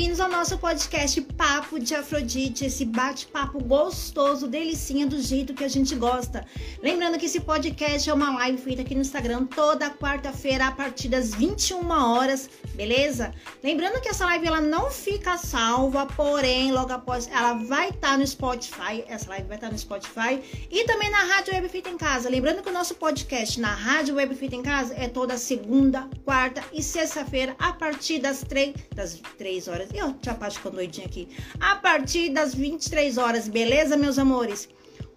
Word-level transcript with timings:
bem-vindos 0.00 0.20
ao 0.20 0.30
nosso 0.30 0.56
podcast 0.56 1.20
Papo 1.20 1.78
de 1.78 1.94
Afrodite, 1.94 2.64
esse 2.64 2.86
bate-papo 2.86 3.62
gostoso, 3.62 4.48
delicinha 4.48 5.06
do 5.06 5.20
jeito 5.20 5.52
que 5.52 5.62
a 5.62 5.68
gente 5.68 5.94
gosta. 5.94 6.42
Lembrando 6.82 7.18
que 7.18 7.26
esse 7.26 7.38
podcast 7.38 8.08
é 8.08 8.14
uma 8.14 8.34
live 8.38 8.56
feita 8.56 8.80
aqui 8.80 8.94
no 8.94 9.02
Instagram 9.02 9.44
toda 9.44 9.90
quarta-feira 9.90 10.68
a 10.68 10.72
partir 10.72 11.10
das 11.10 11.34
21 11.34 11.86
horas, 11.90 12.48
beleza? 12.74 13.34
Lembrando 13.62 14.00
que 14.00 14.08
essa 14.08 14.24
live 14.24 14.46
ela 14.46 14.62
não 14.62 14.90
fica 14.90 15.36
salva, 15.36 16.06
porém, 16.06 16.72
logo 16.72 16.94
após 16.94 17.28
ela 17.28 17.52
vai 17.52 17.90
estar 17.90 18.12
tá 18.12 18.16
no 18.16 18.26
Spotify, 18.26 19.04
essa 19.06 19.28
live 19.28 19.48
vai 19.48 19.58
estar 19.58 19.66
tá 19.66 19.72
no 19.74 19.78
Spotify 19.78 20.40
e 20.70 20.84
também 20.84 21.10
na 21.10 21.24
Rádio 21.24 21.52
Web 21.52 21.68
Feita 21.68 21.90
em 21.90 21.98
Casa. 21.98 22.30
Lembrando 22.30 22.62
que 22.62 22.70
o 22.70 22.72
nosso 22.72 22.94
podcast 22.94 23.60
na 23.60 23.74
Rádio 23.74 24.14
Web 24.14 24.34
Feita 24.34 24.56
em 24.56 24.62
Casa 24.62 24.94
é 24.96 25.08
toda 25.08 25.36
segunda, 25.36 26.08
quarta 26.24 26.64
e 26.72 26.82
sexta-feira 26.82 27.54
a 27.58 27.74
partir 27.74 28.18
das 28.18 28.42
três 28.42 28.74
das 28.94 29.12
23 29.12 29.68
horas. 29.68 29.89
E 29.92 30.02
ó, 30.02 30.12
tia 30.20 30.34
Paty 30.34 30.56
ficou 30.56 30.72
doidinha 30.72 31.06
aqui. 31.06 31.28
A 31.60 31.76
partir 31.76 32.30
das 32.30 32.54
23 32.54 33.18
horas, 33.18 33.48
beleza, 33.48 33.96
meus 33.96 34.18
amores? 34.18 34.68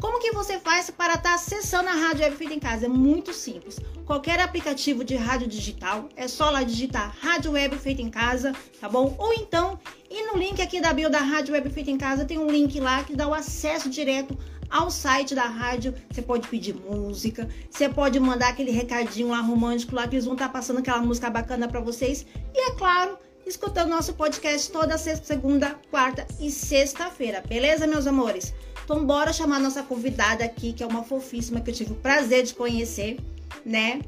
Como 0.03 0.19
que 0.19 0.31
você 0.31 0.59
faz 0.59 0.89
para 0.89 1.13
estar 1.13 1.29
tá 1.29 1.35
acessando 1.35 1.87
a 1.87 1.93
Rádio 1.93 2.23
Web 2.23 2.35
Feita 2.35 2.53
em 2.53 2.59
Casa? 2.59 2.87
É 2.87 2.89
muito 2.89 3.33
simples. 3.33 3.79
Qualquer 4.05 4.39
aplicativo 4.41 5.01
de 5.01 5.15
rádio 5.15 5.47
digital, 5.47 6.09
é 6.15 6.27
só 6.27 6.49
lá 6.49 6.61
digitar 6.63 7.15
Rádio 7.21 7.51
Web 7.51 7.77
Feita 7.77 8.01
em 8.01 8.09
Casa, 8.09 8.53
tá 8.81 8.89
bom? 8.89 9.15
Ou 9.17 9.33
então, 9.33 9.79
e 10.09 10.25
no 10.27 10.37
link 10.37 10.61
aqui 10.61 10.81
da 10.81 10.91
bio 10.91 11.09
da 11.09 11.19
Rádio 11.19 11.53
Web 11.53 11.69
Feita 11.69 11.89
em 11.89 11.97
Casa, 11.97 12.25
tem 12.25 12.37
um 12.37 12.51
link 12.51 12.77
lá 12.81 13.03
que 13.03 13.15
dá 13.15 13.27
o 13.27 13.33
acesso 13.33 13.89
direto 13.89 14.37
ao 14.69 14.91
site 14.91 15.33
da 15.33 15.45
rádio. 15.45 15.93
Você 16.11 16.21
pode 16.21 16.49
pedir 16.49 16.73
música, 16.73 17.47
você 17.69 17.87
pode 17.87 18.19
mandar 18.19 18.49
aquele 18.49 18.71
recadinho 18.71 19.29
lá 19.29 19.39
romântico 19.39 19.95
lá 19.95 20.05
que 20.07 20.15
eles 20.15 20.25
vão 20.25 20.33
estar 20.33 20.47
tá 20.47 20.53
passando 20.53 20.79
aquela 20.79 20.99
música 20.99 21.29
bacana 21.29 21.67
para 21.67 21.79
vocês. 21.79 22.25
E 22.53 22.71
é 22.71 22.75
claro, 22.75 23.17
escutando 23.45 23.89
nosso 23.89 24.13
podcast 24.13 24.71
toda 24.71 24.97
sexta, 24.97 25.25
segunda, 25.25 25.75
quarta 25.89 26.25
e 26.39 26.49
sexta-feira. 26.49 27.43
Beleza, 27.47 27.85
meus 27.85 28.07
amores? 28.07 28.53
Então, 28.83 29.05
bora 29.05 29.33
chamar 29.33 29.59
nossa 29.59 29.83
convidada 29.83 30.43
aqui, 30.43 30.73
que 30.73 30.83
é 30.83 30.87
uma 30.87 31.03
fofíssima 31.03 31.61
que 31.61 31.69
eu 31.69 31.73
tive 31.73 31.93
o 31.93 31.95
prazer 31.95 32.43
de 32.43 32.53
conhecer, 32.53 33.19
né? 33.65 34.01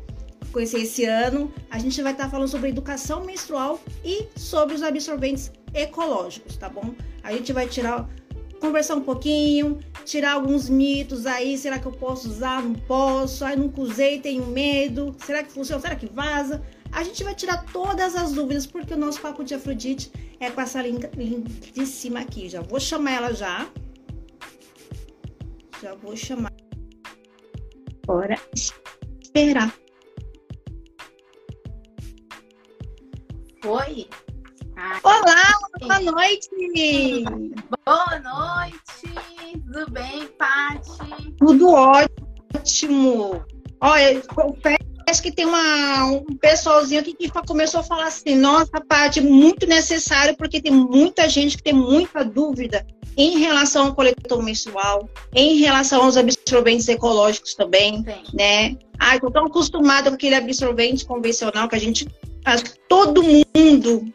Conhecer 0.52 0.82
esse 0.82 1.06
ano. 1.06 1.54
A 1.70 1.78
gente 1.78 2.02
vai 2.02 2.12
estar 2.12 2.30
falando 2.30 2.48
sobre 2.48 2.70
educação 2.70 3.24
menstrual 3.24 3.80
e 4.04 4.28
sobre 4.36 4.76
os 4.76 4.84
absorventes 4.84 5.52
ecológicos, 5.74 6.58
tá 6.58 6.70
bom? 6.70 6.94
A 7.24 7.32
gente 7.34 7.52
vai 7.52 7.68
tirar 7.68 8.08
conversar 8.60 8.96
um 8.96 9.02
pouquinho, 9.02 9.80
tirar 10.06 10.34
alguns 10.34 10.70
mitos 10.70 11.26
aí, 11.26 11.58
será 11.58 11.78
que 11.78 11.86
eu 11.86 11.92
posso 11.92 12.30
usar? 12.30 12.64
Não 12.64 12.74
posso. 12.74 13.46
Ai, 13.46 13.56
nunca 13.56 13.82
usei, 13.82 14.20
tenho 14.20 14.46
medo. 14.48 15.16
Será 15.26 15.44
que 15.44 15.52
funciona? 15.52 15.82
Será 15.82 15.96
que 15.96 16.08
vaza? 16.08 16.62
A 16.96 17.04
gente 17.04 17.26
vai 17.26 17.36
tirar 17.36 17.66
todas 17.74 18.16
as 18.16 18.32
dúvidas, 18.32 18.66
porque 18.66 18.94
o 18.94 18.98
nosso 18.98 19.20
papo 19.20 19.44
de 19.44 19.54
Afrodite 19.54 20.10
é 20.40 20.50
com 20.50 20.62
essa 20.62 20.82
lindíssima 20.82 22.22
aqui. 22.22 22.48
Já 22.48 22.62
vou 22.62 22.80
chamar 22.80 23.12
ela 23.12 23.34
já. 23.34 23.70
Já 25.82 25.94
vou 25.96 26.16
chamar. 26.16 26.54
Bora 28.08 28.40
esperar. 28.56 29.76
Oi. 33.66 34.08
Ai. 34.78 35.02
Olá, 35.04 35.44
boa 35.82 36.00
noite. 36.00 37.26
Boa 37.86 38.20
noite. 38.22 39.62
Tudo 39.66 39.92
bem, 39.92 40.28
Pati? 40.38 41.36
Tudo 41.40 41.72
ótimo. 41.72 43.44
Olha, 43.82 44.22
confesso 44.28 44.85
Acho 45.08 45.22
que 45.22 45.32
tem 45.32 45.46
uma, 45.46 46.06
um 46.06 46.38
pessoalzinho 46.40 47.02
aqui 47.02 47.14
que 47.14 47.30
começou 47.48 47.82
a 47.82 47.84
falar 47.84 48.08
assim, 48.08 48.36
nossa, 48.36 48.82
parte 48.88 49.22
muito 49.22 49.68
necessário, 49.68 50.36
porque 50.36 50.62
tem 50.62 50.72
muita 50.72 51.30
gente 51.30 51.58
que 51.58 51.64
tem 51.64 51.74
muita 51.74 52.24
dúvida 52.24 52.86
em 53.18 53.38
relação 53.40 53.88
ao 53.88 53.96
coletor 53.96 54.42
menstrual, 54.44 55.08
em 55.34 55.58
relação 55.58 56.04
aos 56.04 56.18
absorventes 56.18 56.88
ecológicos 56.88 57.54
também, 57.54 58.04
Sim. 58.04 58.24
né? 58.34 58.76
Ai, 59.00 59.20
tô 59.20 59.32
tão 59.32 59.46
acostumada 59.46 60.10
com 60.10 60.16
aquele 60.16 60.36
absorvente 60.36 61.06
convencional 61.06 61.70
que 61.70 61.76
a 61.76 61.80
gente, 61.80 62.08
acho 62.44 62.64
que 62.64 62.72
todo 62.90 63.24
mundo, 63.24 64.06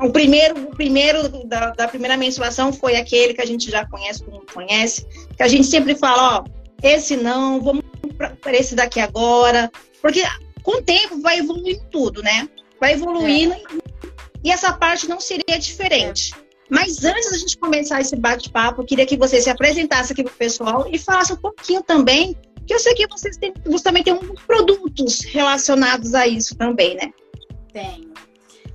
o 0.00 0.10
primeiro, 0.10 0.68
o 0.68 0.76
primeiro 0.76 1.28
da, 1.46 1.70
da 1.70 1.88
primeira 1.88 2.16
menstruação 2.16 2.72
foi 2.72 2.96
aquele 2.96 3.32
que 3.32 3.40
a 3.40 3.46
gente 3.46 3.70
já 3.70 3.86
conhece, 3.86 4.22
como 4.24 4.44
conhece, 4.52 5.06
que 5.36 5.42
a 5.42 5.48
gente 5.48 5.66
sempre 5.66 5.94
fala, 5.94 6.38
ó, 6.38 6.44
esse 6.82 7.16
não, 7.16 7.60
vamos 7.60 7.84
para 8.18 8.56
esse 8.56 8.74
daqui 8.74 9.00
agora, 9.00 9.70
porque 10.02 10.22
com 10.62 10.78
o 10.78 10.82
tempo 10.82 11.22
vai 11.22 11.38
evoluindo 11.38 11.84
tudo, 11.90 12.22
né? 12.22 12.48
Vai 12.80 12.92
evoluindo 12.92 13.54
é. 13.54 13.62
e 14.44 14.50
essa 14.50 14.72
parte 14.72 15.08
não 15.08 15.20
seria 15.20 15.58
diferente. 15.58 16.34
Mas 16.68 17.04
antes 17.04 17.30
da 17.30 17.36
gente 17.36 17.58
começar 17.58 18.00
esse 18.00 18.16
bate-papo, 18.16 18.84
queria 18.84 19.06
que 19.06 19.16
você 19.16 19.40
se 19.40 19.50
apresentasse 19.50 20.12
aqui 20.12 20.24
para 20.24 20.32
o 20.32 20.36
pessoal 20.36 20.88
e 20.90 20.98
falasse 20.98 21.32
um 21.32 21.36
pouquinho 21.36 21.82
também, 21.82 22.36
que 22.66 22.74
eu 22.74 22.78
sei 22.78 22.94
que 22.94 23.06
vocês 23.06 23.36
têm, 23.36 23.52
você 23.64 23.84
também 23.84 24.02
tem 24.02 24.14
uns 24.14 24.40
produtos 24.42 25.20
relacionados 25.20 26.14
a 26.14 26.26
isso 26.26 26.56
também, 26.56 26.96
né? 26.96 27.12
Tenho. 27.72 28.12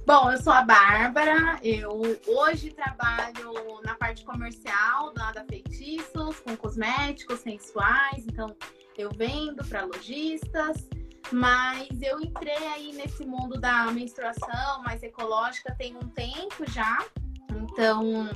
Bom, 0.05 0.31
eu 0.31 0.41
sou 0.41 0.53
a 0.53 0.61
Bárbara, 0.61 1.59
eu 1.61 2.17
hoje 2.27 2.69
trabalho 2.69 3.81
na 3.83 3.95
parte 3.95 4.23
comercial 4.23 5.11
da 5.13 5.25
Nada 5.25 5.45
Feitiços, 5.49 6.39
com 6.39 6.55
cosméticos 6.55 7.39
sensuais, 7.39 8.23
então 8.25 8.55
eu 8.97 9.09
vendo 9.17 9.65
para 9.65 9.83
lojistas, 9.83 10.87
mas 11.31 11.89
eu 12.01 12.19
entrei 12.19 12.67
aí 12.67 12.93
nesse 12.93 13.25
mundo 13.25 13.59
da 13.59 13.91
menstruação 13.91 14.83
mais 14.83 15.01
ecológica 15.03 15.75
tem 15.75 15.95
um 15.95 16.07
tempo 16.09 16.69
já. 16.71 17.05
Então, 17.49 18.29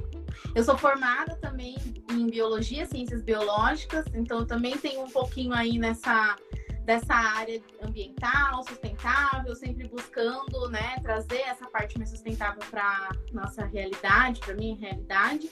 eu 0.56 0.63
sou 0.63 0.78
formada 0.78 1.35
também 1.38 1.75
em 2.09 2.28
biologia, 2.28 2.85
ciências 2.85 3.22
biológicas, 3.22 4.06
então 4.13 4.40
eu 4.40 4.46
também 4.46 4.78
tenho 4.78 5.03
um 5.03 5.09
pouquinho 5.09 5.53
aí 5.53 5.78
nessa 5.78 6.35
dessa 6.84 7.13
área 7.13 7.62
ambiental, 7.84 8.63
sustentável, 8.63 9.56
sempre 9.56 9.88
buscando, 9.88 10.68
né, 10.69 10.97
trazer 11.03 11.41
essa 11.41 11.69
parte 11.69 11.96
mais 11.96 12.09
sustentável 12.09 12.62
para 12.72 13.09
nossa 13.31 13.66
realidade, 13.66 14.40
para 14.40 14.56
minha 14.56 14.75
realidade. 14.75 15.50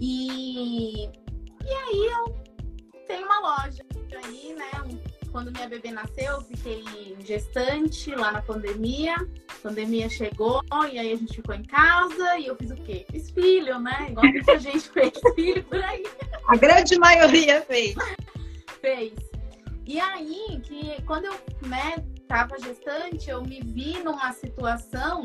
E 0.00 1.06
e 1.06 1.72
aí 1.72 2.06
eu 2.06 2.44
tenho 3.06 3.26
uma 3.26 3.40
loja 3.40 3.84
aí, 4.24 4.54
né, 4.54 4.70
quando 5.34 5.50
minha 5.50 5.68
bebê 5.68 5.90
nasceu, 5.90 6.34
eu 6.34 6.40
fiquei 6.42 6.84
gestante 7.18 8.14
lá 8.14 8.30
na 8.30 8.40
pandemia. 8.40 9.16
A 9.16 9.62
pandemia 9.64 10.08
chegou 10.08 10.62
e 10.92 10.96
aí 10.96 11.10
a 11.10 11.16
gente 11.16 11.34
ficou 11.34 11.56
em 11.56 11.64
casa 11.64 12.38
e 12.38 12.46
eu 12.46 12.54
fiz 12.54 12.70
o 12.70 12.76
quê? 12.76 13.04
Fiz 13.10 13.30
filho, 13.32 13.80
né? 13.80 14.06
Igual 14.10 14.28
muita 14.28 14.56
gente 14.60 14.88
fez 14.90 15.12
filho 15.34 15.64
por 15.64 15.82
aí. 15.82 16.04
A 16.46 16.56
grande 16.56 16.96
maioria 17.00 17.62
fez. 17.62 17.96
Fez. 18.80 19.12
E 19.84 19.98
aí, 19.98 20.60
que 20.62 21.02
quando 21.02 21.24
eu 21.24 21.34
né, 21.66 21.96
tava 22.28 22.56
gestante, 22.60 23.28
eu 23.28 23.42
me 23.42 23.60
vi 23.60 24.04
numa 24.04 24.32
situação 24.32 25.24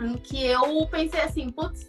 em 0.00 0.18
que 0.18 0.44
eu 0.44 0.86
pensei 0.88 1.20
assim, 1.22 1.48
putz, 1.48 1.88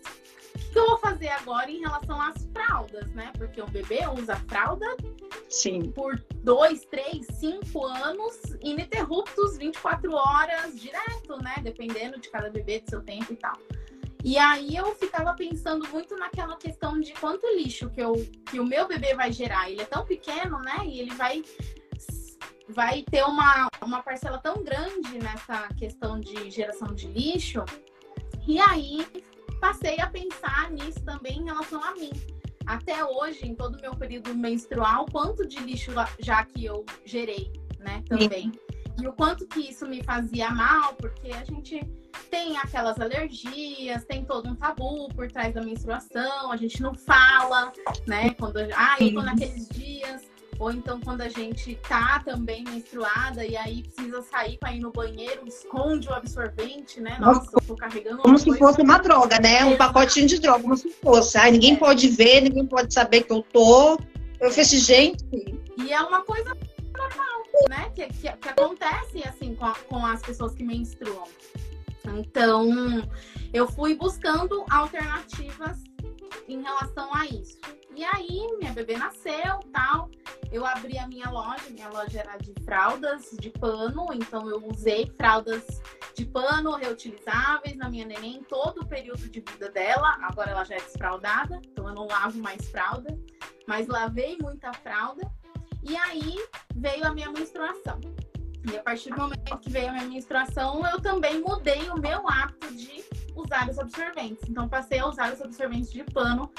que 0.72 0.80
eu 0.80 0.88
vou 0.88 0.98
fazer 0.98 1.28
agora 1.28 1.70
em 1.70 1.80
relação 1.80 2.20
às 2.22 2.46
fraldas, 2.54 3.12
né? 3.12 3.32
Porque 3.38 3.62
o 3.62 3.68
bebê 3.68 4.08
usa 4.08 4.36
fralda 4.48 4.86
Sim. 5.50 5.92
por 5.92 6.18
dois, 6.44 6.86
três, 6.86 7.28
cinco 7.34 7.86
anos, 7.86 8.40
ininterruptos, 8.62 9.58
24 9.58 10.14
horas, 10.14 10.80
direto, 10.80 11.38
né? 11.44 11.56
Dependendo 11.62 12.20
de 12.20 12.30
cada 12.30 12.50
bebê, 12.50 12.80
do 12.80 12.90
seu 12.90 13.02
tempo 13.02 13.34
e 13.34 13.36
tal. 13.36 13.58
E 14.24 14.38
aí 14.38 14.76
eu 14.76 14.94
ficava 14.96 15.34
pensando 15.34 15.88
muito 15.90 16.16
naquela 16.16 16.56
questão 16.56 17.00
de 17.00 17.12
quanto 17.14 17.46
lixo 17.56 17.90
que, 17.90 18.02
eu, 18.02 18.14
que 18.46 18.60
o 18.60 18.66
meu 18.66 18.88
bebê 18.88 19.16
vai 19.16 19.32
gerar. 19.32 19.70
Ele 19.70 19.82
é 19.82 19.86
tão 19.86 20.06
pequeno, 20.06 20.60
né? 20.60 20.86
E 20.86 21.00
ele 21.00 21.14
vai 21.16 21.44
vai 22.70 23.04
ter 23.04 23.24
uma, 23.24 23.68
uma 23.82 24.02
parcela 24.02 24.38
tão 24.38 24.64
grande 24.64 25.20
nessa 25.22 25.68
questão 25.78 26.18
de 26.18 26.50
geração 26.50 26.94
de 26.94 27.08
lixo. 27.08 27.66
E 28.48 28.62
aí 28.62 29.06
passei 29.62 30.00
a 30.02 30.08
pensar 30.08 30.72
nisso 30.72 31.00
também 31.06 31.38
em 31.38 31.46
relação 31.46 31.82
a 31.82 31.94
mim. 31.94 32.12
Até 32.66 33.06
hoje, 33.06 33.48
em 33.48 33.56
todo 33.56 33.78
o 33.78 33.82
meu 33.82 33.96
período 33.96 34.34
menstrual, 34.36 35.06
quanto 35.12 35.48
de 35.48 35.60
lixo 35.60 35.92
já 36.20 36.44
que 36.44 36.66
eu 36.66 36.84
gerei, 37.06 37.54
né, 37.80 38.04
também. 38.08 38.52
E 39.00 39.08
o 39.08 39.14
quanto 39.14 39.48
que 39.48 39.70
isso 39.70 39.88
me 39.88 40.04
fazia 40.04 40.50
mal, 40.52 40.94
porque 40.96 41.32
a 41.32 41.44
gente 41.44 41.80
tem 42.30 42.58
aquelas 42.58 43.00
alergias, 43.00 44.04
tem 44.06 44.26
todo 44.26 44.50
um 44.50 44.56
tabu 44.56 45.08
por 45.10 45.32
trás 45.32 45.54
da 45.54 45.62
menstruação, 45.62 46.52
a 46.52 46.58
gente 46.58 46.82
não 46.82 46.94
fala, 46.94 47.72
né? 48.06 48.32
Quando, 48.32 48.58
ah, 48.58 48.96
eu 49.00 49.14
tô 49.14 49.22
naqueles 49.22 49.68
dias, 49.70 50.31
ou 50.62 50.72
então 50.72 51.02
quando 51.02 51.22
a 51.22 51.28
gente 51.28 51.76
tá 51.90 52.22
também 52.24 52.64
menstruada 52.64 53.44
e 53.44 53.58
aí 53.58 53.82
precisa 53.82 54.22
sair 54.22 54.60
para 54.60 54.72
ir 54.72 54.80
no 54.80 54.92
banheiro, 54.92 55.42
esconde 55.48 56.08
o 56.08 56.14
absorvente, 56.14 57.02
né? 57.02 57.18
Nossa, 57.20 57.40
Nossa 57.40 57.52
eu 57.56 57.62
tô 57.62 57.76
carregando 57.76 58.22
Como 58.22 58.38
se 58.38 58.56
fosse 58.60 58.80
uma 58.80 59.00
droga, 59.00 59.40
né? 59.40 59.66
Um 59.66 59.76
pacotinho 59.76 60.28
de 60.28 60.40
droga, 60.40 60.62
como 60.62 60.78
se 60.78 60.92
fosse. 60.92 61.36
Ai, 61.36 61.50
ninguém 61.50 61.74
é. 61.74 61.78
pode 61.78 62.08
ver, 62.10 62.42
ninguém 62.42 62.68
pode 62.68 62.94
saber 62.94 63.24
que 63.24 63.34
eu 63.34 63.42
tô. 63.42 63.98
Eu 64.40 64.52
fiz 64.52 64.70
gente. 64.70 65.26
E 65.78 65.92
é 65.92 66.00
uma 66.00 66.22
coisa 66.22 66.56
normal, 66.96 67.44
né? 67.68 67.92
Que, 67.96 68.06
que, 68.10 68.32
que 68.32 68.50
acontece 68.50 69.28
assim 69.28 69.56
com, 69.56 69.66
a, 69.66 69.74
com 69.90 70.06
as 70.06 70.22
pessoas 70.22 70.54
que 70.54 70.64
menstruam. 70.64 71.24
Então, 72.06 73.02
eu 73.52 73.68
fui 73.68 73.96
buscando 73.96 74.64
alternativas 74.70 75.80
em 76.48 76.62
relação 76.62 77.14
a 77.14 77.26
isso. 77.26 77.60
E 77.96 78.04
aí, 78.04 78.48
minha 78.58 78.72
bebê 78.72 78.98
nasceu, 78.98 79.60
tal. 79.72 80.10
Eu 80.52 80.66
abri 80.66 80.98
a 80.98 81.08
minha 81.08 81.30
loja, 81.30 81.70
minha 81.70 81.90
loja 81.90 82.20
era 82.20 82.38
de 82.38 82.54
fraldas 82.64 83.30
de 83.40 83.50
pano, 83.50 84.08
então 84.14 84.50
eu 84.50 84.66
usei 84.68 85.12
fraldas 85.18 85.82
de 86.14 86.26
pano 86.26 86.76
reutilizáveis 86.76 87.78
na 87.78 87.90
minha 87.90 88.06
neném 88.06 88.44
todo 88.44 88.82
o 88.82 88.86
período 88.86 89.30
de 89.30 89.40
vida 89.40 89.70
dela. 89.70 90.18
Agora 90.22 90.52
ela 90.52 90.64
já 90.64 90.76
é 90.76 90.82
desfraldada, 90.82 91.62
então 91.66 91.88
eu 91.88 91.96
não 91.96 92.08
lavo 92.08 92.38
mais 92.40 92.70
fralda, 92.70 93.18
mas 93.68 93.88
lavei 93.88 94.38
muita 94.42 94.74
fralda. 94.74 95.30
E 95.84 95.96
aí 95.96 96.38
veio 96.76 97.06
a 97.06 97.14
minha 97.14 97.32
menstruação. 97.32 98.00
E 98.70 98.78
a 98.78 98.84
partir 98.84 99.10
do 99.10 99.18
momento 99.18 99.58
que 99.60 99.70
veio 99.70 99.90
a 99.90 99.94
minha 99.94 100.08
menstruação, 100.08 100.86
eu 100.88 101.02
também 101.02 101.42
mudei 101.42 101.90
o 101.90 102.00
meu 102.00 102.28
hábito 102.28 102.74
de 102.76 103.04
usar 103.36 103.70
os 103.70 103.80
absorventes. 103.80 104.48
Então 104.48 104.68
passei 104.68 105.00
a 105.00 105.08
usar 105.08 105.34
os 105.34 105.42
absorventes 105.42 105.92
de 105.92 106.04
pano 106.04 106.52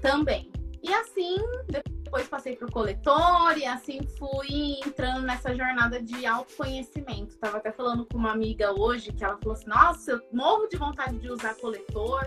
também. 0.00 0.50
E 0.82 0.92
assim, 0.94 1.36
depois 1.68 2.26
passei 2.26 2.56
para 2.56 2.66
o 2.66 2.72
coletor 2.72 3.56
e 3.56 3.66
assim 3.66 4.00
fui 4.18 4.80
entrando 4.84 5.22
nessa 5.22 5.54
jornada 5.54 6.02
de 6.02 6.24
autoconhecimento. 6.24 7.36
Tava 7.38 7.58
até 7.58 7.70
falando 7.70 8.06
com 8.06 8.16
uma 8.16 8.32
amiga 8.32 8.72
hoje 8.72 9.12
que 9.12 9.22
ela 9.22 9.36
falou 9.36 9.52
assim: 9.52 9.68
Nossa, 9.68 10.12
eu 10.12 10.20
morro 10.32 10.66
de 10.66 10.76
vontade 10.78 11.18
de 11.18 11.30
usar 11.30 11.54
coletor 11.56 12.26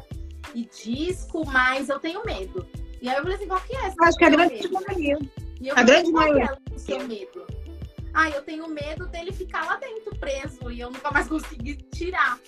e 0.53 0.65
disco, 0.65 1.45
mas 1.47 1.89
eu 1.89 1.99
tenho 1.99 2.23
medo. 2.23 2.65
E 3.01 3.09
aí 3.09 3.15
eu 3.15 3.23
falei 3.23 3.35
assim: 3.35 3.47
Qual 3.47 3.61
que 3.61 3.75
é? 3.75 3.93
Acho 3.99 4.17
que 4.17 4.25
a 4.25 4.29
grande 4.29 4.71
maioria. 4.71 5.17
a 5.75 5.83
grande 5.83 6.11
maioria. 6.11 6.59
É 6.71 6.75
o 6.75 6.79
seu 6.79 7.07
medo? 7.07 7.42
Ah, 8.13 8.29
eu 8.29 8.41
tenho 8.43 8.67
medo 8.67 9.07
dele 9.07 9.31
ficar 9.31 9.65
lá 9.65 9.75
dentro 9.77 10.15
preso 10.17 10.69
e 10.71 10.79
eu 10.79 10.91
nunca 10.91 11.11
mais 11.11 11.27
conseguir 11.29 11.77
tirar. 11.91 12.39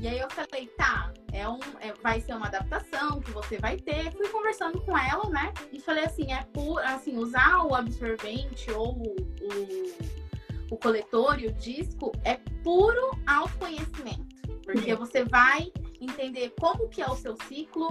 E 0.00 0.06
aí 0.06 0.18
eu 0.18 0.28
falei, 0.30 0.66
tá, 0.76 1.12
é 1.32 1.48
um, 1.48 1.58
é, 1.80 1.92
vai 2.02 2.20
ser 2.20 2.34
uma 2.34 2.46
adaptação 2.46 3.20
que 3.20 3.30
você 3.30 3.58
vai 3.58 3.76
ter. 3.78 4.12
Fui 4.12 4.28
conversando 4.28 4.80
com 4.82 4.96
ela, 4.96 5.28
né? 5.30 5.52
E 5.72 5.80
falei 5.80 6.04
assim, 6.04 6.32
é 6.32 6.44
por, 6.52 6.80
assim, 6.80 7.16
usar 7.16 7.64
o 7.64 7.74
absorvente 7.74 8.70
ou 8.70 8.94
o, 8.98 9.02
o, 9.10 10.74
o 10.74 10.76
coletor 10.76 11.40
e 11.40 11.46
o 11.46 11.52
disco 11.52 12.12
é 12.24 12.34
puro 12.62 13.18
autoconhecimento. 13.26 14.36
Porque 14.64 14.92
uhum. 14.92 14.98
você 14.98 15.24
vai 15.24 15.72
entender 16.00 16.52
como 16.60 16.88
que 16.88 17.00
é 17.00 17.06
o 17.08 17.16
seu 17.16 17.36
ciclo, 17.48 17.88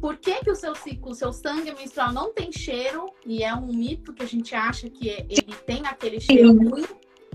por 0.00 0.16
que, 0.16 0.40
que 0.40 0.50
o 0.50 0.56
seu 0.56 0.74
ciclo, 0.74 1.10
o 1.10 1.14
seu 1.14 1.32
sangue 1.32 1.74
menstrual 1.74 2.12
não 2.12 2.32
tem 2.32 2.50
cheiro, 2.50 3.06
e 3.24 3.44
é 3.44 3.54
um 3.54 3.66
mito 3.66 4.12
que 4.12 4.22
a 4.22 4.26
gente 4.26 4.54
acha 4.54 4.88
que 4.88 5.08
ele 5.08 5.54
tem 5.66 5.86
aquele 5.86 6.20
cheiro 6.20 6.52
ruim 6.56 6.86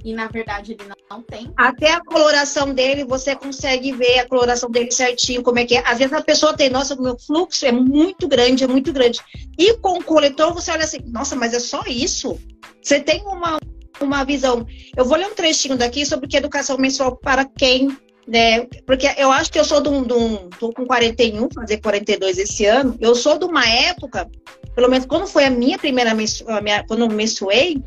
e 0.06 0.13
na 0.13 0.27
verdade 0.27 0.73
ele 0.73 0.83
não 1.09 1.23
tem. 1.23 1.51
Até 1.57 1.91
a 1.91 2.00
coloração 2.00 2.71
dele, 2.71 3.03
você 3.03 3.35
consegue 3.35 3.91
ver 3.91 4.19
a 4.19 4.29
coloração 4.29 4.69
dele 4.69 4.91
certinho, 4.91 5.41
como 5.41 5.57
é 5.57 5.65
que 5.65 5.75
é. 5.75 5.83
Às 5.83 5.97
vezes 5.97 6.13
a 6.13 6.21
pessoa 6.21 6.56
tem, 6.56 6.69
nossa, 6.69 6.94
o 6.94 7.01
meu 7.01 7.17
fluxo 7.17 7.65
é 7.65 7.71
muito 7.71 8.27
grande, 8.27 8.63
é 8.63 8.67
muito 8.67 8.94
grande. 8.94 9.19
E 9.57 9.73
com 9.77 9.97
o 9.97 10.03
coletor 10.03 10.53
você 10.53 10.71
olha 10.71 10.83
assim, 10.83 11.00
nossa, 11.07 11.35
mas 11.35 11.56
é 11.56 11.59
só 11.59 11.83
isso? 11.88 12.39
Você 12.83 13.00
tem 13.00 13.23
uma, 13.23 13.57
uma 14.00 14.23
visão. 14.23 14.67
Eu 14.95 15.06
vou 15.06 15.17
ler 15.17 15.25
um 15.25 15.33
trechinho 15.33 15.75
daqui 15.75 16.06
sobre 16.06 16.27
o 16.27 16.29
que 16.29 16.38
é 16.38 16.39
educação 16.39 16.77
menstrual 16.77 17.17
para 17.17 17.44
quem 17.44 17.97
né? 18.27 18.66
Porque 18.86 19.07
eu 19.18 19.31
acho 19.31 19.51
que 19.51 19.60
eu 19.60 19.63
sou 19.63 19.81
de 19.81 19.89
um, 19.89 20.04
de 20.04 20.13
um, 20.13 20.50
tô 20.60 20.72
com 20.74 20.86
41, 20.86 21.48
fazer 21.54 21.77
42 21.77 22.38
esse 22.38 22.66
ano. 22.66 22.98
Eu 23.00 23.16
sou 23.16 23.38
de 23.38 23.45
uma 23.45 23.66
época, 23.68 24.30
pelo 24.74 24.89
menos 24.89 25.06
quando 25.06 25.27
foi 25.27 25.45
a 25.45 25.50
minha 25.50 25.77
primeira 25.77 26.13
menstrua, 26.13 26.62
quando 26.88 27.01
eu 27.01 27.10
menstruei, 27.10 27.81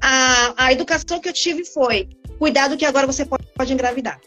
a, 0.00 0.66
a 0.66 0.72
educação 0.72 1.20
que 1.20 1.28
eu 1.28 1.32
tive 1.32 1.64
foi: 1.64 2.08
cuidado 2.38 2.76
que 2.76 2.84
agora 2.84 3.06
você 3.06 3.24
pode, 3.24 3.46
pode 3.54 3.72
engravidar. 3.72 4.20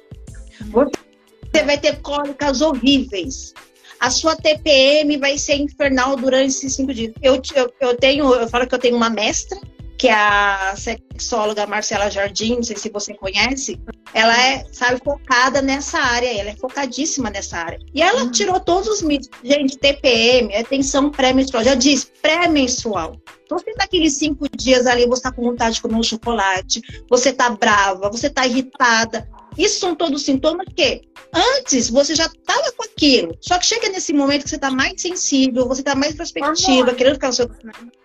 Você 1.53 1.63
vai 1.63 1.77
ter 1.77 2.01
cólicas 2.01 2.61
horríveis. 2.61 3.53
A 3.99 4.09
sua 4.09 4.35
TPM 4.35 5.17
vai 5.17 5.37
ser 5.37 5.55
infernal 5.55 6.15
durante 6.15 6.47
esses 6.47 6.73
cinco 6.73 6.93
dias. 6.93 7.13
Eu, 7.21 7.39
eu, 7.53 7.71
eu 7.79 7.97
tenho, 7.97 8.33
eu 8.33 8.47
falo 8.47 8.65
que 8.65 8.73
eu 8.73 8.79
tenho 8.79 8.95
uma 8.95 9.11
mestra, 9.11 9.59
que 10.01 10.07
é 10.07 10.13
a 10.13 10.73
sexóloga 10.75 11.67
Marcela 11.67 12.09
Jardim, 12.09 12.55
não 12.55 12.63
sei 12.63 12.75
se 12.75 12.89
você 12.89 13.13
conhece. 13.13 13.79
Ela 14.15 14.35
é, 14.35 14.65
sabe, 14.71 14.99
focada 15.05 15.61
nessa 15.61 15.99
área, 15.99 16.25
ela 16.25 16.49
é 16.49 16.55
focadíssima 16.55 17.29
nessa 17.29 17.59
área. 17.59 17.77
E 17.93 18.01
ela 18.01 18.23
uhum. 18.23 18.31
tirou 18.31 18.59
todos 18.59 18.87
os 18.87 19.03
mitos. 19.03 19.29
Gente, 19.43 19.77
TPM, 19.77 20.51
é 20.53 20.63
tensão 20.63 21.11
pré-menstrual, 21.11 21.63
já 21.63 21.75
diz 21.75 22.11
pré-menstrual. 22.19 23.15
Então, 23.45 23.59
você 23.59 23.73
naqueles 23.77 24.13
cinco 24.13 24.47
dias 24.57 24.87
ali, 24.87 25.05
você 25.05 25.19
está 25.19 25.31
com 25.31 25.43
vontade 25.43 25.75
de 25.75 25.83
comer 25.83 25.97
um 25.97 26.03
chocolate, 26.03 26.81
você 27.07 27.29
está 27.29 27.51
brava, 27.51 28.09
você 28.09 28.25
está 28.25 28.47
irritada. 28.47 29.29
Isso 29.55 29.81
são 29.81 29.93
todos 29.93 30.23
sintomas 30.23 30.65
que 30.75 31.01
antes 31.31 31.91
você 31.91 32.15
já 32.15 32.25
estava 32.25 32.71
com 32.71 32.85
aquilo. 32.85 33.37
Só 33.39 33.59
que 33.59 33.67
chega 33.67 33.87
nesse 33.89 34.13
momento 34.13 34.45
que 34.45 34.49
você 34.49 34.55
está 34.55 34.71
mais 34.71 34.99
sensível, 34.99 35.67
você 35.67 35.81
está 35.81 35.93
mais 35.93 36.15
prospectiva, 36.15 36.95
querendo 36.95 37.13
ficar 37.13 37.27
no 37.27 37.33
seu. 37.33 37.51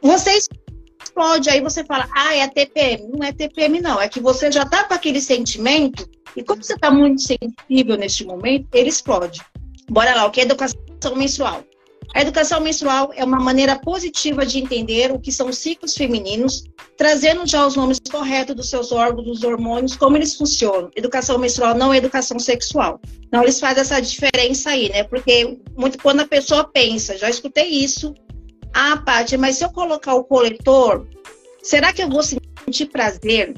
Você 0.02 0.40
explode, 1.16 1.48
aí 1.48 1.60
você 1.62 1.82
fala, 1.82 2.06
ah, 2.14 2.36
é 2.36 2.46
TPM. 2.46 3.08
Não 3.08 3.26
é 3.26 3.32
TPM, 3.32 3.80
não. 3.80 4.00
É 4.00 4.08
que 4.08 4.20
você 4.20 4.52
já 4.52 4.62
está 4.62 4.84
com 4.84 4.92
aquele 4.92 5.20
sentimento, 5.20 6.08
e 6.36 6.42
como 6.42 6.62
você 6.62 6.74
está 6.74 6.90
muito 6.90 7.22
sensível 7.22 7.96
neste 7.96 8.24
momento, 8.26 8.68
ele 8.74 8.90
explode. 8.90 9.40
Bora 9.88 10.14
lá, 10.14 10.26
o 10.26 10.30
que 10.30 10.40
é 10.40 10.44
educação 10.44 10.76
menstrual? 11.16 11.64
A 12.14 12.20
educação 12.20 12.60
menstrual 12.60 13.10
é 13.14 13.24
uma 13.24 13.40
maneira 13.40 13.78
positiva 13.78 14.46
de 14.46 14.58
entender 14.58 15.10
o 15.10 15.18
que 15.18 15.32
são 15.32 15.52
ciclos 15.52 15.94
femininos, 15.94 16.64
trazendo 16.96 17.46
já 17.46 17.66
os 17.66 17.76
nomes 17.76 17.98
corretos 18.10 18.54
dos 18.54 18.70
seus 18.70 18.92
órgãos, 18.92 19.26
dos 19.26 19.42
hormônios, 19.42 19.96
como 19.96 20.16
eles 20.16 20.34
funcionam. 20.34 20.90
Educação 20.94 21.38
menstrual 21.38 21.74
não 21.74 21.92
é 21.92 21.96
educação 21.96 22.38
sexual. 22.38 23.00
Então, 23.26 23.42
eles 23.42 23.58
fazem 23.58 23.80
essa 23.80 24.00
diferença 24.00 24.70
aí, 24.70 24.88
né? 24.88 25.02
Porque 25.02 25.58
muito 25.76 25.98
quando 25.98 26.20
a 26.20 26.26
pessoa 26.26 26.64
pensa, 26.64 27.18
já 27.18 27.28
escutei 27.28 27.68
isso, 27.68 28.14
ah, 28.78 28.98
Paty, 28.98 29.38
mas 29.38 29.56
se 29.56 29.64
eu 29.64 29.70
colocar 29.70 30.12
o 30.12 30.24
coletor, 30.24 31.06
será 31.62 31.94
que 31.94 32.02
eu 32.02 32.10
vou 32.10 32.22
sentir 32.22 32.86
prazer? 32.92 33.54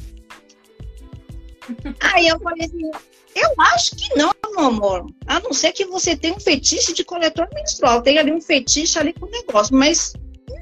Aí 2.15 2.29
eu 2.29 2.39
falei 2.39 2.67
assim, 2.67 2.89
eu 3.35 3.55
acho 3.59 3.97
que 3.97 4.17
não, 4.17 4.31
meu 4.55 4.67
amor. 4.67 5.07
A 5.27 5.41
não 5.41 5.53
ser 5.53 5.73
que 5.73 5.85
você 5.87 6.17
tenha 6.17 6.35
um 6.35 6.41
fetiche 6.41 6.95
de 6.95 7.03
coletor 7.03 7.49
menstrual. 7.53 8.01
Tem 8.01 8.17
ali 8.17 8.31
um 8.33 8.41
fetiche 8.41 8.97
ali 8.97 9.13
com 9.13 9.27
o 9.27 9.31
negócio, 9.31 9.75
mas 9.75 10.13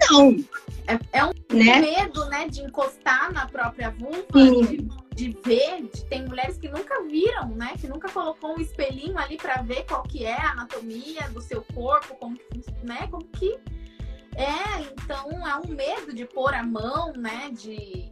não. 0.08 0.42
É, 0.86 1.18
é 1.18 1.24
um 1.24 1.32
né? 1.52 1.80
medo, 1.80 2.24
né, 2.26 2.48
de 2.48 2.62
encostar 2.62 3.30
na 3.34 3.46
própria 3.46 3.90
vulva, 3.90 4.66
de, 4.66 4.88
de, 5.14 5.38
ver. 5.44 5.82
De, 5.92 6.02
tem 6.06 6.24
mulheres 6.24 6.56
que 6.56 6.68
nunca 6.68 7.02
viram, 7.02 7.48
né, 7.50 7.74
que 7.78 7.86
nunca 7.86 8.08
colocou 8.08 8.56
um 8.56 8.60
espelhinho 8.60 9.18
ali 9.18 9.36
para 9.36 9.60
ver 9.60 9.84
qual 9.84 10.02
que 10.02 10.24
é 10.24 10.32
a 10.32 10.52
anatomia 10.52 11.28
do 11.28 11.42
seu 11.42 11.62
corpo, 11.74 12.14
como 12.14 12.38
que, 12.38 12.64
né, 12.82 13.06
como 13.10 13.24
que 13.24 13.58
é. 14.36 14.92
Então 14.92 15.46
é 15.46 15.56
um 15.56 15.68
medo 15.74 16.14
de 16.14 16.24
pôr 16.24 16.54
a 16.54 16.62
mão, 16.62 17.12
né, 17.12 17.50
de 17.52 18.10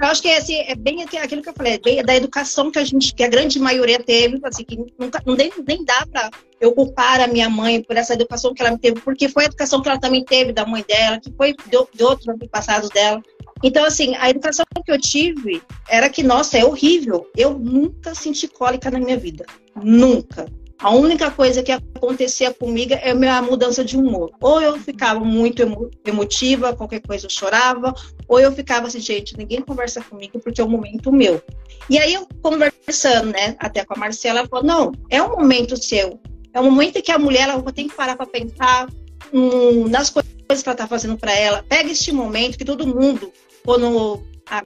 eu 0.00 0.06
acho 0.06 0.20
que 0.20 0.28
é, 0.28 0.36
assim, 0.36 0.56
é 0.56 0.74
bem 0.74 1.02
aquilo 1.02 1.42
que 1.42 1.48
eu 1.48 1.54
falei, 1.54 1.74
é 1.74 1.78
bem 1.78 2.04
da 2.04 2.14
educação 2.14 2.70
que 2.70 2.78
a 2.78 2.84
gente, 2.84 3.14
que 3.14 3.22
a 3.22 3.28
grande 3.28 3.58
maioria 3.58 3.98
teve, 3.98 4.38
assim, 4.44 4.64
que 4.64 4.76
nunca, 4.98 5.22
nem, 5.26 5.50
nem 5.66 5.84
dá 5.84 6.06
para 6.06 6.30
eu 6.60 6.72
culpar 6.72 7.20
a 7.20 7.26
minha 7.26 7.48
mãe 7.48 7.82
por 7.82 7.96
essa 7.96 8.12
educação 8.12 8.52
que 8.52 8.62
ela 8.62 8.76
teve, 8.76 9.00
porque 9.00 9.28
foi 9.28 9.44
a 9.44 9.46
educação 9.46 9.80
que 9.80 9.88
ela 9.88 9.98
também 9.98 10.24
teve 10.24 10.52
da 10.52 10.66
mãe 10.66 10.84
dela, 10.86 11.18
que 11.18 11.32
foi 11.32 11.54
de, 11.54 11.78
de 11.94 12.04
outros 12.04 12.28
antepassados 12.28 12.90
dela. 12.90 13.22
Então, 13.62 13.84
assim, 13.84 14.14
a 14.16 14.28
educação 14.28 14.64
que 14.84 14.92
eu 14.92 15.00
tive 15.00 15.62
era 15.88 16.08
que, 16.08 16.22
nossa, 16.22 16.58
é 16.58 16.64
horrível. 16.64 17.30
Eu 17.36 17.58
nunca 17.58 18.14
senti 18.14 18.48
cólica 18.48 18.90
na 18.90 18.98
minha 18.98 19.18
vida. 19.18 19.44
Nunca. 19.82 20.46
A 20.80 20.90
única 20.90 21.30
coisa 21.30 21.62
que 21.62 21.70
acontecia 21.70 22.54
comigo 22.54 22.94
é 22.94 23.10
a 23.10 23.14
minha 23.14 23.42
mudança 23.42 23.84
de 23.84 23.98
humor. 23.98 24.32
Ou 24.40 24.62
eu 24.62 24.78
ficava 24.78 25.20
muito 25.20 25.62
emotiva, 26.06 26.74
qualquer 26.74 27.00
coisa 27.00 27.26
eu 27.26 27.30
chorava, 27.30 27.94
ou 28.26 28.40
eu 28.40 28.50
ficava 28.50 28.86
assim, 28.86 28.98
gente, 28.98 29.36
ninguém 29.36 29.60
conversa 29.60 30.02
comigo 30.02 30.40
porque 30.40 30.58
é 30.58 30.64
um 30.64 30.70
momento 30.70 31.12
meu. 31.12 31.42
E 31.90 31.98
aí 31.98 32.14
eu 32.14 32.26
conversando, 32.42 33.30
né, 33.30 33.56
até 33.58 33.84
com 33.84 33.92
a 33.92 33.98
Marcela, 33.98 34.38
ela 34.38 34.48
falou: 34.48 34.64
não, 34.64 34.92
é 35.10 35.22
um 35.22 35.36
momento 35.36 35.76
seu. 35.76 36.18
É 36.54 36.58
um 36.58 36.70
momento 36.70 37.02
que 37.02 37.12
a 37.12 37.18
mulher 37.18 37.50
ela 37.50 37.62
tem 37.72 37.86
que 37.86 37.94
parar 37.94 38.16
para 38.16 38.26
pensar 38.26 38.88
hum, 39.34 39.86
nas 39.86 40.08
coisas 40.08 40.32
que 40.32 40.68
ela 40.68 40.72
está 40.72 40.86
fazendo 40.86 41.18
para 41.18 41.32
ela. 41.34 41.62
Pega 41.68 41.90
este 41.90 42.10
momento 42.10 42.56
que 42.56 42.64
todo 42.64 42.86
mundo, 42.86 43.30
quando 43.62 44.22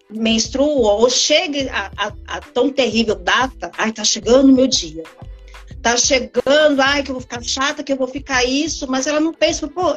menstrua 0.09 0.93
ou 0.93 1.11
chega 1.11 1.71
a, 1.73 2.07
a, 2.07 2.13
a 2.29 2.41
tão 2.41 2.71
terrível 2.71 3.17
data, 3.17 3.73
ai, 3.77 3.93
tá 3.93 4.05
chegando 4.05 4.49
o 4.51 4.55
meu 4.55 4.69
dia 4.69 5.03
tá 5.85 5.99
chegando, 5.99 6.81
ai, 6.81 7.03
que 7.03 7.11
eu 7.11 7.15
vou 7.15 7.21
ficar 7.21 7.43
chata, 7.45 7.85
que 7.85 7.93
eu 7.93 7.97
vou 7.97 8.09
ficar 8.09 8.43
isso, 8.43 8.91
mas 8.91 9.07
ela 9.07 9.21
não 9.21 9.35
pensa, 9.35 9.69
pô, 9.69 9.95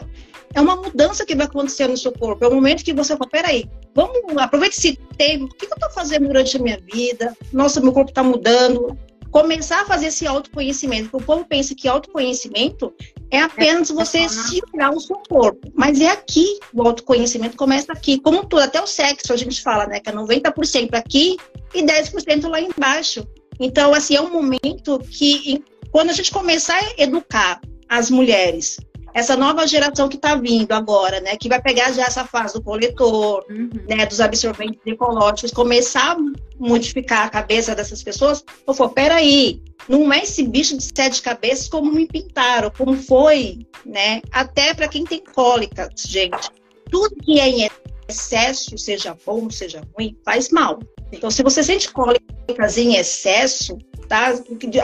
é 0.54 0.60
uma 0.60 0.76
mudança 0.76 1.26
que 1.26 1.34
vai 1.34 1.46
acontecer 1.46 1.88
no 1.88 1.96
seu 1.96 2.12
corpo. 2.12 2.44
É 2.44 2.48
o 2.48 2.54
momento 2.54 2.84
que 2.84 2.94
você 2.94 3.16
fala, 3.16 3.30
peraí, 3.30 3.70
vamos, 3.96 4.38
aproveite 4.38 4.78
esse 4.78 5.00
tempo, 5.18 5.46
o 5.46 5.48
que 5.48 5.66
eu 5.66 5.80
tô 5.80 5.90
fazendo 5.92 6.28
durante 6.28 6.58
a 6.58 6.60
minha 6.60 6.78
vida? 6.78 7.36
Nossa, 7.54 7.80
meu 7.80 7.94
corpo 7.94 8.12
tá 8.12 8.22
mudando. 8.22 8.98
Começar 9.32 9.82
a 9.82 9.86
fazer 9.86 10.08
esse 10.08 10.28
autoconhecimento, 10.28 11.10
porque 11.10 11.24
o 11.24 11.26
povo 11.26 11.46
pensa 11.46 11.74
que 11.76 11.88
autoconhecimento 11.88 12.94
é 13.32 13.40
apenas 13.40 13.90
você 13.90 14.28
se 14.28 14.62
olhar 14.74 14.92
o 14.92 15.00
seu 15.00 15.22
corpo. 15.30 15.72
Mas 15.74 16.02
é 16.02 16.10
aqui, 16.10 16.60
o 16.74 16.82
autoconhecimento 16.82 17.56
começa 17.56 17.94
aqui. 17.94 18.20
Como 18.20 18.46
tudo, 18.46 18.62
até 18.62 18.82
o 18.82 18.88
sexo 18.88 19.32
a 19.32 19.38
gente 19.38 19.62
fala, 19.62 19.86
né? 19.86 20.00
Que 20.00 20.10
é 20.10 20.14
90% 20.14 20.90
aqui 20.94 21.38
e 21.74 21.84
10% 21.84 22.48
lá 22.50 22.60
embaixo. 22.60 23.26
Então, 23.60 23.94
assim, 23.94 24.16
é 24.16 24.22
um 24.22 24.32
momento 24.32 25.00
que, 25.00 25.64
quando 25.98 26.12
a 26.12 26.14
gente 26.14 26.30
começar 26.30 26.78
a 26.78 27.02
educar 27.02 27.60
as 27.90 28.12
mulheres, 28.12 28.78
essa 29.16 29.36
nova 29.36 29.66
geração 29.66 30.08
que 30.08 30.16
está 30.16 30.36
vindo 30.36 30.72
agora, 30.72 31.20
né, 31.22 31.36
que 31.36 31.50
vai 31.50 31.60
pegar 31.60 31.92
já 31.92 32.04
essa 32.04 32.24
fase 32.24 32.54
do 32.54 32.62
coletor, 32.62 33.44
uhum. 33.50 33.68
né, 33.90 34.06
dos 34.06 34.22
absorventes 34.22 34.80
ecológicos, 34.86 35.50
começar 35.50 36.12
a 36.12 36.18
modificar 36.60 37.26
a 37.26 37.30
cabeça 37.32 37.74
dessas 37.74 38.04
pessoas, 38.04 38.46
eu 38.68 38.76
falo, 38.76 38.92
peraí, 38.92 39.60
não 39.90 40.14
é 40.14 40.20
esse 40.20 40.44
bicho 40.44 40.78
de 40.78 40.84
sete 40.84 41.20
cabeças 41.20 41.68
como 41.68 41.92
me 41.92 42.06
pintaram, 42.06 42.70
como 42.70 42.94
foi, 42.94 43.66
né, 43.84 44.22
até 44.32 44.76
para 44.76 44.88
quem 44.88 45.04
tem 45.04 45.24
cólica, 45.34 45.90
gente, 45.98 46.52
tudo 46.92 47.16
que 47.24 47.40
é 47.40 47.50
em 47.50 47.70
excesso, 48.08 48.78
seja 48.78 49.18
bom, 49.26 49.50
seja 49.50 49.82
ruim, 49.98 50.16
faz 50.24 50.52
mal. 50.52 50.78
Então, 51.12 51.32
se 51.32 51.42
você 51.42 51.64
sente 51.64 51.92
cólicas 51.92 52.78
em 52.78 52.96
excesso, 52.96 53.78
tá? 54.08 54.34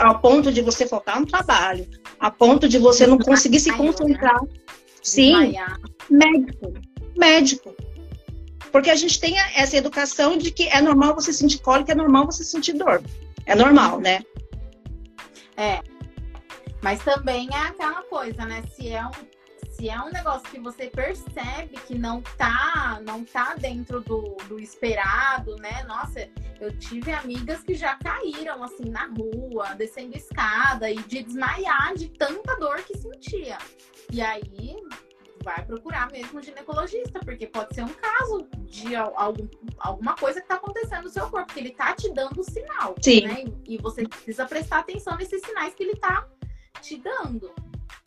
Ao 0.01 0.19
ponto 0.19 0.51
de 0.51 0.61
você 0.61 0.87
faltar 0.87 1.19
no 1.19 1.25
trabalho, 1.25 1.87
a 2.19 2.31
ponto 2.31 2.67
de 2.67 2.77
você 2.77 3.05
não 3.05 3.17
conseguir 3.17 3.59
se 3.59 3.71
concentrar. 3.73 4.39
Sim, 5.01 5.53
médico, 6.09 6.73
médico. 7.17 7.75
Porque 8.71 8.89
a 8.89 8.95
gente 8.95 9.19
tem 9.19 9.37
essa 9.55 9.77
educação 9.77 10.37
de 10.37 10.49
que 10.49 10.67
é 10.67 10.81
normal 10.81 11.13
você 11.13 11.31
sentir 11.31 11.59
cólica, 11.59 11.91
é 11.91 11.95
normal 11.95 12.25
você 12.25 12.43
sentir 12.43 12.73
dor. 12.73 13.03
É 13.45 13.53
normal, 13.53 13.99
né? 13.99 14.23
É. 15.57 15.79
Mas 16.81 17.03
também 17.03 17.49
é 17.51 17.67
aquela 17.67 18.01
coisa, 18.03 18.45
né? 18.45 18.63
Se 18.75 18.89
é 18.89 19.05
um 19.05 19.11
se 19.83 19.89
é 19.89 19.99
um 19.99 20.09
negócio 20.11 20.49
que 20.49 20.61
você 20.61 20.87
percebe 20.87 21.75
que 21.85 21.99
não 21.99 22.21
tá, 22.37 23.01
não 23.05 23.25
tá 23.25 23.53
dentro 23.55 23.99
do, 23.99 24.37
do 24.47 24.57
esperado, 24.57 25.57
né? 25.57 25.83
Nossa, 25.83 26.29
eu 26.61 26.71
tive 26.79 27.11
amigas 27.11 27.61
que 27.63 27.73
já 27.73 27.93
caíram 27.95 28.63
assim 28.63 28.89
na 28.89 29.07
rua, 29.07 29.75
descendo 29.75 30.15
escada 30.15 30.89
e 30.89 30.95
de 30.95 31.23
desmaiar 31.23 31.95
de 31.97 32.07
tanta 32.07 32.55
dor 32.55 32.77
que 32.83 32.97
sentia. 32.97 33.57
E 34.09 34.21
aí 34.21 34.77
vai 35.43 35.65
procurar 35.65 36.09
mesmo 36.13 36.39
um 36.39 36.41
ginecologista, 36.41 37.19
porque 37.19 37.45
pode 37.45 37.75
ser 37.75 37.83
um 37.83 37.93
caso 37.93 38.47
de 38.61 38.95
algum, 38.95 39.49
alguma 39.79 40.15
coisa 40.15 40.39
que 40.39 40.45
está 40.45 40.55
acontecendo 40.55 41.03
no 41.03 41.09
seu 41.09 41.29
corpo, 41.29 41.53
que 41.53 41.59
ele 41.59 41.71
tá 41.71 41.93
te 41.93 42.09
dando 42.13 42.39
um 42.39 42.43
sinal, 42.43 42.95
Sim. 43.01 43.27
né? 43.27 43.43
E 43.67 43.77
você 43.79 44.07
precisa 44.07 44.45
prestar 44.45 44.79
atenção 44.79 45.17
nesses 45.17 45.41
sinais 45.41 45.75
que 45.75 45.83
ele 45.83 45.97
tá 45.97 46.25
te 46.79 46.95
dando. 46.95 47.53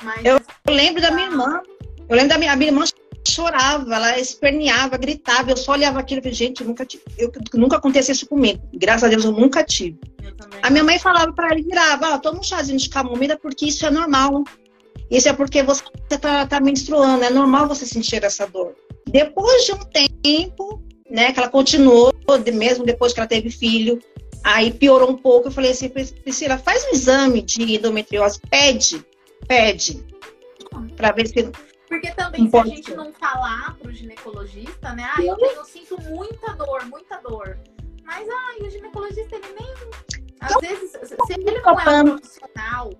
Mas 0.03 0.25
eu, 0.25 0.41
lembro 0.69 1.01
da 1.01 1.11
minha 1.11 1.27
irmã. 1.29 1.61
Eu 2.09 2.17
lembro 2.17 2.29
da 2.29 2.39
minha, 2.39 2.55
minha 2.55 2.71
irmã 2.71 2.85
chorava, 3.27 3.95
ela 3.95 4.19
esperneava, 4.19 4.97
gritava. 4.97 5.51
Eu 5.51 5.57
só 5.57 5.73
olhava 5.73 5.99
aquilo 5.99 6.21
e 6.21 6.23
falei, 6.23 6.35
gente, 6.35 6.61
eu 6.61 6.67
nunca, 6.67 6.85
tive, 6.85 7.03
eu, 7.19 7.33
nunca 7.55 7.77
aconteceu 7.77 8.13
isso 8.13 8.27
comigo. 8.27 8.61
Graças 8.75 9.05
a 9.05 9.09
Deus 9.09 9.25
eu 9.25 9.33
nunca 9.33 9.65
tive. 9.65 9.99
Eu 10.23 10.35
a 10.63 10.71
minha 10.71 10.85
mãe 10.85 10.99
falava 10.99 11.33
para 11.33 11.49
ela, 11.49 11.63
virava, 11.63 12.15
ah, 12.15 12.19
toma 12.19 12.41
um 12.41 12.43
chazinho 12.43 12.79
de 12.79 12.89
camomila 12.89 13.37
porque 13.37 13.67
isso 13.67 13.85
é 13.85 13.91
normal. 13.91 14.45
Isso 15.11 15.29
é 15.29 15.33
porque 15.33 15.63
você 15.63 15.83
tá, 16.21 16.47
tá 16.47 16.61
menstruando, 16.61 17.25
é 17.25 17.31
normal 17.31 17.69
você 17.69 17.87
sentir 17.87 18.23
essa 18.25 18.47
dor. 18.47 18.75
Depois 19.09 19.65
de 19.65 19.73
um 19.73 19.79
tempo, 19.79 20.83
né, 21.09 21.33
que 21.33 21.39
ela 21.39 21.49
continuou, 21.49 22.13
mesmo 22.53 22.85
depois 22.85 23.13
que 23.13 23.21
ela 23.21 23.29
teve 23.29 23.51
filho, 23.51 24.01
aí 24.43 24.73
piorou 24.73 25.11
um 25.11 25.17
pouco. 25.17 25.49
Eu 25.49 25.53
falei 25.53 25.71
assim, 25.71 25.89
Priscila, 25.89 26.59
faz 26.59 26.85
um 26.87 26.95
exame 26.95 27.43
de 27.43 27.77
endometriose, 27.77 28.41
pede 28.51 29.05
pede 29.47 30.05
para 30.97 31.13
ver 31.13 31.27
se. 31.27 31.51
Porque 31.89 32.11
também, 32.13 32.51
se 32.51 32.57
a 32.57 32.65
gente 32.65 32.95
não 32.95 33.13
falar 33.13 33.77
para 33.79 33.89
o 33.89 33.93
ginecologista, 33.93 34.93
né? 34.93 35.09
Ah, 35.17 35.23
eu, 35.23 35.37
eu 35.39 35.65
sinto 35.65 36.01
muita 36.03 36.53
dor, 36.55 36.85
muita 36.87 37.19
dor. 37.19 37.59
Mas, 38.05 38.29
ah, 38.29 38.65
o 38.65 38.71
ginecologista, 38.71 39.37
ele 39.37 39.55
nem. 39.59 39.75
Às 40.41 40.61
vezes, 40.61 40.91
se 40.91 41.33
ele 41.33 41.61
não 41.61 41.81
é 41.81 42.03
um 42.03 42.17
profissional 42.17 42.91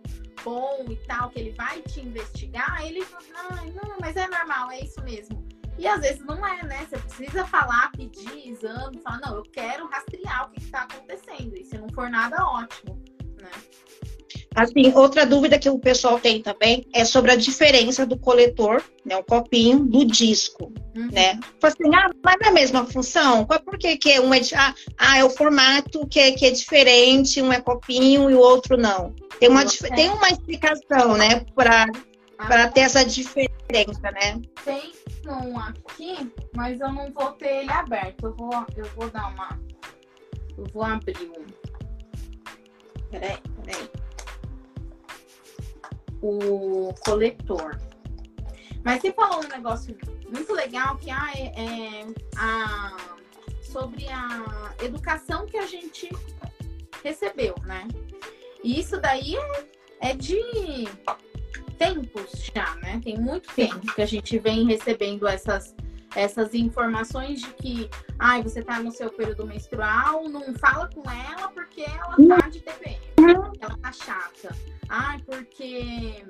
bom 0.43 0.87
e 0.89 0.97
tal, 1.07 1.31
que 1.31 1.41
ele 1.41 1.51
vai 1.51 1.83
te 1.83 2.01
investigar, 2.01 2.87
ele 2.87 3.05
fala, 3.05 3.25
não, 3.75 3.97
mas 4.01 4.17
é 4.17 4.29
normal, 4.29 4.71
é 4.71 4.81
isso 4.81 5.03
mesmo. 5.03 5.45
E 5.79 5.87
às 5.87 6.01
vezes 6.01 6.25
não 6.25 6.47
é, 6.47 6.63
né? 6.63 6.87
Você 6.89 6.99
precisa 6.99 7.45
falar, 7.47 7.91
pedir 7.93 8.49
exame, 8.49 8.99
falar, 9.03 9.21
não, 9.21 9.37
eu 9.37 9.43
quero 9.43 9.87
rastrear 9.89 10.47
o 10.47 10.51
que 10.51 10.61
está 10.61 10.83
acontecendo. 10.83 11.57
E 11.57 11.65
se 11.65 11.77
não 11.77 11.89
for 11.91 12.09
nada, 12.09 12.43
ótimo, 12.47 13.03
né? 13.41 13.51
Assim, 14.57 14.91
outra 14.95 15.27
dúvida 15.27 15.59
que 15.59 15.69
o 15.69 15.79
pessoal 15.79 16.19
tem 16.19 16.41
também 16.41 16.87
é 16.95 17.05
sobre 17.05 17.31
a 17.31 17.37
diferença 17.37 18.07
do 18.07 18.19
coletor, 18.19 18.83
né, 19.05 19.15
o 19.15 19.23
copinho, 19.23 19.81
do 19.81 20.03
disco, 20.03 20.73
uhum. 20.97 21.11
né? 21.13 21.39
Assim, 21.63 21.95
ah, 21.95 22.11
mas 22.25 22.37
é 22.41 22.49
a 22.49 22.53
mesma 22.53 22.87
função? 22.87 23.45
Por 23.45 23.79
que, 23.79 23.99
que 23.99 24.19
um 24.19 24.33
é, 24.33 24.41
ah, 24.55 24.75
ah, 24.97 25.19
é 25.19 25.25
o 25.25 25.29
formato 25.29 26.07
que 26.07 26.19
é, 26.19 26.33
que 26.33 26.47
é 26.47 26.51
diferente, 26.51 27.43
um 27.43 27.53
é 27.53 27.61
copinho 27.61 28.31
e 28.31 28.35
o 28.35 28.39
outro 28.39 28.79
não. 28.79 29.15
Tem 29.39 29.51
uma, 29.51 29.63
tem 29.95 30.09
uma 30.09 30.31
explicação, 30.31 31.19
né, 31.19 31.45
para 31.55 31.85
ah, 32.39 32.69
ter 32.69 32.81
essa 32.81 33.05
diferença, 33.05 34.11
né? 34.11 34.41
Tem 34.65 34.91
um 35.27 35.59
aqui, 35.59 36.33
mas 36.55 36.81
eu 36.81 36.91
não 36.95 37.13
vou 37.13 37.33
ter 37.33 37.57
ele 37.63 37.71
aberto. 37.71 38.25
Eu 38.25 38.35
vou, 38.35 38.67
eu 38.75 38.87
vou 38.97 39.11
dar 39.11 39.29
uma. 39.35 39.61
Eu 40.57 40.65
vou 40.73 40.83
abrir 40.83 41.31
um. 41.37 41.45
Peraí, 43.11 43.37
peraí 43.63 44.06
o 46.23 46.95
coletor. 47.01 47.79
Mas 48.85 49.01
você 49.01 49.13
falou 49.13 49.45
um 49.45 49.49
negócio 49.49 49.97
muito 50.33 50.53
legal 50.53 50.97
que 50.97 51.11
ah, 51.11 51.33
é, 51.35 51.47
é 51.47 52.07
a, 52.37 52.97
sobre 53.63 54.07
a 54.09 54.75
educação 54.83 55.47
que 55.47 55.57
a 55.57 55.67
gente 55.67 56.11
recebeu, 57.03 57.55
né? 57.65 57.87
E 58.63 58.81
isso 58.81 59.01
daí 59.01 59.37
é, 59.37 59.65
é 60.01 60.15
de 60.15 60.41
tempos 61.79 62.51
já, 62.55 62.75
né? 62.77 63.01
Tem 63.03 63.19
muito 63.19 63.53
tempo 63.55 63.95
que 63.95 64.03
a 64.03 64.07
gente 64.07 64.39
vem 64.39 64.67
recebendo 64.67 65.27
essas, 65.27 65.75
essas 66.15 66.55
informações 66.55 67.41
de 67.41 67.53
que 67.55 67.91
ai, 68.19 68.43
você 68.43 68.63
tá 68.63 68.81
no 68.81 68.91
seu 68.91 69.11
período 69.11 69.47
menstrual, 69.47 70.29
não 70.29 70.55
fala 70.55 70.89
com 70.89 71.03
ela 71.11 71.49
porque 71.51 71.83
ela 71.83 72.17
tá 72.17 72.49
de 72.49 72.61
TPM, 72.61 72.99
ela 73.61 73.79
tá 73.79 73.93
chata. 73.93 74.55
Ai, 74.89 75.19
porque 75.27 76.25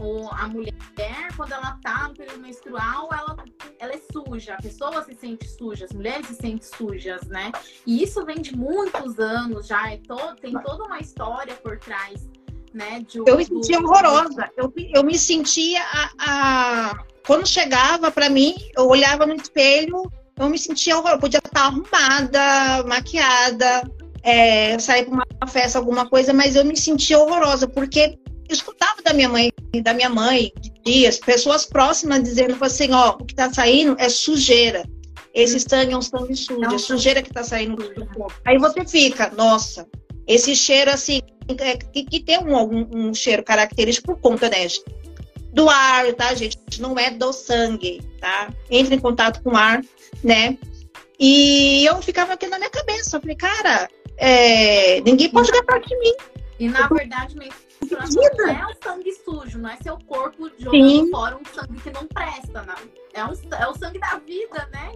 ou 0.00 0.30
a 0.30 0.46
mulher, 0.48 1.28
quando 1.36 1.52
ela 1.52 1.76
tá 1.82 2.08
no 2.08 2.14
período 2.14 2.40
menstrual, 2.40 3.08
ela, 3.12 3.36
ela 3.78 3.92
é 3.92 4.00
suja, 4.12 4.54
a 4.54 4.62
pessoa 4.62 5.02
se 5.04 5.14
sente 5.14 5.48
suja, 5.48 5.86
as 5.86 5.92
mulheres 5.92 6.26
se 6.26 6.34
sentem 6.34 6.62
sujas, 6.62 7.22
né? 7.26 7.50
E 7.86 8.02
isso 8.02 8.24
vem 8.24 8.40
de 8.40 8.56
muitos 8.56 9.18
anos 9.18 9.66
já, 9.66 9.92
é 9.92 9.98
todo, 10.06 10.36
tem 10.36 10.52
toda 10.62 10.84
uma 10.84 11.00
história 11.00 11.54
por 11.56 11.78
trás, 11.78 12.28
né? 12.72 13.04
De, 13.08 13.18
eu 13.26 13.36
me 13.36 13.44
sentia 13.44 13.80
horrorosa, 13.80 14.48
eu, 14.56 14.72
eu 14.94 15.04
me 15.04 15.18
sentia 15.18 15.82
a, 15.82 16.10
a... 16.18 17.04
Quando 17.26 17.46
chegava 17.46 18.10
para 18.10 18.30
mim, 18.30 18.54
eu 18.76 18.86
olhava 18.86 19.26
no 19.26 19.34
espelho, 19.34 20.10
eu 20.36 20.48
me 20.48 20.58
sentia 20.58 20.94
horrorosa, 20.94 21.16
eu 21.16 21.20
podia 21.20 21.40
estar 21.44 21.66
arrumada, 21.66 22.84
maquiada, 22.86 23.82
é, 24.22 24.78
sair 24.78 25.04
para 25.04 25.14
uma 25.14 25.26
festa, 25.46 25.78
alguma 25.78 26.08
coisa, 26.08 26.32
mas 26.32 26.56
eu 26.56 26.64
me 26.64 26.76
sentia 26.76 27.18
horrorosa, 27.18 27.68
porque 27.68 28.18
eu 28.48 28.54
escutava 28.54 29.02
da 29.02 29.12
minha 29.12 29.28
mãe, 29.28 29.52
da 29.82 29.92
minha 29.92 30.08
mãe, 30.08 30.50
de 30.60 30.72
dias, 30.84 31.18
pessoas 31.18 31.66
próximas 31.66 32.22
dizendo 32.22 32.56
assim, 32.64 32.92
ó, 32.92 33.10
o 33.10 33.24
que 33.24 33.32
está 33.32 33.52
saindo 33.52 33.96
é 33.98 34.08
sujeira. 34.08 34.84
Esse 35.34 35.60
sangue 35.60 35.92
é 35.92 35.96
um 35.96 36.02
sangue 36.02 36.34
sujo, 36.34 36.74
é 36.74 36.78
sujeira 36.78 37.22
que 37.22 37.28
está 37.28 37.44
saindo 37.44 37.76
do 37.76 38.06
corpo. 38.06 38.34
Aí 38.44 38.58
você 38.58 38.84
fica, 38.84 39.30
nossa, 39.36 39.86
esse 40.26 40.56
cheiro 40.56 40.90
assim, 40.90 41.20
é, 41.58 41.76
que, 41.76 42.04
que 42.04 42.20
tem 42.20 42.38
um, 42.38 42.56
um, 42.56 42.88
um, 42.92 43.14
cheiro 43.14 43.42
característico 43.42 44.14
por 44.14 44.20
conta, 44.20 44.48
né, 44.48 44.66
do 45.52 45.68
ar, 45.68 46.12
tá, 46.14 46.34
gente? 46.34 46.58
Não 46.80 46.98
é 46.98 47.10
do 47.10 47.32
sangue, 47.32 48.00
tá? 48.20 48.52
Entre 48.70 48.94
em 48.94 48.98
contato 48.98 49.42
com 49.42 49.50
o 49.50 49.56
ar, 49.56 49.82
né? 50.22 50.58
E 51.18 51.84
eu 51.84 52.00
ficava 52.02 52.34
aqui 52.34 52.46
na 52.46 52.58
minha 52.58 52.70
cabeça, 52.70 53.16
eu 53.16 53.20
falei, 53.20 53.36
cara, 53.36 53.88
é, 54.18 55.00
ninguém 55.00 55.30
pode 55.30 55.50
gastar 55.50 55.78
de 55.80 55.96
mim. 55.98 56.14
E 56.58 56.68
na 56.68 56.88
verdade, 56.88 57.36
menstruação 57.36 58.22
não 58.36 58.48
é 58.48 58.66
o 58.66 58.82
sangue 58.82 59.12
sujo, 59.12 59.58
não 59.58 59.70
é 59.70 59.76
seu 59.76 59.96
corpo 59.98 60.50
jogando 60.58 60.88
Sim. 60.88 61.10
fora 61.10 61.36
um 61.36 61.44
sangue 61.44 61.80
que 61.80 61.90
não 61.90 62.06
presta, 62.06 62.62
não. 62.62 62.74
É, 63.14 63.24
um, 63.24 63.54
é 63.54 63.68
o 63.68 63.74
sangue 63.74 64.00
da 64.00 64.18
vida, 64.18 64.68
né? 64.72 64.92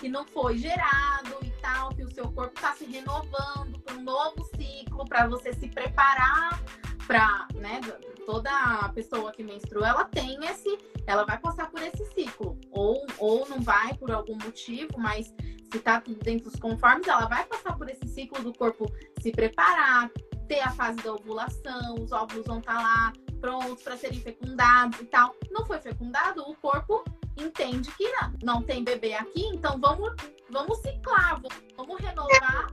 Que 0.00 0.08
não 0.08 0.26
foi 0.26 0.56
gerado 0.56 1.36
e 1.42 1.50
tal, 1.60 1.90
que 1.90 2.02
o 2.02 2.10
seu 2.10 2.24
corpo 2.32 2.54
está 2.56 2.72
se 2.72 2.86
renovando 2.86 3.78
para 3.84 3.94
um 3.94 4.02
novo 4.02 4.48
ciclo, 4.56 5.04
para 5.04 5.26
você 5.26 5.52
se 5.52 5.68
preparar 5.68 6.58
para, 7.06 7.46
né? 7.54 7.80
Toda 8.26 8.88
pessoa 8.94 9.32
que 9.32 9.42
menstrua, 9.42 9.88
ela 9.88 10.04
tem 10.04 10.38
esse, 10.44 10.78
ela 11.06 11.24
vai 11.24 11.38
passar 11.38 11.70
por 11.70 11.82
esse 11.82 12.04
ciclo, 12.12 12.58
ou, 12.70 13.04
ou 13.18 13.48
não 13.48 13.60
vai 13.60 13.94
por 13.94 14.10
algum 14.10 14.36
motivo, 14.36 14.92
mas 14.98 15.34
se 15.72 15.78
tá 15.80 16.00
tudo 16.00 16.18
dentro 16.18 16.50
dos 16.50 16.60
conformes, 16.60 17.08
ela 17.08 17.26
vai 17.26 17.44
passar 17.46 17.76
por 17.76 17.88
esse 17.88 18.06
ciclo 18.06 18.42
do 18.42 18.52
corpo 18.52 18.86
se 19.20 19.32
preparar, 19.32 20.10
ter 20.46 20.60
a 20.60 20.70
fase 20.70 20.98
da 21.02 21.14
ovulação, 21.14 21.94
os 21.94 22.12
óvulos 22.12 22.46
vão 22.46 22.58
estar 22.58 22.76
tá 22.76 22.82
lá 22.82 23.12
prontos 23.40 23.82
para 23.82 23.96
serem 23.96 24.20
fecundados 24.20 25.00
e 25.00 25.06
tal. 25.06 25.34
Não 25.50 25.66
foi 25.66 25.80
fecundado, 25.80 26.42
o 26.42 26.54
corpo 26.56 27.02
entende 27.36 27.90
que 27.92 28.04
não 28.42 28.62
tem 28.62 28.84
bebê 28.84 29.14
aqui, 29.14 29.46
então 29.46 29.78
vamos, 29.80 30.12
vamos 30.50 30.78
ciclar, 30.78 31.40
vamos 31.76 32.00
renovar 32.00 32.72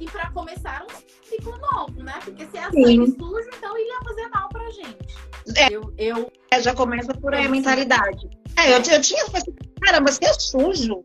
e 0.00 0.06
para 0.06 0.30
começar 0.30 0.84
um 0.84 1.26
ciclo 1.28 1.58
novo, 1.58 2.02
né? 2.02 2.14
Porque 2.24 2.46
se 2.46 2.56
é 2.56 2.62
sangue 2.62 3.10
sujo, 3.18 3.48
então 3.56 3.76
ele 3.76 3.88
ia 3.88 4.00
fazer 4.02 4.28
mal 4.28 4.48
pra 4.48 4.70
gente. 4.70 5.16
É, 5.56 5.72
eu, 5.72 5.92
eu... 5.98 6.32
É, 6.50 6.62
já 6.62 6.74
começa 6.74 7.12
por 7.14 7.34
aí 7.34 7.46
a 7.46 7.48
mentalidade. 7.48 8.28
É, 8.56 8.72
eu, 8.72 8.76
eu 8.76 9.00
tinha 9.00 9.24
assim, 9.24 9.54
caramba, 9.80 10.12
se 10.12 10.24
é 10.24 10.32
sujo, 10.32 11.04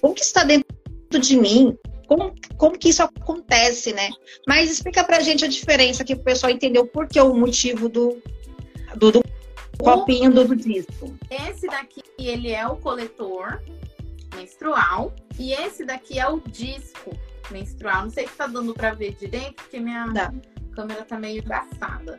como 0.00 0.14
que 0.14 0.22
está 0.22 0.44
dentro 0.44 0.66
de 1.18 1.36
mim? 1.36 1.76
Como, 2.06 2.34
como 2.58 2.78
que 2.78 2.90
isso 2.90 3.02
acontece, 3.02 3.92
né? 3.92 4.10
Mas 4.46 4.70
explica 4.70 5.02
pra 5.02 5.20
gente 5.20 5.44
a 5.44 5.48
diferença 5.48 6.02
aqui 6.02 6.14
pro 6.14 6.24
pessoal 6.24 6.52
entender 6.52 6.78
o 6.78 6.86
porquê, 6.86 7.18
o 7.20 7.34
motivo 7.34 7.88
do, 7.88 8.22
do, 8.96 9.10
do 9.10 9.22
copinho 9.84 10.32
do, 10.32 10.48
do 10.48 10.56
disco. 10.56 11.16
Esse 11.30 11.66
daqui, 11.66 12.02
ele 12.18 12.50
é 12.50 12.66
o 12.66 12.76
coletor 12.76 13.62
menstrual 14.34 15.14
e 15.38 15.52
esse 15.52 15.84
daqui 15.84 16.18
é 16.18 16.28
o 16.28 16.40
disco 16.40 17.16
menstrual. 17.50 18.02
Não 18.04 18.10
sei 18.10 18.26
se 18.26 18.34
tá 18.34 18.46
dando 18.46 18.74
para 18.74 18.94
ver 18.94 19.14
direito, 19.14 19.62
porque 19.62 19.78
minha 19.78 20.06
Dá. 20.06 20.32
câmera 20.74 21.04
tá 21.04 21.18
meio 21.18 21.42
embaçada. 21.42 22.18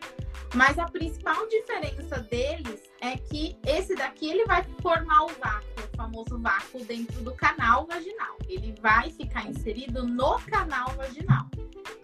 Mas 0.54 0.80
a 0.80 0.86
principal 0.86 1.48
diferença 1.48 2.20
deles 2.20 2.82
é 3.02 3.18
que 3.18 3.58
esse 3.66 3.96
daqui 3.96 4.30
ele 4.30 4.46
vai 4.46 4.64
formar 4.82 5.26
o 5.26 5.28
vácuo, 5.28 5.84
o 5.94 5.98
famoso 5.98 6.40
vácuo 6.40 6.86
dentro 6.86 7.22
do 7.24 7.34
canal 7.34 7.86
vaginal. 7.86 8.38
Ele 8.48 8.74
vai 8.82 9.10
ficar 9.10 9.50
inserido 9.50 10.06
no 10.06 10.40
canal 10.42 10.90
vaginal. 10.96 11.46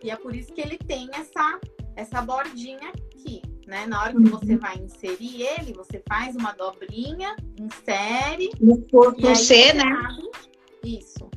E 0.03 0.09
é 0.09 0.15
por 0.15 0.35
isso 0.35 0.51
que 0.53 0.61
ele 0.61 0.77
tem 0.77 1.09
essa 1.13 1.59
essa 1.95 2.21
bordinha 2.21 2.89
aqui, 2.89 3.41
né? 3.71 3.87
Na 3.87 4.01
hora 4.01 4.11
que 4.11 4.17
uhum. 4.17 4.25
você 4.25 4.57
vai 4.57 4.75
inserir 4.77 5.43
ele, 5.43 5.71
você 5.71 6.03
faz 6.05 6.35
uma 6.35 6.51
dobrinha, 6.51 7.37
insere. 7.57 8.51
No 8.59 8.81
corpo 8.89 9.33
C, 9.33 9.71
né? 9.71 9.83
Abre, 9.83 10.29
isso. 10.83 11.29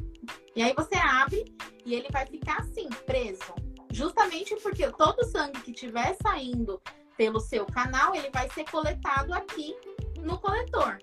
E 0.57 0.61
aí 0.61 0.75
você 0.77 0.97
abre 0.97 1.45
e 1.87 1.95
ele 1.95 2.09
vai 2.11 2.27
ficar 2.27 2.59
assim, 2.59 2.89
preso. 3.07 3.55
Justamente 3.93 4.57
porque 4.57 4.91
todo 4.91 5.21
o 5.21 5.25
sangue 5.25 5.61
que 5.61 5.71
estiver 5.71 6.17
saindo 6.21 6.83
pelo 7.17 7.39
seu 7.39 7.65
canal, 7.67 8.17
ele 8.17 8.29
vai 8.33 8.51
ser 8.51 8.65
coletado 8.65 9.33
aqui 9.33 9.77
no 10.21 10.37
coletor. 10.39 10.99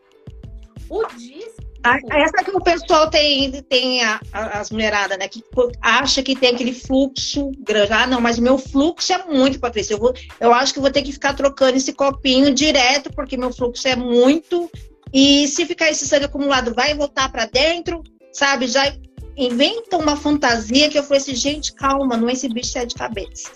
O 0.90 1.06
disco. 1.16 1.71
Essa 1.84 2.44
que 2.44 2.52
o 2.52 2.62
pessoal 2.62 3.10
tem, 3.10 3.52
tem 3.64 4.04
a, 4.04 4.20
a, 4.32 4.60
as 4.60 4.70
mulheradas, 4.70 5.18
né? 5.18 5.28
Que 5.28 5.44
acha 5.82 6.22
que 6.22 6.36
tem 6.36 6.54
aquele 6.54 6.74
fluxo 6.74 7.52
grande. 7.60 7.92
Ah, 7.92 8.06
não, 8.06 8.22
mas 8.22 8.38
meu 8.38 8.58
fluxo 8.58 9.12
é 9.12 9.26
muito, 9.26 9.60
Patrícia. 9.60 9.96
Eu, 9.96 10.00
vou, 10.00 10.14
eu 10.40 10.54
acho 10.54 10.74
que 10.74 10.80
vou 10.80 10.92
ter 10.92 11.02
que 11.02 11.12
ficar 11.12 11.34
trocando 11.34 11.78
esse 11.78 11.94
copinho 11.94 12.54
direto, 12.54 13.12
porque 13.14 13.36
meu 13.36 13.52
fluxo 13.52 13.88
é 13.88 13.96
muito. 13.96 14.70
E 15.12 15.48
se 15.48 15.66
ficar 15.66 15.90
esse 15.90 16.08
sangue 16.08 16.26
acumulado, 16.26 16.74
vai 16.74 16.94
voltar 16.94 17.32
para 17.32 17.46
dentro, 17.46 18.04
sabe? 18.32 18.68
Já 18.68 18.94
inventa 19.36 19.98
uma 19.98 20.16
fantasia 20.16 20.90
que 20.90 21.00
eu 21.00 21.04
falei 21.04 21.20
assim, 21.20 21.36
gente, 21.36 21.74
calma, 21.74 22.16
não 22.16 22.30
é 22.30 22.34
esse 22.34 22.48
bicho 22.48 22.78
é 22.78 22.86
de 22.86 22.96
cabeça. 22.96 23.50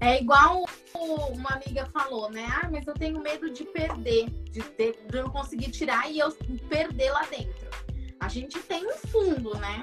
É 0.00 0.20
igual 0.20 0.64
uma 1.02 1.50
amiga 1.50 1.86
falou, 1.86 2.30
né? 2.30 2.46
Ah, 2.62 2.68
mas 2.70 2.86
eu 2.86 2.94
tenho 2.94 3.20
medo 3.20 3.50
de 3.50 3.64
perder, 3.64 4.30
de, 4.50 4.62
ter, 4.62 4.98
de 5.08 5.20
não 5.20 5.30
conseguir 5.30 5.70
tirar 5.70 6.10
e 6.10 6.18
eu 6.18 6.30
perder 6.68 7.10
lá 7.10 7.24
dentro. 7.26 7.70
A 8.20 8.28
gente 8.28 8.58
tem 8.60 8.86
um 8.86 8.92
fundo, 9.08 9.56
né? 9.56 9.82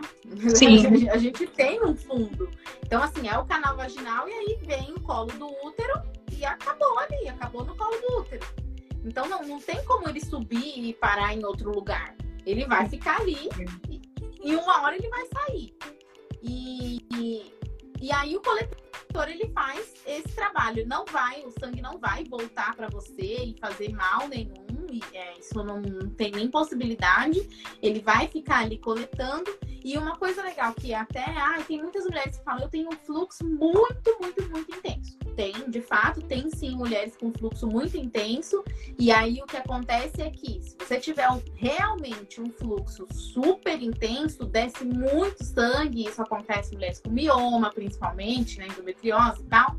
Sim. 0.56 1.10
A 1.12 1.18
gente 1.18 1.46
tem 1.48 1.84
um 1.84 1.94
fundo. 1.94 2.50
Então, 2.86 3.04
assim, 3.04 3.28
é 3.28 3.38
o 3.38 3.46
canal 3.46 3.76
vaginal 3.76 4.30
e 4.30 4.32
aí 4.32 4.60
vem 4.62 4.94
o 4.94 5.00
colo 5.02 5.28
do 5.34 5.48
útero 5.68 6.02
e 6.32 6.46
acabou 6.46 6.98
ali, 7.00 7.28
acabou 7.28 7.66
no 7.66 7.76
colo 7.76 8.00
do 8.00 8.20
útero. 8.20 8.48
Então, 9.04 9.28
não, 9.28 9.44
não 9.44 9.60
tem 9.60 9.84
como 9.84 10.08
ele 10.08 10.24
subir 10.24 10.78
e 10.78 10.94
parar 10.94 11.34
em 11.34 11.44
outro 11.44 11.70
lugar. 11.70 12.16
Ele 12.46 12.66
vai 12.66 12.88
ficar 12.88 13.20
ali 13.20 13.50
e, 13.90 14.02
e 14.42 14.56
uma 14.56 14.84
hora 14.84 14.96
ele 14.96 15.10
vai 15.10 15.26
sair. 15.26 15.76
E, 16.42 17.06
e, 17.14 17.54
e 18.02 18.12
aí 18.12 18.36
o 18.36 18.42
coletor 18.42 19.28
ele 19.28 19.52
faz 19.54 19.94
esse 20.06 20.30
trabalho. 20.30 20.88
Não 20.88 21.06
vai, 21.06 21.44
o 21.44 21.52
sangue 21.52 21.82
não 21.82 21.98
vai 21.98 22.24
voltar 22.24 22.76
para 22.76 22.88
você 22.88 23.44
e 23.44 23.56
fazer 23.60 23.90
mal 23.94 24.28
nenhum. 24.28 24.69
É, 25.14 25.40
isso 25.40 25.64
não, 25.64 25.82
não 25.82 26.10
tem 26.10 26.32
nem 26.32 26.50
possibilidade. 26.50 27.48
Ele 27.82 28.00
vai 28.00 28.28
ficar 28.28 28.60
ali 28.60 28.78
coletando 28.78 29.50
e 29.84 29.98
uma 29.98 30.18
coisa 30.18 30.42
legal 30.42 30.74
que 30.74 30.94
até, 30.94 31.24
ah, 31.24 31.62
tem 31.66 31.82
muitas 31.82 32.04
mulheres 32.04 32.38
que 32.38 32.44
falam, 32.44 32.64
eu 32.64 32.70
tenho 32.70 32.90
um 32.90 32.98
fluxo 33.06 33.46
muito, 33.46 34.18
muito, 34.20 34.50
muito 34.50 34.76
intenso. 34.76 35.18
Tem, 35.36 35.54
de 35.70 35.82
fato, 35.82 36.22
tem 36.22 36.50
sim 36.52 36.76
mulheres 36.76 37.16
com 37.16 37.32
fluxo 37.32 37.66
muito 37.66 37.96
intenso. 37.96 38.64
E 38.98 39.10
aí 39.12 39.40
o 39.42 39.46
que 39.46 39.56
acontece 39.56 40.22
é 40.22 40.30
que 40.30 40.62
se 40.62 40.76
você 40.78 41.00
tiver 41.00 41.28
realmente 41.56 42.42
um 42.42 42.52
fluxo 42.52 43.08
super 43.12 43.82
intenso, 43.82 44.46
desce 44.46 44.84
muito 44.84 45.44
sangue, 45.46 46.08
isso 46.08 46.22
acontece 46.22 46.74
em 46.74 46.76
mulheres 46.76 47.00
com 47.00 47.10
mioma, 47.10 47.72
principalmente, 47.72 48.60
né, 48.60 48.68
endometriose 48.68 49.42
e 49.42 49.46
tal, 49.46 49.78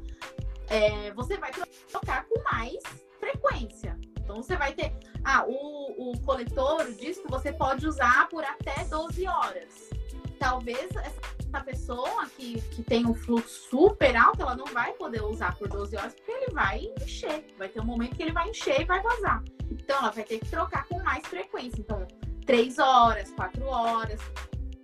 é, 0.69 1.13
você 1.13 1.37
vai 1.37 1.51
trocar 1.91 2.25
com 2.27 2.43
mais 2.45 2.79
frequência. 3.19 3.99
Então 4.31 4.43
você 4.43 4.57
vai 4.57 4.73
ter. 4.73 4.93
Ah, 5.25 5.45
o, 5.45 6.13
o 6.13 6.21
coletor, 6.21 6.83
o 6.83 6.95
disco, 6.95 7.29
você 7.29 7.53
pode 7.53 7.87
usar 7.87 8.29
por 8.29 8.45
até 8.45 8.85
12 8.85 9.27
horas. 9.27 9.91
Talvez 10.39 10.89
essa 10.95 11.61
pessoa 11.65 12.27
que, 12.37 12.61
que 12.61 12.83
tem 12.85 13.05
um 13.05 13.13
fluxo 13.13 13.69
super 13.69 14.17
alto, 14.17 14.43
ela 14.43 14.55
não 14.55 14.67
vai 14.67 14.93
poder 14.93 15.23
usar 15.23 15.57
por 15.57 15.69
12 15.69 15.97
horas, 15.97 16.15
porque 16.15 16.31
ele 16.31 16.53
vai 16.53 16.89
encher. 17.03 17.45
Vai 17.59 17.69
ter 17.69 17.81
um 17.81 17.85
momento 17.85 18.15
que 18.15 18.23
ele 18.23 18.33
vai 18.33 18.49
encher 18.49 18.83
e 18.83 18.85
vai 18.85 19.03
vazar. 19.03 19.43
Então 19.69 19.99
ela 19.99 20.11
vai 20.11 20.23
ter 20.23 20.39
que 20.39 20.49
trocar 20.49 20.87
com 20.87 21.03
mais 21.03 21.27
frequência. 21.27 21.81
Então, 21.81 22.07
3 22.47 22.79
horas, 22.79 23.33
4 23.33 23.65
horas. 23.65 24.21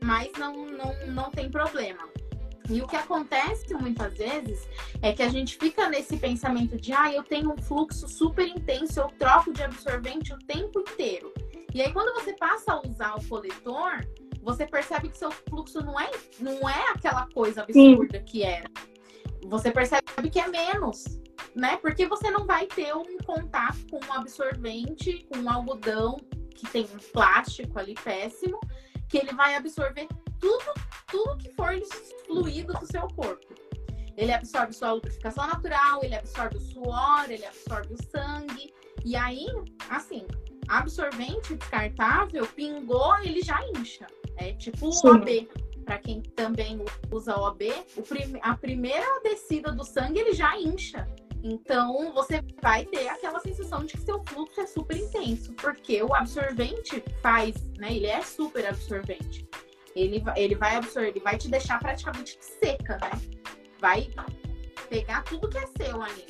Mas 0.02 0.32
não, 0.38 0.66
não, 0.66 1.06
não 1.06 1.30
tem 1.30 1.48
problema. 1.48 2.02
E 2.68 2.82
o 2.82 2.86
que 2.86 2.96
acontece 2.96 3.72
muitas 3.74 4.12
vezes 4.14 4.68
é 5.00 5.12
que 5.12 5.22
a 5.22 5.28
gente 5.28 5.56
fica 5.56 5.88
nesse 5.88 6.16
pensamento 6.16 6.76
de, 6.76 6.92
ah, 6.92 7.12
eu 7.12 7.22
tenho 7.22 7.52
um 7.52 7.56
fluxo 7.56 8.08
super 8.08 8.46
intenso, 8.46 9.00
eu 9.00 9.08
troco 9.18 9.52
de 9.52 9.62
absorvente 9.62 10.32
o 10.32 10.38
tempo 10.38 10.80
inteiro. 10.80 11.32
E 11.72 11.80
aí, 11.80 11.92
quando 11.92 12.14
você 12.14 12.32
passa 12.32 12.72
a 12.72 12.80
usar 12.88 13.14
o 13.14 13.28
coletor, 13.28 14.04
você 14.42 14.66
percebe 14.66 15.08
que 15.08 15.18
seu 15.18 15.30
fluxo 15.30 15.80
não 15.80 15.98
é, 15.98 16.10
não 16.40 16.68
é 16.68 16.90
aquela 16.90 17.28
coisa 17.34 17.62
absurda 17.62 18.18
Sim. 18.18 18.24
que 18.24 18.42
era. 18.42 18.70
Você 19.44 19.70
percebe 19.70 20.30
que 20.30 20.40
é 20.40 20.48
menos, 20.48 21.04
né? 21.54 21.76
Porque 21.76 22.06
você 22.06 22.30
não 22.30 22.46
vai 22.46 22.66
ter 22.66 22.94
um 22.96 23.18
contato 23.18 23.78
com 23.90 24.00
um 24.04 24.12
absorvente, 24.12 25.26
com 25.30 25.38
um 25.38 25.50
algodão 25.50 26.16
que 26.54 26.66
tem 26.68 26.84
um 26.84 27.12
plástico 27.12 27.78
ali 27.78 27.94
péssimo, 27.94 28.58
que 29.08 29.18
ele 29.18 29.32
vai 29.34 29.54
absorver 29.54 30.08
tudo, 30.40 30.74
tudo 31.08 31.38
que 31.38 31.52
for 31.54 31.72
fluido 32.26 32.72
do 32.74 32.86
seu 32.86 33.06
corpo. 33.08 33.54
Ele 34.16 34.32
absorve 34.32 34.72
sua 34.72 34.92
lubrificação 34.92 35.46
natural, 35.46 36.02
ele 36.02 36.14
absorve 36.14 36.56
o 36.56 36.60
suor, 36.60 37.24
ele 37.28 37.44
absorve 37.44 37.94
o 37.94 38.02
sangue. 38.10 38.72
E 39.04 39.14
aí, 39.14 39.46
assim, 39.90 40.26
absorvente 40.68 41.54
descartável, 41.54 42.46
pingou, 42.46 43.16
ele 43.18 43.42
já 43.42 43.60
incha. 43.76 44.06
É 44.38 44.52
tipo 44.52 44.88
o 44.88 45.08
OB. 45.08 45.48
Para 45.84 45.98
quem 45.98 46.20
também 46.20 46.84
usa 47.12 47.36
OB, 47.36 47.72
o 47.96 48.02
prim 48.02 48.38
a 48.42 48.56
primeira 48.56 49.20
descida 49.22 49.70
do 49.70 49.84
sangue, 49.84 50.18
ele 50.18 50.32
já 50.32 50.58
incha. 50.58 51.06
Então, 51.44 52.12
você 52.12 52.42
vai 52.60 52.84
ter 52.84 53.06
aquela 53.06 53.38
sensação 53.38 53.84
de 53.84 53.92
que 53.92 54.00
seu 54.00 54.20
fluxo 54.26 54.60
é 54.60 54.66
super 54.66 54.96
intenso, 54.96 55.52
porque 55.52 56.02
o 56.02 56.12
absorvente 56.12 57.04
faz, 57.22 57.54
né? 57.78 57.94
Ele 57.94 58.06
é 58.06 58.20
super 58.20 58.66
absorvente. 58.66 59.46
Ele, 59.96 60.22
ele 60.36 60.54
vai 60.54 60.76
absorver, 60.76 61.08
ele 61.08 61.20
vai 61.20 61.38
te 61.38 61.48
deixar 61.48 61.78
praticamente 61.78 62.38
seca, 62.40 62.98
né? 62.98 63.10
Vai 63.80 64.08
pegar 64.88 65.22
tudo 65.22 65.48
que 65.48 65.58
é 65.58 65.66
seu 65.66 66.02
ali. 66.02 66.26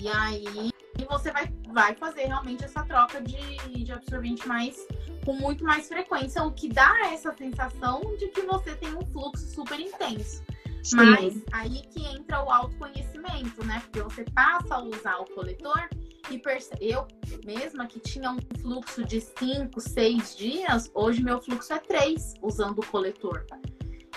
E 0.00 0.08
aí 0.08 0.72
você 1.08 1.30
vai, 1.30 1.52
vai 1.68 1.94
fazer 1.94 2.26
realmente 2.26 2.64
essa 2.64 2.82
troca 2.84 3.20
de, 3.20 3.84
de 3.84 3.92
absorvente 3.92 4.46
mais 4.48 4.86
com 5.24 5.34
muito 5.34 5.62
mais 5.64 5.86
frequência, 5.86 6.42
o 6.42 6.52
que 6.52 6.68
dá 6.68 7.10
essa 7.12 7.32
sensação 7.34 8.00
de 8.18 8.28
que 8.28 8.42
você 8.42 8.74
tem 8.74 8.94
um 8.96 9.06
fluxo 9.12 9.46
super 9.54 9.78
intenso. 9.78 10.42
Sim. 10.82 10.96
Mas 10.96 11.42
aí 11.52 11.82
que 11.92 12.04
entra 12.06 12.42
o 12.42 12.50
autoconhecimento, 12.50 13.64
né? 13.64 13.80
Porque 13.84 14.02
você 14.02 14.24
passa 14.34 14.76
a 14.76 14.82
usar 14.82 15.18
o 15.18 15.24
coletor 15.26 15.88
e 16.30 16.38
percebe. 16.38 16.90
Eu 16.90 17.06
mesma 17.44 17.86
que 17.86 18.00
tinha 18.00 18.30
um 18.30 18.38
fluxo 18.60 19.04
de 19.04 19.20
5, 19.20 19.80
6 19.80 20.36
dias, 20.36 20.90
hoje 20.94 21.22
meu 21.22 21.40
fluxo 21.40 21.72
é 21.72 21.78
3 21.78 22.34
usando 22.42 22.78
o 22.78 22.86
coletor. 22.86 23.44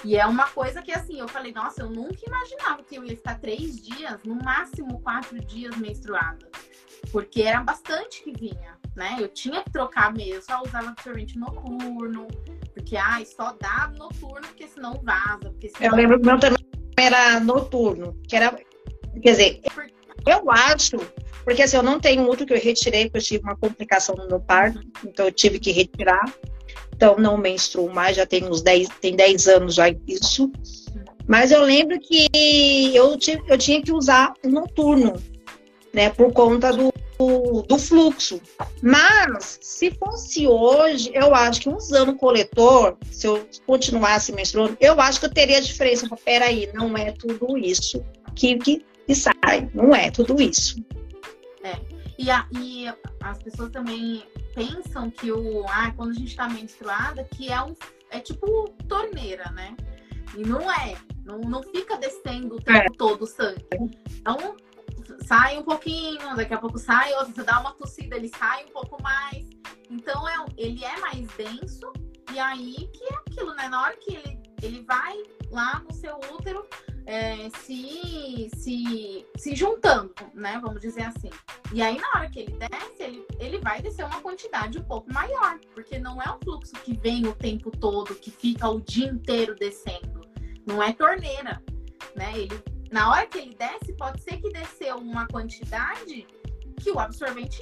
E 0.03 0.15
é 0.17 0.25
uma 0.25 0.47
coisa 0.49 0.81
que 0.81 0.91
assim, 0.91 1.19
eu 1.19 1.27
falei, 1.27 1.51
nossa, 1.51 1.81
eu 1.81 1.89
nunca 1.89 2.19
imaginava 2.27 2.83
que 2.83 2.95
eu 2.95 3.03
ia 3.03 3.15
ficar 3.15 3.39
três 3.39 3.81
dias, 3.81 4.21
no 4.23 4.35
máximo 4.35 4.99
quatro 5.01 5.39
dias 5.39 5.75
menstruada. 5.77 6.47
Porque 7.11 7.41
era 7.41 7.61
bastante 7.61 8.21
que 8.23 8.31
vinha, 8.31 8.77
né? 8.95 9.17
Eu 9.19 9.27
tinha 9.29 9.63
que 9.63 9.71
trocar 9.71 10.13
mesmo, 10.13 10.43
só 10.43 10.61
usava 10.61 10.89
absorvente 10.89 11.39
noturno, 11.39 12.27
porque 12.73 12.97
ai, 12.97 13.25
só 13.25 13.53
dá 13.59 13.91
noturno, 13.97 14.45
porque 14.47 14.67
senão 14.67 14.93
vaza. 15.01 15.49
Porque 15.49 15.69
senão... 15.69 15.91
Eu 15.91 15.95
lembro 15.95 16.19
que 16.19 16.25
meu 16.25 16.39
também 16.39 16.65
era 16.97 17.39
noturno, 17.39 18.15
que 18.27 18.35
era. 18.35 18.51
Quer 19.21 19.31
dizer, 19.31 19.61
eu 20.27 20.51
acho, 20.51 20.97
porque 21.45 21.61
assim, 21.61 21.77
eu 21.77 21.83
não 21.83 21.99
tenho 21.99 22.25
outro 22.25 22.45
que 22.45 22.53
eu 22.53 22.59
retirei, 22.59 23.05
porque 23.05 23.19
eu 23.19 23.23
tive 23.23 23.43
uma 23.43 23.55
complicação 23.55 24.15
no 24.15 24.27
meu 24.27 24.39
parto, 24.39 24.81
então 25.05 25.27
eu 25.27 25.31
tive 25.31 25.59
que 25.59 25.71
retirar. 25.71 26.25
Então 26.93 27.17
não 27.17 27.37
menstruo 27.37 27.93
mais, 27.93 28.17
já 28.17 28.25
tem 28.25 28.43
uns 28.43 28.61
10, 28.61 28.89
tem 28.99 29.15
10 29.15 29.47
anos 29.47 29.75
já 29.75 29.85
isso. 30.07 30.51
Mas 31.27 31.51
eu 31.51 31.61
lembro 31.61 31.99
que 31.99 32.27
eu, 32.93 33.17
eu 33.47 33.57
tinha 33.57 33.81
que 33.81 33.91
usar 33.91 34.33
noturno, 34.43 35.13
né? 35.93 36.09
Por 36.09 36.33
conta 36.33 36.71
do, 36.73 36.91
do 37.67 37.77
fluxo. 37.77 38.41
Mas, 38.81 39.59
se 39.61 39.91
fosse 39.91 40.47
hoje, 40.47 41.11
eu 41.13 41.33
acho 41.33 41.61
que 41.61 41.69
usando 41.69 42.15
coletor, 42.15 42.97
se 43.11 43.27
eu 43.27 43.47
continuasse 43.65 44.31
menstruando, 44.31 44.77
eu 44.79 44.99
acho 44.99 45.19
que 45.19 45.25
eu 45.25 45.33
teria 45.33 45.61
diferença. 45.61 46.07
Peraí, 46.23 46.69
não 46.73 46.97
é 46.97 47.11
tudo 47.11 47.57
isso 47.57 48.03
que, 48.35 48.57
que, 48.57 48.85
que 49.07 49.15
sai. 49.15 49.69
Não 49.73 49.95
é 49.95 50.11
tudo 50.11 50.41
isso. 50.41 50.75
É. 51.65 51.81
E, 52.17 52.29
a, 52.29 52.47
e 52.51 52.85
as 53.21 53.41
pessoas 53.41 53.71
também 53.71 54.23
pensam 54.53 55.09
que 55.09 55.31
o 55.31 55.65
ah, 55.67 55.91
quando 55.95 56.11
a 56.11 56.13
gente 56.13 56.29
está 56.29 56.47
menstruada, 56.47 57.23
que 57.23 57.51
é 57.51 57.59
um 57.61 57.73
é 58.11 58.19
tipo 58.19 58.69
torneira, 58.87 59.49
né? 59.51 59.75
E 60.35 60.43
não 60.43 60.71
é. 60.71 60.95
Não, 61.25 61.39
não 61.39 61.63
fica 61.63 61.97
descendo 61.97 62.55
o 62.55 62.61
tempo 62.61 62.93
é. 62.93 62.97
todo 62.97 63.23
o 63.23 63.27
sangue. 63.27 63.65
Então, 64.11 64.55
sai 65.25 65.57
um 65.57 65.63
pouquinho, 65.63 66.35
daqui 66.35 66.53
a 66.53 66.57
pouco 66.59 66.77
sai 66.77 67.11
outro, 67.13 67.33
você 67.33 67.43
dá 67.43 67.59
uma 67.59 67.73
tossida, 67.73 68.15
ele 68.15 68.29
sai 68.29 68.65
um 68.65 68.69
pouco 68.69 69.01
mais. 69.01 69.49
Então, 69.89 70.27
é, 70.29 70.35
ele 70.55 70.83
é 70.85 70.99
mais 70.99 71.27
denso, 71.35 71.91
e 72.31 72.39
aí 72.39 72.89
que 72.93 73.03
é 73.05 73.15
aquilo, 73.15 73.55
né? 73.55 73.67
Na 73.67 73.81
hora 73.81 73.97
que 73.97 74.13
ele, 74.13 74.39
ele 74.61 74.81
vai 74.83 75.21
lá 75.51 75.79
no 75.79 75.93
seu 75.93 76.17
útero, 76.33 76.65
é, 77.05 77.49
se, 77.59 78.49
se, 78.55 79.25
se 79.37 79.55
juntando, 79.55 80.13
né? 80.33 80.59
Vamos 80.61 80.81
dizer 80.81 81.03
assim. 81.03 81.29
E 81.71 81.81
aí, 81.81 81.99
na 81.99 82.07
hora 82.15 82.29
que 82.29 82.39
ele 82.39 82.57
desce, 82.57 83.03
ele, 83.03 83.25
ele 83.39 83.59
vai 83.59 83.81
descer 83.81 84.05
uma 84.05 84.21
quantidade 84.21 84.79
um 84.79 84.83
pouco 84.83 85.11
maior, 85.13 85.59
porque 85.73 85.99
não 85.99 86.21
é 86.21 86.31
um 86.31 86.39
fluxo 86.43 86.73
que 86.83 86.97
vem 86.97 87.27
o 87.27 87.35
tempo 87.35 87.71
todo, 87.71 88.15
que 88.15 88.31
fica 88.31 88.67
o 88.69 88.81
dia 88.81 89.07
inteiro 89.07 89.55
descendo. 89.55 90.21
Não 90.65 90.81
é 90.81 90.91
torneira, 90.93 91.61
né? 92.15 92.31
Ele, 92.35 92.63
na 92.91 93.11
hora 93.11 93.27
que 93.27 93.37
ele 93.37 93.55
desce, 93.55 93.93
pode 93.93 94.21
ser 94.21 94.37
que 94.37 94.49
desceu 94.49 94.97
uma 94.97 95.27
quantidade 95.27 96.25
que 96.79 96.91
o 96.91 96.99
absorvente 96.99 97.61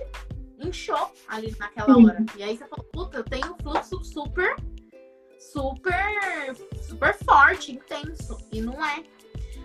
inchou 0.59 1.11
ali 1.27 1.55
naquela 1.59 1.97
hora. 1.97 2.25
E 2.37 2.43
aí 2.43 2.57
você 2.57 2.65
falou, 2.67 2.85
puta, 2.91 3.17
eu 3.17 3.23
tenho 3.23 3.53
um 3.53 3.57
fluxo 3.57 4.03
super, 4.03 4.55
super, 5.39 6.55
super 7.03 7.17
forte, 7.25 7.71
intenso. 7.73 8.37
E 8.51 8.61
não 8.61 8.73
é. 8.85 9.03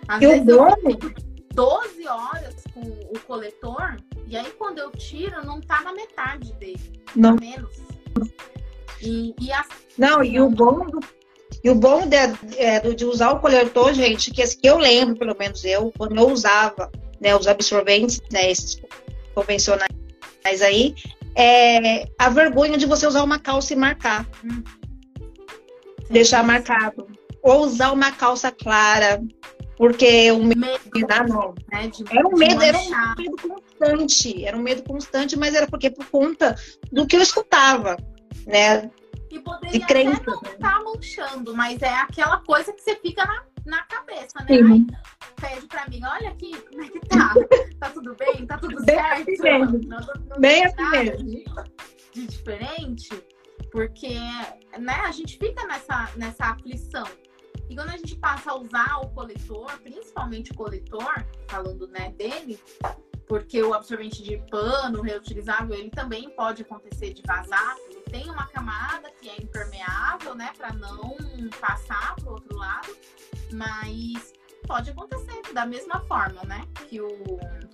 Às 0.09 0.23
eu 0.23 0.31
vezes 0.31 0.49
eu 0.49 0.67
fico 0.87 1.15
12 1.55 2.09
horas 2.09 2.65
com 2.75 2.81
o 2.81 3.19
coletor, 3.21 3.97
e 4.27 4.37
aí 4.37 4.51
quando 4.59 4.79
eu 4.79 4.91
tiro, 4.91 5.45
não 5.45 5.61
tá 5.61 5.83
na 5.83 5.93
metade 5.93 6.53
dele. 6.55 7.03
Tá 7.07 7.13
não. 7.15 7.37
Tá 7.37 7.41
menos. 7.41 7.77
E, 9.01 9.35
e 9.41 9.53
assim, 9.53 9.71
não, 9.97 10.25
e 10.25 10.41
o 10.41 10.51
bom 10.51 10.87
do 10.87 11.01
e 11.63 11.71
o 11.71 11.75
bom 11.75 12.07
de, 12.07 12.17
é, 12.57 12.79
de 12.81 13.05
usar 13.05 13.33
o 13.33 13.41
coletor, 13.41 13.93
gente, 13.93 14.31
que, 14.31 14.47
que 14.47 14.69
eu 14.69 14.79
lembro, 14.79 15.17
pelo 15.17 15.37
menos 15.37 15.65
eu, 15.65 15.93
quando 15.97 16.17
eu 16.17 16.29
usava 16.31 16.91
né, 17.21 17.35
os 17.35 17.49
absorventes, 17.49 18.21
né, 18.31 18.49
esses 18.51 18.81
convencionais 19.35 19.91
aí, 20.63 20.95
é 21.35 22.09
a 22.17 22.29
vergonha 22.29 22.79
de 22.79 22.87
você 22.87 23.07
usar 23.07 23.25
uma 23.25 23.41
calça 23.41 23.73
e 23.73 23.77
marcar. 23.77 24.29
Hum. 24.45 24.63
Deixar 26.11 26.45
marcado. 26.45 27.18
Ou 27.43 27.65
usar 27.65 27.93
uma 27.93 28.11
calça 28.13 28.51
clara, 28.51 29.23
porque 29.77 30.31
o 30.33 30.45
medo, 30.45 30.61
medo 30.93 31.29
não. 31.29 31.55
Né, 31.73 31.91
era 32.11 32.27
um 32.27 32.37
medo, 32.37 32.63
era 32.63 32.79
um 32.79 33.15
medo 33.17 33.37
constante, 33.37 34.45
era 34.45 34.57
um 34.57 34.63
medo 34.63 34.83
constante, 34.83 35.39
mas 35.39 35.55
era 35.55 35.67
porque 35.69 35.89
por 35.89 36.07
conta 36.07 36.57
do 36.91 37.07
que 37.07 37.17
eu 37.17 37.23
escutava, 37.23 37.97
né? 38.47 38.91
E 39.31 39.39
poderia 39.39 39.85
até 39.85 40.05
não 40.05 40.13
estar 40.13 40.59
tá 40.59 40.83
manchando, 40.83 41.55
mas 41.55 41.81
é 41.83 41.95
aquela 41.95 42.39
coisa 42.39 42.73
que 42.73 42.83
você 42.83 42.97
fica 42.97 43.25
na, 43.25 43.45
na 43.67 43.83
cabeça, 43.83 44.39
né? 44.41 44.47
Aí, 44.49 44.87
pede 45.41 45.67
pra 45.67 45.87
mim, 45.89 46.01
olha 46.05 46.31
aqui, 46.31 46.57
como 46.63 46.83
é 46.83 46.89
que 46.89 47.01
tá? 47.01 47.35
Tá 47.79 47.91
tudo 47.91 48.17
bem? 48.17 48.47
Tá 48.47 48.59
tudo 48.59 48.85
bem 48.85 48.97
certo? 48.97 49.31
Assim 49.31 49.43
mesmo. 49.43 49.81
Não, 49.87 49.99
não 50.29 50.41
bem 50.41 50.65
assim. 50.65 51.25
De, 51.25 51.45
de 52.13 52.27
diferente, 52.27 53.11
porque 53.71 54.15
né, 54.79 54.95
a 55.05 55.13
gente 55.13 55.39
fica 55.39 55.65
nessa, 55.67 56.11
nessa 56.17 56.47
aflição. 56.47 57.07
E 57.69 57.75
quando 57.75 57.91
a 57.91 57.97
gente 57.97 58.17
passa 58.17 58.53
a 58.53 58.59
usar 58.59 59.01
o 59.03 59.11
coletor, 59.11 59.79
principalmente 59.81 60.53
o 60.53 60.55
coletor, 60.55 61.25
falando 61.49 61.87
né, 61.89 62.11
dele, 62.13 62.59
porque 63.27 63.63
o 63.63 63.75
absorvente 63.75 64.23
de 64.23 64.39
pano 64.51 65.03
reutilizável, 65.03 65.77
ele 65.77 65.91
também 65.91 66.31
pode 66.31 66.63
acontecer 66.63 67.13
de 67.13 67.23
vazar, 67.27 67.77
tem 68.11 68.29
uma 68.31 68.47
camada 68.47 69.11
que 69.21 69.29
é 69.29 69.37
impermeável, 69.37 70.35
né, 70.35 70.51
para 70.57 70.73
não 70.73 71.15
passar 71.61 72.17
para 72.17 72.31
o 72.31 72.33
outro 72.33 72.57
lado, 72.57 72.97
mas 73.53 74.33
pode 74.67 74.91
acontecer 74.91 75.43
da 75.53 75.67
mesma 75.67 76.01
forma, 76.07 76.43
né, 76.45 76.67
que 76.89 77.01
o, 77.01 77.09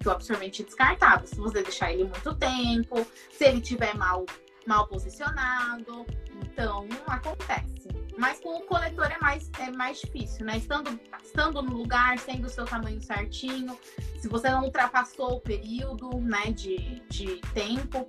que 0.01 0.09
o 0.09 0.11
absorvente 0.11 0.65
descartável. 0.65 1.27
Se 1.27 1.37
você 1.37 1.63
deixar 1.63 1.93
ele 1.93 2.05
muito 2.05 2.35
tempo, 2.35 3.07
se 3.31 3.45
ele 3.45 3.61
tiver 3.61 3.95
mal, 3.95 4.27
mal 4.67 4.89
posicionado, 4.89 6.05
então 6.43 6.89
acontece. 7.07 8.04
Mas 8.17 8.41
com 8.41 8.59
o 8.59 8.63
coletor 8.63 9.11
é 9.11 9.19
mais, 9.19 9.51
é 9.59 9.71
mais 9.71 10.01
difícil, 10.01 10.47
né? 10.47 10.59
Estando, 10.59 10.99
estando 11.23 11.63
no 11.63 11.77
lugar, 11.77 12.19
sendo 12.19 12.47
o 12.47 12.51
seu 12.51 12.65
tamanho 12.65 13.01
certinho, 13.01 13.79
se 14.21 14.29
você 14.29 14.49
não 14.51 14.65
ultrapassou 14.65 15.37
o 15.37 15.41
período 15.41 16.11
né, 16.21 16.53
de, 16.53 17.01
de 17.09 17.41
tempo, 17.53 18.07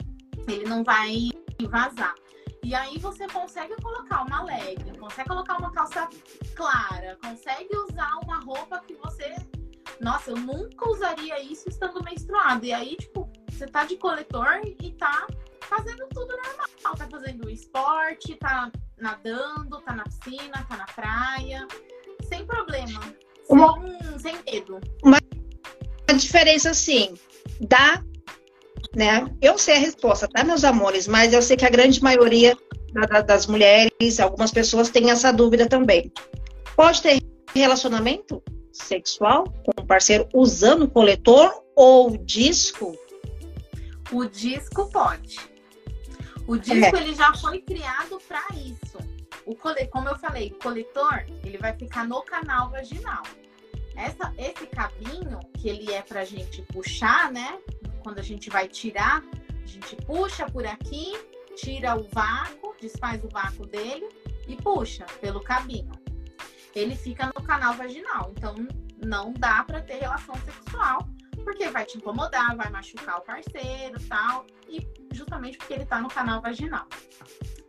ele 0.47 0.65
não 0.65 0.83
vai 0.83 1.29
vazar. 1.69 2.13
E 2.63 2.73
aí 2.73 2.97
você 2.97 3.27
consegue 3.27 3.75
colocar 3.81 4.23
uma 4.23 4.43
leg, 4.43 4.77
consegue 4.97 5.29
colocar 5.29 5.57
uma 5.57 5.71
calça 5.71 6.09
clara, 6.55 7.17
consegue 7.21 7.69
usar 7.77 8.17
uma 8.23 8.39
roupa 8.39 8.79
que 8.87 8.95
você. 8.95 9.35
Nossa, 10.01 10.31
eu 10.31 10.37
nunca 10.37 10.89
usaria 10.89 11.39
isso 11.43 11.69
estando 11.69 12.03
menstruado. 12.03 12.65
E 12.65 12.73
aí, 12.73 12.95
tipo, 12.95 13.31
você 13.47 13.67
tá 13.67 13.85
de 13.85 13.97
coletor 13.97 14.61
e 14.81 14.91
tá 14.93 15.27
fazendo 15.65 16.07
tudo 16.13 16.35
normal. 16.35 16.95
Tá 16.97 17.07
fazendo 17.09 17.49
esporte, 17.49 18.35
tá 18.35 18.71
nadando, 18.97 19.81
tá 19.81 19.95
na 19.95 20.03
piscina, 20.03 20.65
tá 20.69 20.77
na 20.77 20.85
praia, 20.85 21.67
sem 22.27 22.45
problema. 22.45 23.01
Uma... 23.49 23.73
Sem, 23.81 24.19
sem 24.19 24.43
medo. 24.43 24.79
Uma 25.03 25.19
diferença, 26.15 26.69
assim, 26.69 27.15
da 27.59 28.03
né? 28.95 29.29
Eu 29.41 29.57
sei 29.57 29.75
a 29.75 29.79
resposta, 29.79 30.27
tá, 30.27 30.43
meus 30.43 30.63
amores? 30.63 31.07
Mas 31.07 31.33
eu 31.33 31.41
sei 31.41 31.57
que 31.57 31.65
a 31.65 31.69
grande 31.69 32.01
maioria 32.01 32.57
da, 32.93 33.21
das 33.21 33.45
mulheres, 33.45 34.19
algumas 34.19 34.51
pessoas 34.51 34.89
têm 34.89 35.11
essa 35.11 35.31
dúvida 35.31 35.67
também. 35.67 36.11
Pode 36.75 37.01
ter 37.01 37.21
relacionamento 37.53 38.41
sexual 38.71 39.43
com 39.43 39.81
um 39.81 39.85
parceiro 39.85 40.27
usando 40.33 40.87
coletor 40.87 41.61
ou 41.75 42.17
disco? 42.17 42.97
O 44.11 44.25
disco 44.25 44.89
pode. 44.89 45.54
O 46.47 46.57
disco 46.57 46.95
é. 46.95 47.01
ele 47.01 47.15
já 47.15 47.33
foi 47.33 47.59
criado 47.59 48.19
para 48.27 48.43
isso. 48.55 48.97
O 49.45 49.55
cole... 49.55 49.87
Como 49.87 50.09
eu 50.09 50.17
falei, 50.17 50.49
o 50.49 50.59
coletor 50.63 51.25
ele 51.43 51.57
vai 51.57 51.73
ficar 51.73 52.05
no 52.07 52.21
canal 52.21 52.69
vaginal. 52.69 53.23
Essa, 53.95 54.33
esse 54.37 54.67
cabinho 54.67 55.39
que 55.53 55.69
ele 55.69 55.91
é 55.91 56.01
para 56.01 56.25
gente 56.25 56.61
puxar, 56.63 57.31
né? 57.31 57.59
quando 58.05 58.19
a 58.19 58.21
gente 58.21 58.51
vai 58.51 58.67
tirar, 58.67 59.23
a 59.63 59.65
gente 59.65 59.95
puxa 60.05 60.45
por 60.45 60.63
aqui, 60.63 61.13
tira 61.55 61.95
o 61.95 62.03
vácuo, 62.03 62.75
desfaz 62.79 63.23
o 63.23 63.29
vácuo 63.29 63.65
dele 63.65 64.07
e 64.47 64.55
puxa 64.55 65.07
pelo 65.19 65.41
cabinho. 65.41 65.91
Ele 66.75 66.95
fica 66.95 67.25
no 67.25 67.43
canal 67.43 67.73
vaginal, 67.73 68.31
então 68.37 68.53
não 69.03 69.33
dá 69.33 69.63
para 69.63 69.81
ter 69.81 69.95
relação 69.95 70.35
sexual, 70.35 71.09
porque 71.45 71.69
vai 71.69 71.85
te 71.85 71.97
incomodar, 71.97 72.55
vai 72.57 72.69
machucar 72.69 73.19
o 73.19 73.21
parceiro, 73.21 73.97
tal, 74.09 74.45
e 74.67 74.85
justamente 75.13 75.57
porque 75.57 75.73
ele 75.73 75.83
está 75.83 76.01
no 76.01 76.09
canal 76.09 76.41
vaginal. 76.41 76.87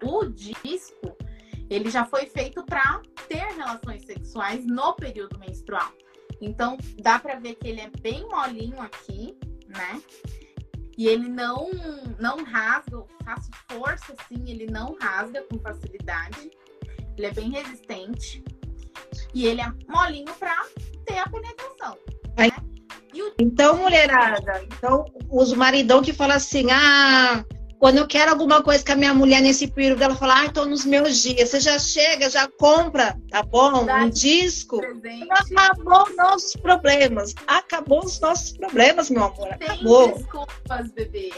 O 0.03 0.25
disco, 0.25 1.17
ele 1.69 1.91
já 1.91 2.05
foi 2.07 2.27
feito 2.27 2.65
para 2.65 3.01
ter 3.29 3.45
relações 3.55 4.05
sexuais 4.05 4.67
no 4.67 4.95
período 4.95 5.39
menstrual. 5.39 5.93
Então, 6.41 6.77
dá 7.01 7.19
para 7.19 7.39
ver 7.39 7.55
que 7.57 7.69
ele 7.69 7.81
é 7.81 7.91
bem 8.01 8.27
molinho 8.29 8.81
aqui, 8.81 9.39
né? 9.69 10.03
E 10.97 11.07
ele 11.07 11.29
não 11.29 11.71
não 12.19 12.43
rasga, 12.43 13.05
faço 13.23 13.51
força 13.71 14.15
assim, 14.19 14.49
ele 14.49 14.67
não 14.67 14.97
rasga 14.99 15.43
com 15.43 15.59
facilidade. 15.59 16.51
Ele 17.17 17.27
é 17.27 17.31
bem 17.31 17.51
resistente. 17.51 18.43
E 19.35 19.47
ele 19.47 19.61
é 19.61 19.71
molinho 19.87 20.33
para 20.35 20.65
ter 21.05 21.19
a 21.19 21.29
penetração. 21.29 21.99
Né? 22.39 22.76
Então, 23.39 23.77
mulherada, 23.77 24.63
então 24.65 25.05
os 25.31 25.53
maridão 25.53 26.03
que 26.03 26.13
fala 26.13 26.35
assim: 26.35 26.71
"Ah, 26.71 27.45
quando 27.79 27.99
eu 27.99 28.07
quero 28.07 28.31
alguma 28.31 28.63
coisa 28.63 28.85
com 28.85 28.93
a 28.93 28.97
minha 28.97 29.13
mulher 29.13 29.43
nesse 29.43 29.67
período, 29.67 30.03
ela 30.03 30.17
fala, 30.17 30.45
ah, 30.45 30.49
tô 30.51 30.65
nos 30.65 30.85
meus 30.85 31.23
dias. 31.23 31.51
Você 31.51 31.61
já 31.61 31.79
chega, 31.79 32.31
já 32.31 32.49
compra, 32.59 33.19
tá 33.31 33.43
bom? 33.43 33.85
Um 33.85 34.09
disco. 34.09 34.81
Presente. 34.81 35.29
Acabou 35.31 36.17
nossos 36.17 36.57
problemas. 36.57 37.35
Acabou 37.47 38.05
os 38.05 38.19
nossos 38.21 38.57
problemas, 38.57 39.11
meu 39.11 39.25
amor. 39.25 39.49
Tem 39.59 39.69
Acabou. 39.69 40.13
desculpas, 40.15 40.91
bebê. 40.93 41.33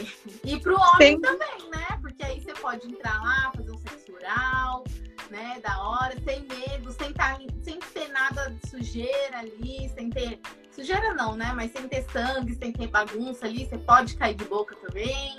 E 0.45 0.59
pro 0.59 0.75
homem 0.75 0.97
Tem... 0.97 1.21
também, 1.21 1.69
né? 1.71 1.99
Porque 2.01 2.23
aí 2.23 2.39
você 2.39 2.53
pode 2.53 2.87
entrar 2.87 3.21
lá, 3.21 3.51
fazer 3.55 3.71
um 3.71 3.77
sexo 3.77 4.13
oral. 4.13 4.83
Né? 5.29 5.59
Da 5.61 5.81
hora, 5.81 6.15
sem 6.25 6.41
medo, 6.41 6.91
sem, 6.91 7.13
tá, 7.13 7.37
sem 7.63 7.79
ter 7.93 8.07
nada 8.09 8.49
de 8.49 8.69
sujeira 8.69 9.39
ali, 9.39 9.89
sem 9.95 10.09
ter. 10.09 10.39
Sujeira 10.71 11.13
não, 11.13 11.35
né? 11.35 11.51
Mas 11.55 11.71
sem 11.71 11.87
ter 11.87 12.05
sangue, 12.11 12.55
sem 12.55 12.71
ter 12.71 12.87
bagunça 12.87 13.45
ali, 13.45 13.65
você 13.65 13.77
pode 13.77 14.15
cair 14.15 14.35
de 14.35 14.45
boca 14.45 14.75
também. 14.75 15.37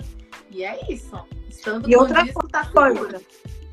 E 0.49 0.63
é 0.63 0.79
isso. 0.91 1.11
Estando 1.49 1.89
e 1.89 1.95
outra 1.95 2.23
disco, 2.23 2.47
tá 2.47 2.65
coisa, 2.65 3.21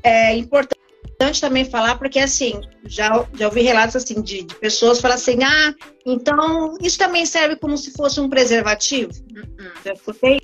é 0.03 0.35
importante 0.35 1.41
também 1.41 1.65
falar, 1.65 1.97
porque 1.97 2.19
assim, 2.19 2.61
já, 2.85 3.25
já 3.33 3.47
ouvi 3.47 3.61
relatos 3.61 3.95
assim 3.97 4.21
de, 4.21 4.43
de 4.43 4.55
pessoas 4.55 5.01
falar 5.01 5.15
assim, 5.15 5.43
ah, 5.43 5.73
então 6.05 6.77
isso 6.81 6.97
também 6.97 7.25
serve 7.25 7.57
como 7.57 7.77
se 7.77 7.91
fosse 7.91 8.19
um 8.19 8.29
preservativo. 8.29 9.11
Uh 9.31 9.41
-uh. 9.41 9.71
Já 9.85 9.93
escutei 9.93 10.41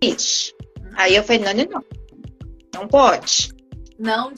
isso. 0.00 0.54
Uh 0.60 0.72
Aí 0.94 1.16
eu 1.16 1.24
falei, 1.24 1.42
não, 1.42 1.54
não, 1.54 1.64
não. 1.64 1.84
Não 2.74 2.88
pode. 2.88 3.52
Não 3.98 4.32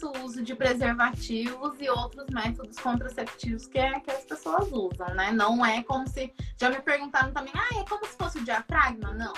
dispense 0.00 0.04
o 0.04 0.24
uso 0.24 0.42
de 0.42 0.54
preservativos 0.54 1.80
e 1.80 1.88
outros 1.88 2.26
métodos 2.30 2.78
contraceptivos 2.78 3.66
que, 3.66 3.78
é, 3.78 4.00
que 4.00 4.10
as 4.10 4.24
pessoas 4.24 4.70
usam, 4.72 5.14
né? 5.14 5.30
Não 5.30 5.64
é 5.64 5.82
como 5.82 6.08
se. 6.08 6.32
Já 6.58 6.70
me 6.70 6.80
perguntaram 6.80 7.32
também, 7.32 7.52
ah, 7.54 7.78
é 7.78 7.84
como 7.84 8.04
se 8.06 8.16
fosse 8.16 8.38
o 8.38 8.44
diafragma? 8.44 9.12
Não. 9.12 9.32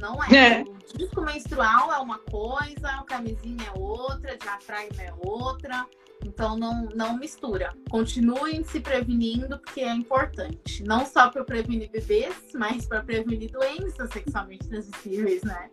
Não 0.00 0.22
é. 0.24 0.60
é. 0.60 0.62
O 0.62 0.96
disco 0.96 1.20
menstrual 1.20 1.92
é 1.92 1.98
uma 1.98 2.18
coisa, 2.18 2.88
a 2.88 3.02
camisinha 3.04 3.66
é 3.74 3.78
outra, 3.78 4.36
diafragma 4.36 5.02
é 5.02 5.12
outra. 5.20 5.86
Então 6.22 6.56
não, 6.56 6.86
não 6.94 7.16
mistura. 7.16 7.72
Continuem 7.88 8.62
se 8.62 8.80
prevenindo, 8.80 9.58
porque 9.58 9.80
é 9.80 9.92
importante. 9.92 10.82
Não 10.82 11.06
só 11.06 11.30
para 11.30 11.44
prevenir 11.44 11.90
bebês, 11.90 12.34
mas 12.54 12.86
para 12.86 13.02
prevenir 13.02 13.50
doenças 13.50 14.10
sexualmente 14.10 14.68
transmissíveis, 14.68 15.42
né? 15.42 15.70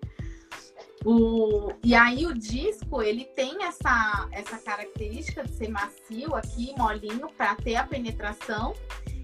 O, 1.10 1.72
e 1.82 1.96
aí 1.96 2.26
o 2.26 2.34
disco 2.34 3.02
ele 3.02 3.24
tem 3.24 3.64
essa, 3.64 4.28
essa 4.34 4.58
característica 4.58 5.42
de 5.42 5.54
ser 5.54 5.70
macio 5.70 6.36
aqui, 6.36 6.74
molinho, 6.78 7.30
para 7.30 7.56
ter 7.56 7.78
a 7.78 7.88
penetração. 7.88 8.74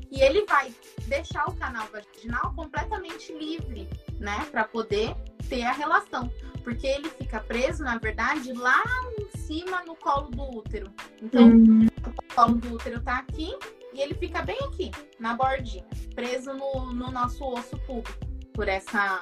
E 0.09 0.21
ele 0.21 0.45
vai 0.45 0.73
deixar 1.07 1.45
o 1.49 1.55
canal 1.57 1.85
vaginal 1.91 2.53
completamente 2.55 3.33
livre, 3.33 3.89
né? 4.17 4.47
Para 4.49 4.63
poder 4.63 5.13
ter 5.49 5.63
a 5.63 5.73
relação. 5.73 6.31
Porque 6.63 6.87
ele 6.87 7.09
fica 7.09 7.41
preso, 7.41 7.83
na 7.83 7.97
verdade, 7.97 8.53
lá 8.53 8.81
em 9.19 9.37
cima 9.39 9.83
no 9.83 9.97
colo 9.97 10.29
do 10.29 10.59
útero. 10.59 10.89
Então, 11.21 11.49
hum. 11.49 11.87
o 12.07 12.33
colo 12.33 12.55
do 12.59 12.75
útero 12.75 13.01
tá 13.01 13.17
aqui 13.17 13.53
e 13.93 13.99
ele 13.99 14.13
fica 14.13 14.41
bem 14.41 14.57
aqui, 14.67 14.89
na 15.19 15.33
bordinha, 15.33 15.85
preso 16.15 16.53
no, 16.53 16.93
no 16.93 17.11
nosso 17.11 17.43
osso 17.43 17.77
público, 17.79 18.25
por 18.53 18.69
essa 18.69 19.21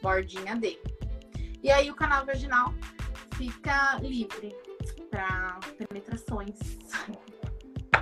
bordinha 0.00 0.56
dele. 0.56 0.80
E 1.62 1.70
aí 1.70 1.90
o 1.90 1.94
canal 1.94 2.24
vaginal 2.24 2.72
fica 3.36 3.98
livre 4.02 4.54
para 5.10 5.58
penetrações. 5.78 6.54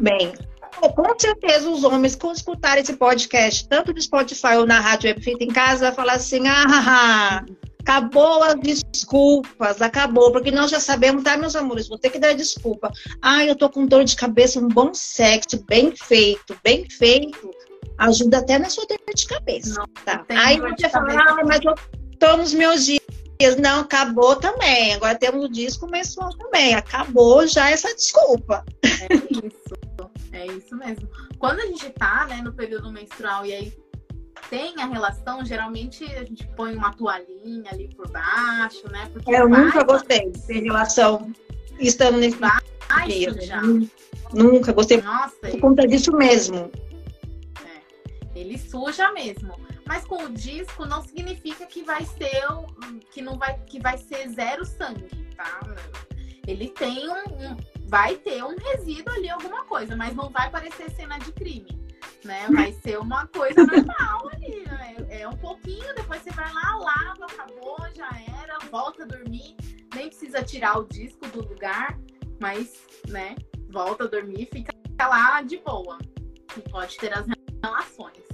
Bem, 0.01 0.33
com 0.95 1.19
certeza 1.19 1.69
os 1.69 1.83
homens, 1.83 2.15
quando 2.15 2.37
escutarem 2.37 2.83
esse 2.83 2.97
podcast, 2.97 3.69
tanto 3.69 3.93
no 3.93 4.01
Spotify 4.01 4.57
ou 4.59 4.67
na 4.67 4.79
Rádio 4.79 5.11
Web 5.11 5.37
em 5.41 5.49
Casa, 5.49 5.87
vai 5.87 5.95
falar 5.95 6.13
assim: 6.15 6.47
ah, 6.47 7.45
acabou 7.81 8.45
as 8.45 8.55
desculpas, 8.57 9.83
acabou, 9.83 10.31
porque 10.31 10.53
nós 10.53 10.71
já 10.71 10.79
sabemos, 10.79 11.25
tá, 11.25 11.37
meus 11.37 11.57
amores? 11.57 11.89
Vou 11.89 11.99
ter 11.99 12.11
que 12.11 12.19
dar 12.19 12.35
desculpa. 12.35 12.93
Ah, 13.21 13.45
eu 13.45 13.57
tô 13.57 13.69
com 13.69 13.87
dor 13.87 14.05
de 14.05 14.15
cabeça, 14.15 14.61
um 14.61 14.69
bom 14.69 14.95
sexo, 14.95 15.65
bem 15.67 15.95
feito, 15.97 16.57
bem 16.63 16.89
feito, 16.89 17.51
ajuda 17.99 18.39
até 18.39 18.57
na 18.59 18.71
sua 18.71 18.87
dor 18.87 18.99
de 19.13 19.27
cabeça. 19.27 19.81
Não, 19.81 19.87
tá? 20.05 20.25
Aí 20.29 20.61
você 20.61 20.89
fala, 20.89 21.13
ah, 21.13 21.45
mas 21.45 21.61
eu 21.65 21.75
tô 22.21 22.37
nos 22.37 22.55
meus 22.55 22.85
dias 22.85 22.99
não, 23.59 23.81
acabou 23.81 24.37
também. 24.37 24.95
Agora 24.95 25.17
temos 25.17 25.45
o 25.45 25.49
disco 25.49 25.87
mensual 25.87 26.37
também. 26.37 26.75
Acabou 26.75 27.47
já 27.47 27.71
essa 27.71 27.95
desculpa. 27.95 28.65
É 28.83 29.15
isso. 29.47 29.79
É 30.33 30.47
isso 30.47 30.77
mesmo. 30.77 31.09
Quando 31.39 31.61
a 31.61 31.67
gente 31.67 31.89
tá, 31.91 32.27
né, 32.29 32.43
no 32.43 32.53
período 32.53 32.93
menstrual 32.93 33.47
e 33.47 33.53
aí 33.53 33.73
tem 34.51 34.75
a 34.81 34.87
relação, 34.87 35.45
geralmente 35.45 36.05
a 36.05 36.25
gente 36.25 36.47
põe 36.57 36.75
uma 36.75 36.93
toalhinha 36.93 37.71
ali 37.71 37.89
por 37.95 38.09
baixo, 38.11 38.91
né? 38.91 39.09
Porque 39.13 39.31
eu 39.31 39.49
nunca 39.49 39.83
gostei 39.85 40.31
de 40.31 40.47
ter 40.47 40.63
relação 40.63 41.33
estando 41.79 42.19
nesse 42.19 42.37
baixo 42.37 42.67
já. 43.41 43.61
Nunca 44.33 44.73
gostei 44.73 45.01
Nossa, 45.01 45.37
por 45.37 45.61
conta 45.61 45.87
disso 45.87 46.13
mesmo. 46.13 46.71
É. 47.65 48.39
Ele 48.39 48.59
suja 48.59 49.13
mesmo. 49.13 49.55
Mas 49.89 50.05
com 50.05 50.23
o 50.23 50.29
disco 50.29 50.85
não 50.85 51.01
significa 51.01 51.65
que 51.65 51.83
vai 51.83 52.05
ser 52.05 52.45
que 53.11 53.23
não 53.23 53.39
vai 53.39 53.59
que 53.61 53.81
vai 53.81 53.97
ser 53.97 54.29
zero 54.29 54.63
sangue, 54.63 55.09
tá? 55.35 55.61
Ele 56.47 56.69
tem 56.69 57.09
um, 57.09 57.15
um 57.15 57.57
vai 57.87 58.17
ter 58.17 58.45
um 58.45 58.55
resíduo 58.55 59.15
ali 59.15 59.31
alguma 59.31 59.65
coisa, 59.65 59.97
mas 59.97 60.15
não 60.15 60.29
vai 60.29 60.51
parecer 60.51 60.91
cena 60.91 61.17
de 61.19 61.33
crime, 61.33 61.89
né? 62.23 62.47
Vai 62.51 62.73
ser 62.75 62.99
uma 62.99 63.27
coisa 63.29 63.65
normal 63.65 64.29
ali, 64.31 64.63
né? 64.67 64.95
É 65.09 65.27
um 65.27 65.37
pouquinho, 65.39 65.95
depois 65.95 66.21
você 66.21 66.33
vai 66.33 66.53
lá, 66.53 66.77
lava, 66.77 67.25
acabou, 67.25 67.79
já 67.97 68.11
era, 68.43 68.59
volta 68.71 69.05
a 69.05 69.07
dormir, 69.07 69.57
nem 69.95 70.09
precisa 70.09 70.43
tirar 70.43 70.79
o 70.79 70.85
disco 70.85 71.27
do 71.29 71.49
lugar, 71.49 71.99
mas, 72.39 72.87
né, 73.09 73.37
volta 73.71 74.05
a 74.05 74.07
dormir, 74.07 74.51
fica 74.53 74.71
lá 75.01 75.41
de 75.41 75.57
boa. 75.59 75.97
E 76.57 76.71
pode 76.71 76.97
ter 76.99 77.13
as 77.17 77.27
relações. 77.63 78.28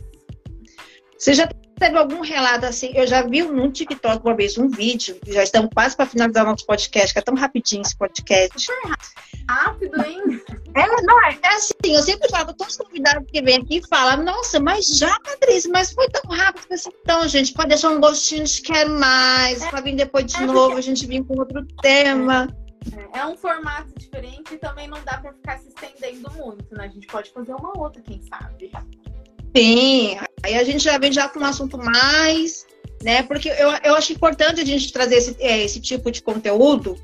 Você 1.18 1.34
já 1.34 1.48
teve 1.78 1.96
algum 1.96 2.20
relato 2.20 2.66
assim? 2.66 2.92
Eu 2.94 3.06
já 3.06 3.22
vi 3.22 3.42
no 3.42 3.70
TikTok 3.70 4.24
uma 4.24 4.34
vez 4.34 4.56
um 4.58 4.68
vídeo, 4.68 5.18
já 5.26 5.42
estamos 5.42 5.70
quase 5.74 5.96
para 5.96 6.06
finalizar 6.06 6.44
nosso 6.44 6.66
podcast, 6.66 7.12
que 7.12 7.18
é 7.18 7.22
tão 7.22 7.34
rapidinho 7.34 7.82
esse 7.82 7.96
podcast. 7.96 8.60
Super 8.60 8.96
rápido, 9.48 10.04
hein? 10.04 10.40
É, 10.74 11.02
não, 11.02 11.24
é, 11.24 11.38
é 11.42 11.48
assim, 11.48 11.94
eu 11.94 12.02
sempre 12.02 12.28
falo, 12.28 12.52
todos 12.54 12.74
os 12.74 12.78
convidados 12.78 13.24
que 13.30 13.42
vêm 13.42 13.58
aqui 13.58 13.80
falam, 13.88 14.24
nossa, 14.24 14.58
mas 14.58 14.86
já, 14.96 15.18
Patrícia, 15.20 15.70
mas 15.72 15.92
foi 15.92 16.08
tão 16.08 16.30
rápido 16.30 16.72
assim, 16.72 16.90
então, 17.02 17.26
gente, 17.28 17.52
pode 17.52 17.68
deixar 17.68 17.90
um 17.90 18.00
gostinho 18.00 18.44
de 18.44 18.60
quer 18.62 18.88
mais, 18.88 19.62
é, 19.62 19.70
para 19.70 19.80
vir 19.80 19.94
depois 19.94 20.26
de 20.26 20.36
é 20.36 20.46
novo, 20.46 20.60
porque... 20.60 20.78
a 20.78 20.82
gente 20.82 21.06
vir 21.06 21.24
com 21.24 21.38
outro 21.38 21.64
tema. 21.80 22.48
É, 23.12 23.20
é 23.20 23.26
um 23.26 23.36
formato 23.36 23.92
diferente 23.96 24.54
e 24.54 24.58
também 24.58 24.88
não 24.88 25.02
dá 25.04 25.18
para 25.18 25.32
ficar 25.32 25.58
se 25.58 25.68
estendendo 25.68 26.30
muito, 26.32 26.74
né? 26.74 26.86
A 26.86 26.88
gente 26.88 27.06
pode 27.06 27.30
fazer 27.30 27.54
uma 27.54 27.78
outra, 27.78 28.02
quem 28.02 28.20
sabe. 28.22 28.72
Sim, 29.56 30.18
aí 30.44 30.54
a 30.54 30.64
gente 30.64 30.84
já 30.84 30.98
vem 30.98 31.10
já 31.10 31.26
com 31.28 31.40
um 31.40 31.44
assunto 31.44 31.78
mais, 31.78 32.66
né? 33.02 33.22
Porque 33.22 33.48
eu, 33.48 33.70
eu 33.82 33.94
acho 33.94 34.12
importante 34.12 34.60
a 34.60 34.64
gente 34.64 34.92
trazer 34.92 35.16
esse, 35.16 35.36
é, 35.40 35.64
esse 35.64 35.80
tipo 35.80 36.10
de 36.10 36.22
conteúdo, 36.22 36.96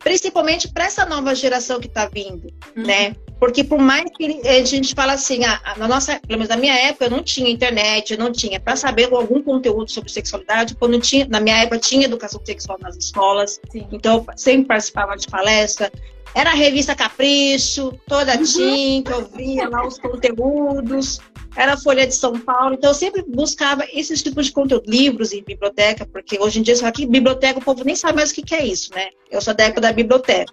principalmente 0.00 0.68
para 0.68 0.84
essa 0.84 1.06
nova 1.06 1.34
geração 1.34 1.80
que 1.80 1.86
está 1.86 2.06
vindo, 2.06 2.52
uhum. 2.76 2.84
né? 2.84 3.16
Porque 3.40 3.64
por 3.64 3.78
mais 3.78 4.04
que 4.16 4.40
a 4.46 4.64
gente 4.64 4.94
fala 4.94 5.14
assim, 5.14 5.44
ah, 5.44 5.60
na 5.76 5.88
nossa, 5.88 6.20
pelo 6.20 6.38
menos 6.38 6.48
na 6.48 6.56
minha 6.56 6.74
época, 6.74 7.06
eu 7.06 7.10
não 7.10 7.22
tinha 7.22 7.50
internet, 7.50 8.12
eu 8.12 8.18
não 8.18 8.30
tinha 8.30 8.60
para 8.60 8.76
saber 8.76 9.12
algum 9.12 9.42
conteúdo 9.42 9.90
sobre 9.90 10.10
sexualidade, 10.10 10.76
quando 10.76 11.00
tinha, 11.00 11.26
na 11.26 11.40
minha 11.40 11.56
época 11.56 11.78
tinha 11.78 12.04
educação 12.04 12.40
sexual 12.44 12.78
nas 12.80 12.96
escolas, 12.96 13.60
Sim. 13.72 13.88
então 13.92 14.24
eu 14.28 14.38
sempre 14.38 14.66
participava 14.66 15.16
de 15.16 15.26
palestra, 15.26 15.90
era 16.34 16.50
a 16.50 16.54
revista 16.54 16.94
Capricho, 16.94 17.92
toda 18.06 18.36
uhum. 18.36 18.42
tinta, 18.42 19.12
eu 19.12 19.26
via 19.26 19.68
lá 19.68 19.86
os 19.86 19.98
conteúdos, 19.98 21.20
era 21.56 21.74
a 21.74 21.76
Folha 21.76 22.06
de 22.06 22.14
São 22.14 22.38
Paulo, 22.38 22.74
então 22.74 22.90
eu 22.90 22.94
sempre 22.94 23.22
buscava 23.22 23.84
esses 23.92 24.22
tipos 24.22 24.46
de 24.46 24.52
conteúdo, 24.52 24.90
livros 24.90 25.32
em 25.32 25.42
biblioteca, 25.44 26.04
porque 26.04 26.38
hoje 26.40 26.58
em 26.58 26.62
dia, 26.62 26.74
só 26.74 26.90
que 26.90 27.06
biblioteca, 27.06 27.60
o 27.60 27.64
povo 27.64 27.84
nem 27.84 27.94
sabe 27.94 28.16
mais 28.16 28.30
o 28.30 28.34
que, 28.34 28.42
que 28.42 28.54
é 28.54 28.66
isso, 28.66 28.92
né? 28.92 29.08
Eu 29.30 29.40
sou 29.40 29.54
da 29.54 29.64
época 29.64 29.80
da 29.80 29.92
biblioteca. 29.92 30.52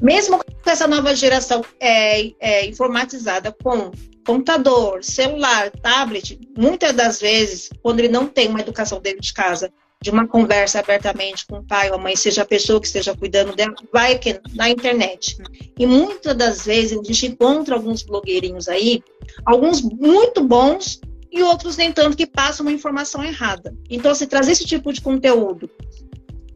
Mesmo 0.00 0.38
com 0.38 0.70
essa 0.70 0.86
nova 0.86 1.14
geração 1.14 1.62
é, 1.78 2.32
é, 2.40 2.66
informatizada 2.66 3.54
com 3.62 3.90
computador, 4.24 5.02
celular, 5.02 5.70
tablet, 5.70 6.38
muitas 6.56 6.92
das 6.92 7.20
vezes, 7.20 7.68
quando 7.82 7.98
ele 7.98 8.08
não 8.08 8.26
tem 8.26 8.48
uma 8.48 8.60
educação 8.60 9.00
dentro 9.00 9.20
de 9.20 9.34
casa, 9.34 9.72
de 10.02 10.10
uma 10.10 10.26
conversa 10.26 10.80
abertamente 10.80 11.46
com 11.46 11.58
o 11.58 11.64
pai 11.64 11.90
ou 11.90 11.96
a 11.96 11.98
mãe, 11.98 12.16
seja 12.16 12.42
a 12.42 12.46
pessoa 12.46 12.80
que 12.80 12.86
esteja 12.86 13.14
cuidando 13.14 13.54
dela, 13.54 13.74
vai 13.92 14.18
na 14.54 14.70
internet. 14.70 15.36
E 15.78 15.86
muitas 15.86 16.34
das 16.34 16.64
vezes 16.64 16.98
a 16.98 17.02
gente 17.02 17.26
encontra 17.26 17.74
alguns 17.74 18.02
blogueirinhos 18.02 18.66
aí, 18.66 19.02
alguns 19.44 19.82
muito 19.82 20.42
bons 20.42 21.00
e 21.30 21.42
outros 21.42 21.76
nem 21.76 21.92
tanto 21.92 22.16
que 22.16 22.26
passam 22.26 22.64
uma 22.64 22.72
informação 22.72 23.22
errada. 23.22 23.76
Então, 23.90 24.14
se 24.14 24.26
trazer 24.26 24.52
esse 24.52 24.64
tipo 24.64 24.90
de 24.90 25.02
conteúdo, 25.02 25.70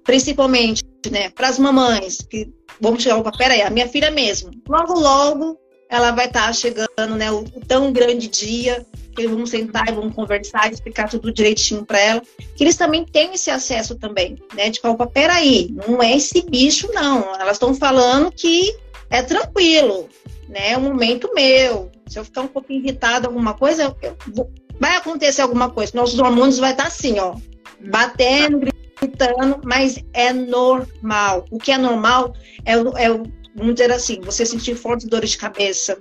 principalmente 0.03 0.83
né, 1.11 1.29
para 1.29 1.49
as 1.49 1.59
mamães, 1.59 2.23
que 2.23 2.51
vamos 2.81 3.03
chegar, 3.03 3.19
opa, 3.19 3.31
peraí, 3.31 3.61
a 3.61 3.71
minha 3.71 3.89
filha 3.89 4.11
mesmo, 4.11 4.51
logo, 4.67 4.95
logo 4.95 5.59
ela 5.91 6.13
vai 6.13 6.27
estar 6.27 6.47
tá 6.47 6.53
chegando, 6.53 7.15
né, 7.17 7.31
o, 7.31 7.41
o 7.41 7.61
tão 7.61 7.93
grande 7.93 8.27
dia 8.27 8.85
que 9.15 9.27
vamos 9.27 9.51
sentar 9.51 9.89
e 9.89 9.93
vamos 9.93 10.15
conversar 10.15 10.73
explicar 10.73 11.09
tudo 11.09 11.33
direitinho 11.33 11.85
para 11.85 11.99
ela, 11.99 12.23
que 12.57 12.65
eles 12.65 12.77
também 12.77 13.05
têm 13.05 13.35
esse 13.35 13.51
acesso 13.51 13.95
também, 13.95 14.37
né? 14.55 14.71
De 14.71 14.81
falar, 14.81 15.07
peraí, 15.07 15.75
não 15.87 16.03
é 16.03 16.17
esse 16.17 16.43
bicho, 16.43 16.89
não. 16.93 17.35
Elas 17.35 17.57
estão 17.57 17.75
falando 17.75 18.31
que 18.33 18.75
é 19.11 19.23
tranquilo, 19.23 20.09
né? 20.49 20.73
É 20.73 20.79
um 20.79 20.83
momento 20.83 21.31
meu. 21.35 21.91
Se 22.07 22.19
eu 22.19 22.25
ficar 22.25 22.43
um 22.43 22.49
pouquinho 22.49 22.81
irritada 22.81 23.27
alguma 23.27 23.55
coisa, 23.55 23.95
vou... 24.27 24.51
vai 24.79 24.97
acontecer 24.97 25.43
alguma 25.43 25.71
coisa. 25.71 25.93
Nossos 25.95 26.19
hormônios 26.19 26.59
vai 26.59 26.73
estar 26.73 26.85
tá 26.85 26.89
assim, 26.89 27.19
ó, 27.19 27.37
batendo, 27.81 28.61
gritando, 29.01 29.61
mas 29.65 30.03
é 30.13 30.33
normal. 30.33 31.45
O 31.51 31.59
que 31.59 31.73
é 31.73 31.79
normal 31.79 32.35
é, 32.65 32.75
é 32.75 33.09
vamos 33.55 33.75
dizer 33.75 33.93
assim, 33.93 34.21
você 34.21 34.45
sentir 34.45 34.75
fortes 34.75 35.07
dores 35.07 35.31
de 35.31 35.39
cabeça, 35.39 35.99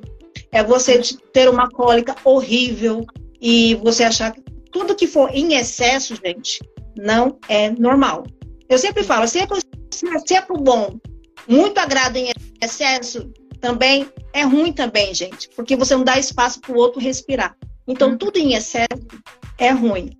é 0.53 0.63
você 0.63 1.01
ter 1.33 1.49
uma 1.49 1.69
cólica 1.69 2.15
horrível 2.23 3.05
e 3.41 3.75
você 3.75 4.03
achar 4.03 4.31
que 4.31 4.41
tudo 4.71 4.95
que 4.95 5.07
for 5.07 5.29
em 5.33 5.55
excesso, 5.55 6.15
gente, 6.15 6.59
não 6.95 7.37
é 7.49 7.71
normal. 7.71 8.23
Eu 8.69 8.77
sempre 8.77 9.03
falo, 9.03 9.27
se 9.27 9.39
é, 9.39 9.47
se 10.25 10.35
é 10.35 10.41
pro 10.41 10.57
bom, 10.57 10.97
muito 11.47 11.77
agrado 11.79 12.17
em 12.17 12.31
excesso, 12.61 13.29
também 13.59 14.07
é 14.31 14.43
ruim 14.43 14.71
também, 14.71 15.13
gente, 15.13 15.49
porque 15.55 15.75
você 15.75 15.95
não 15.95 16.03
dá 16.03 16.19
espaço 16.19 16.61
para 16.61 16.71
o 16.71 16.77
outro 16.77 17.01
respirar. 17.01 17.57
Então, 17.87 18.11
uhum. 18.11 18.17
tudo 18.17 18.37
em 18.37 18.53
excesso 18.53 18.87
é 19.57 19.71
ruim. 19.71 20.11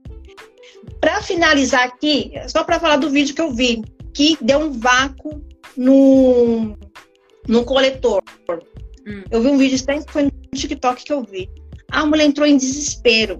Para 0.99 1.21
finalizar 1.21 1.83
aqui, 1.83 2.33
só 2.47 2.63
para 2.63 2.79
falar 2.79 2.97
do 2.97 3.09
vídeo 3.09 3.35
que 3.35 3.41
eu 3.41 3.51
vi, 3.51 3.81
que 4.13 4.37
deu 4.41 4.59
um 4.59 4.71
vácuo 4.71 5.41
no, 5.77 6.77
no 7.47 7.63
coletor. 7.65 8.21
Hum. 9.05 9.23
Eu 9.29 9.41
vi 9.41 9.47
um 9.49 9.57
vídeo, 9.57 9.77
foi 10.07 10.23
no 10.23 10.31
TikTok 10.53 11.03
que 11.03 11.13
eu 11.13 11.23
vi. 11.23 11.49
A 11.91 12.05
mulher 12.05 12.25
entrou 12.25 12.47
em 12.47 12.57
desespero. 12.57 13.37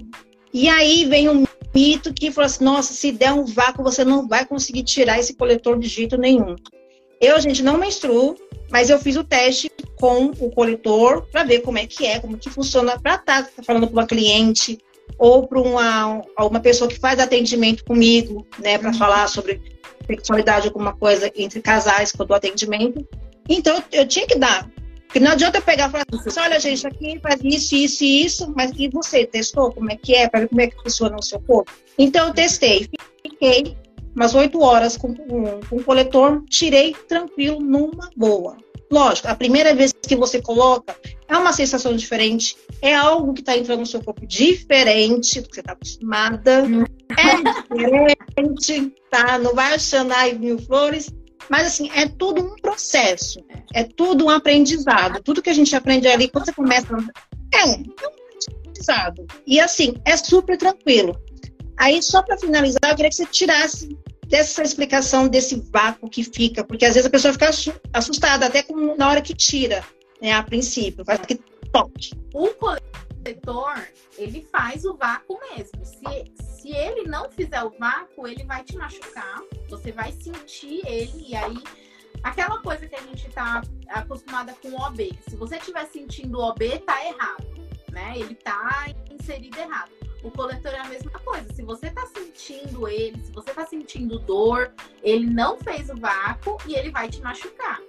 E 0.54 0.70
aí 0.70 1.06
vem 1.06 1.30
um 1.30 1.46
mito 1.74 2.14
que 2.14 2.32
falou 2.32 2.46
assim: 2.46 2.64
nossa, 2.64 2.94
se 2.94 3.12
der 3.12 3.34
um 3.34 3.46
vácuo, 3.46 3.84
você 3.84 4.04
não 4.04 4.28
vai 4.28 4.46
conseguir 4.46 4.84
tirar 4.84 5.20
esse 5.20 5.34
coletor 5.34 5.80
de 5.80 5.88
jeito 5.88 6.18
nenhum. 6.18 6.56
Eu, 7.20 7.40
gente, 7.40 7.64
não 7.64 7.78
menstruo, 7.78 8.36
mas 8.70 8.90
eu 8.90 9.00
fiz 9.00 9.16
o 9.16 9.24
teste 9.24 9.72
com 9.98 10.26
o 10.26 10.52
coletor 10.52 11.26
para 11.32 11.44
ver 11.44 11.62
como 11.62 11.78
é 11.78 11.88
que 11.88 12.06
é, 12.06 12.20
como 12.20 12.38
que 12.38 12.50
funciona, 12.50 13.00
para 13.00 13.16
estar 13.16 13.44
tá 13.44 13.64
falando 13.64 13.88
com 13.88 13.94
uma 13.94 14.06
cliente 14.06 14.78
ou 15.18 15.48
para 15.48 15.62
uma, 15.62 16.22
uma 16.38 16.60
pessoa 16.60 16.90
que 16.90 17.00
faz 17.00 17.20
atendimento 17.20 17.86
comigo, 17.86 18.46
né, 18.60 18.78
para 18.78 18.90
uhum. 18.90 18.98
falar 18.98 19.28
sobre 19.28 19.62
sexualidade, 20.06 20.68
alguma 20.68 20.94
coisa 20.94 21.32
entre 21.36 21.62
casais, 21.62 22.12
quando 22.12 22.32
o 22.32 22.34
atendimento. 22.34 23.08
Então, 23.48 23.82
eu 23.92 24.08
tinha 24.08 24.28
que 24.28 24.36
dar. 24.36 24.70
Porque 25.14 25.24
não 25.24 25.34
adianta 25.34 25.60
eu 25.60 25.62
pegar 25.62 25.90
e 25.90 25.92
falar 25.92 26.06
assim, 26.12 26.40
olha, 26.40 26.60
gente, 26.60 26.88
aqui 26.88 27.20
faz 27.22 27.40
isso, 27.44 27.76
isso 27.76 28.04
e 28.04 28.26
isso, 28.26 28.54
mas 28.56 28.72
e 28.76 28.88
você 28.88 29.28
testou 29.28 29.72
como 29.72 29.92
é 29.92 29.96
que 29.96 30.16
é, 30.16 30.28
para 30.28 30.40
ver 30.40 30.50
como 30.50 30.62
é 30.62 30.66
que 30.66 30.82
funciona 30.82 31.16
o 31.16 31.22
seu 31.22 31.40
corpo? 31.40 31.72
Então, 32.00 32.30
eu 32.30 32.34
testei, 32.34 32.90
fiquei 33.22 33.78
umas 34.16 34.34
oito 34.34 34.60
horas 34.60 34.98
com, 34.98 35.14
com 35.14 35.76
o 35.76 35.84
coletor, 35.84 36.44
tirei 36.50 36.96
tranquilo, 37.08 37.60
numa 37.60 38.10
boa. 38.18 38.58
Lógico, 38.92 39.28
a 39.28 39.36
primeira 39.36 39.76
vez 39.76 39.94
que 39.94 40.16
você 40.16 40.42
coloca 40.42 40.96
é 41.28 41.38
uma 41.38 41.54
sensação 41.54 41.96
diferente, 41.96 42.58
é 42.82 42.96
algo 42.96 43.36
que 43.36 43.42
está 43.42 43.56
entrando 43.56 43.82
no 43.82 43.86
seu 43.86 44.04
corpo 44.04 44.26
diferente 44.26 45.42
do 45.42 45.48
que 45.48 45.54
você 45.54 45.62
está 45.62 45.74
acostumada, 45.74 46.64
é 47.20 48.36
diferente, 48.36 48.96
tá? 49.12 49.38
Não 49.38 49.54
vai 49.54 49.76
achando 49.76 50.12
aí 50.12 50.38
mil 50.40 50.58
flores, 50.58 51.14
mas 51.50 51.68
assim, 51.68 51.90
é 51.94 52.08
tudo 52.08 52.42
um 52.42 52.56
processo, 52.56 53.44
é 53.74 53.84
tudo 53.84 54.26
um 54.26 54.30
aprendizado. 54.30 55.22
Tudo 55.24 55.42
que 55.42 55.50
a 55.50 55.54
gente 55.54 55.76
aprende 55.76 56.08
ali, 56.08 56.28
quando 56.28 56.46
você 56.46 56.54
começa, 56.54 56.88
é 57.54 57.66
um, 57.66 57.84
é 57.84 58.48
aprendizado. 58.48 59.26
E 59.46 59.60
assim, 59.60 59.96
é 60.06 60.16
super 60.18 60.58
tranquilo. 60.58 61.20
Aí, 61.78 62.02
só 62.02 62.22
para 62.22 62.38
finalizar, 62.38 62.80
eu 62.90 62.96
queria 62.96 63.10
que 63.10 63.16
você 63.16 63.26
tirasse 63.26 63.98
dessa 64.28 64.64
explicação 64.64 65.28
desse 65.28 65.62
vácuo 65.72 66.10
que 66.10 66.24
fica, 66.24 66.64
porque 66.64 66.86
às 66.86 66.96
vezes 66.96 67.08
a 67.08 67.10
pessoa 67.12 67.34
fica 67.34 67.50
assustada, 67.94 68.46
até 68.46 68.66
na 68.98 69.10
hora 69.10 69.22
que 69.22 69.34
tira, 69.34 69.84
né, 70.22 70.32
a 70.32 70.42
princípio, 70.44 71.04
faz 71.06 71.20
que 71.20 71.36
toque. 71.72 72.14
O 72.34 72.50
coletor, 72.50 73.88
ele 74.18 74.48
faz 74.52 74.86
o 74.86 74.96
vácuo 74.96 75.40
mesmo. 75.52 75.86
Se, 75.86 76.23
não 77.14 77.30
fizer 77.30 77.62
o 77.62 77.70
vácuo, 77.70 78.28
ele 78.28 78.44
vai 78.44 78.64
te 78.64 78.76
machucar, 78.76 79.40
você 79.70 79.92
vai 79.92 80.12
sentir 80.14 80.82
ele, 80.88 81.28
e 81.30 81.36
aí 81.36 81.64
aquela 82.24 82.60
coisa 82.60 82.88
que 82.88 82.96
a 82.96 83.02
gente 83.02 83.30
tá 83.30 83.62
acostumada 83.88 84.52
com 84.60 84.70
o 84.70 84.82
OB. 84.82 85.20
Se 85.30 85.36
você 85.36 85.58
estiver 85.58 85.86
sentindo 85.86 86.40
o 86.40 86.42
OB, 86.42 86.80
tá 86.80 87.06
errado, 87.06 87.46
né? 87.92 88.14
Ele 88.16 88.34
tá 88.34 88.88
inserido 89.12 89.60
errado. 89.60 89.92
O 90.24 90.32
coletor 90.32 90.74
é 90.74 90.80
a 90.80 90.86
mesma 90.86 91.12
coisa. 91.12 91.54
Se 91.54 91.62
você 91.62 91.92
tá 91.92 92.04
sentindo 92.08 92.88
ele, 92.88 93.24
se 93.24 93.32
você 93.32 93.54
tá 93.54 93.64
sentindo 93.68 94.18
dor, 94.18 94.74
ele 95.04 95.28
não 95.28 95.60
fez 95.60 95.92
o 95.92 95.96
vácuo 95.96 96.58
e 96.66 96.74
ele 96.74 96.90
vai 96.90 97.10
te 97.10 97.22
machucar. 97.22 97.80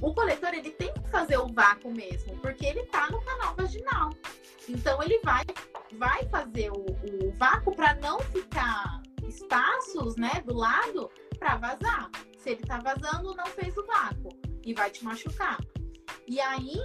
O 0.00 0.14
coletor 0.14 0.54
ele 0.54 0.70
tem 0.70 0.92
que 0.94 1.10
fazer 1.10 1.38
o 1.38 1.48
vácuo 1.48 1.90
mesmo, 1.90 2.38
porque 2.38 2.66
ele 2.66 2.84
tá 2.84 3.10
no 3.10 3.20
canal 3.22 3.52
vaginal. 3.56 4.10
Então 4.70 5.02
ele 5.02 5.18
vai 5.20 5.44
vai 5.98 6.24
fazer 6.28 6.70
o, 6.70 6.84
o 6.84 7.32
vácuo 7.32 7.74
para 7.74 7.94
não 7.96 8.20
ficar 8.20 9.02
espaços, 9.26 10.16
né, 10.16 10.42
do 10.46 10.54
lado 10.54 11.10
para 11.38 11.56
vazar. 11.56 12.10
Se 12.38 12.50
ele 12.50 12.62
tá 12.62 12.78
vazando, 12.78 13.34
não 13.34 13.46
fez 13.46 13.76
o 13.76 13.84
vácuo 13.86 14.30
e 14.64 14.72
vai 14.72 14.90
te 14.90 15.04
machucar. 15.04 15.58
E 16.26 16.40
aí, 16.40 16.78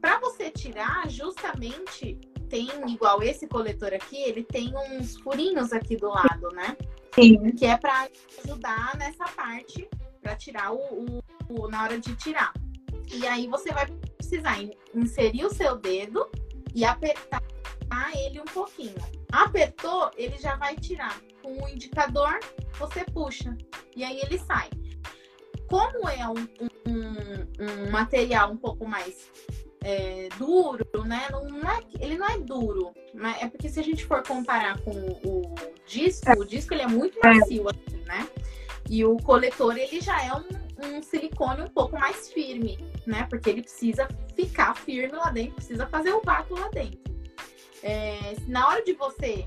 para 0.00 0.18
você 0.18 0.50
tirar, 0.50 1.08
justamente 1.08 2.18
tem, 2.48 2.68
igual 2.88 3.22
esse 3.22 3.46
coletor 3.46 3.92
aqui, 3.92 4.16
ele 4.16 4.42
tem 4.42 4.72
uns 4.74 5.16
furinhos 5.18 5.72
aqui 5.72 5.96
do 5.96 6.08
lado, 6.08 6.48
né? 6.54 6.76
Sim. 7.14 7.50
Que 7.52 7.66
é 7.66 7.76
para 7.76 8.08
ajudar 8.44 8.96
nessa 8.96 9.24
parte, 9.24 9.88
para 10.20 10.36
tirar 10.36 10.72
o, 10.72 10.78
o, 10.78 11.22
o, 11.48 11.68
na 11.68 11.82
hora 11.82 11.98
de 11.98 12.14
tirar. 12.16 12.52
E 13.12 13.26
aí 13.26 13.46
você 13.46 13.70
vai 13.72 13.86
precisar 13.86 14.58
inserir 14.94 15.44
o 15.44 15.50
seu 15.52 15.76
dedo 15.76 16.28
e 16.76 16.84
apertar 16.84 17.42
ele 18.14 18.38
um 18.38 18.44
pouquinho. 18.44 18.94
Apertou, 19.32 20.10
ele 20.14 20.36
já 20.36 20.56
vai 20.56 20.76
tirar. 20.76 21.18
Com 21.42 21.64
o 21.64 21.68
indicador, 21.68 22.38
você 22.78 23.02
puxa. 23.04 23.56
E 23.96 24.04
aí 24.04 24.20
ele 24.20 24.38
sai. 24.38 24.68
Como 25.68 26.06
é 26.08 26.28
um, 26.28 26.46
um, 26.86 27.86
um 27.86 27.90
material 27.90 28.52
um 28.52 28.58
pouco 28.58 28.86
mais 28.86 29.30
é, 29.82 30.28
duro, 30.36 30.84
né? 31.04 31.28
Não, 31.30 31.44
não, 31.44 31.70
é, 31.70 31.80
ele 31.98 32.18
não 32.18 32.28
é 32.28 32.38
duro, 32.38 32.92
mas 33.14 33.40
é 33.42 33.48
porque 33.48 33.70
se 33.70 33.80
a 33.80 33.82
gente 33.82 34.04
for 34.04 34.22
comparar 34.22 34.78
com 34.80 34.90
o, 34.90 35.20
o 35.24 35.54
disco, 35.86 36.30
o 36.38 36.44
disco 36.44 36.74
ele 36.74 36.82
é 36.82 36.86
muito 36.86 37.18
macio, 37.24 37.68
assim, 37.68 38.02
né? 38.04 38.28
E 38.90 39.04
o 39.04 39.16
coletor 39.16 39.76
ele 39.78 40.00
já 40.00 40.22
é 40.22 40.32
um, 40.34 40.65
um 40.82 41.02
silicone 41.02 41.62
um 41.62 41.68
pouco 41.68 41.98
mais 41.98 42.30
firme, 42.30 42.78
né? 43.06 43.26
Porque 43.28 43.50
ele 43.50 43.62
precisa 43.62 44.08
ficar 44.34 44.74
firme 44.74 45.16
lá 45.16 45.30
dentro, 45.30 45.54
precisa 45.54 45.86
fazer 45.86 46.12
o 46.12 46.22
vácuo 46.22 46.58
lá 46.58 46.68
dentro. 46.68 47.00
É, 47.82 48.34
na 48.46 48.68
hora 48.68 48.82
de 48.82 48.92
você 48.94 49.46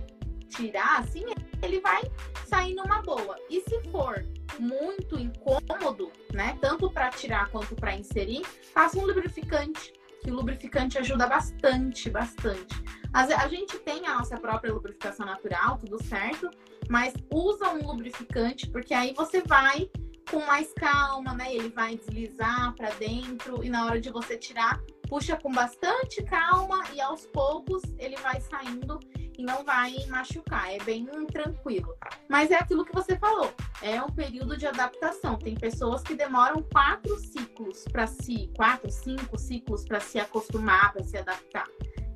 tirar, 0.49 0.99
assim, 0.99 1.25
ele 1.61 1.79
vai 1.79 2.01
sair 2.45 2.73
numa 2.73 3.01
boa. 3.01 3.35
E 3.49 3.61
se 3.61 3.81
for 3.91 4.25
muito 4.59 5.17
incômodo, 5.17 6.11
né? 6.33 6.57
Tanto 6.59 6.89
para 6.89 7.09
tirar 7.09 7.49
quanto 7.49 7.75
para 7.75 7.95
inserir, 7.95 8.45
faça 8.73 8.97
um 8.97 9.05
lubrificante 9.05 9.93
que 10.21 10.31
o 10.31 10.35
lubrificante 10.35 10.97
ajuda 10.97 11.27
bastante, 11.27 12.09
bastante. 12.09 12.75
A, 13.13 13.47
gente 13.47 13.79
tem 13.79 14.05
a 14.05 14.15
nossa 14.15 14.37
própria 14.37 14.71
lubrificação 14.71 15.25
natural, 15.25 15.77
tudo 15.77 16.03
certo, 16.03 16.49
mas 16.87 17.13
usa 17.33 17.69
um 17.69 17.87
lubrificante 17.87 18.69
porque 18.69 18.93
aí 18.93 19.13
você 19.13 19.41
vai 19.41 19.89
com 20.29 20.39
mais 20.45 20.71
calma, 20.73 21.33
né? 21.33 21.53
Ele 21.53 21.69
vai 21.69 21.95
deslizar 21.95 22.73
para 22.75 22.89
dentro 22.91 23.63
e 23.63 23.69
na 23.69 23.85
hora 23.85 23.99
de 23.99 24.09
você 24.09 24.37
tirar, 24.37 24.79
puxa 25.07 25.35
com 25.35 25.51
bastante 25.51 26.23
calma 26.23 26.83
e 26.93 27.01
aos 27.01 27.25
poucos 27.27 27.81
ele 27.97 28.15
vai 28.17 28.39
saindo 28.41 28.99
e 29.37 29.43
não 29.43 29.63
vai 29.63 29.95
machucar. 30.07 30.73
É 30.73 30.77
bem 30.79 31.05
tranquilo. 31.27 31.95
Mas 32.27 32.51
é 32.51 32.55
aquilo 32.55 32.85
que 32.85 32.93
você 32.93 33.17
falou. 33.17 33.51
É 33.81 34.01
um 34.01 34.09
período 34.09 34.57
de 34.57 34.67
adaptação. 34.67 35.37
Tem 35.37 35.55
pessoas 35.55 36.03
que 36.03 36.13
demoram 36.13 36.61
quatro 36.61 37.17
ciclos 37.17 37.85
para 37.91 38.05
se, 38.05 38.51
quatro, 38.55 38.91
cinco 38.91 39.37
ciclos 39.37 39.85
para 39.85 39.99
se 39.99 40.19
acostumar, 40.19 40.91
para 40.91 41.03
se 41.03 41.17
adaptar. 41.17 41.67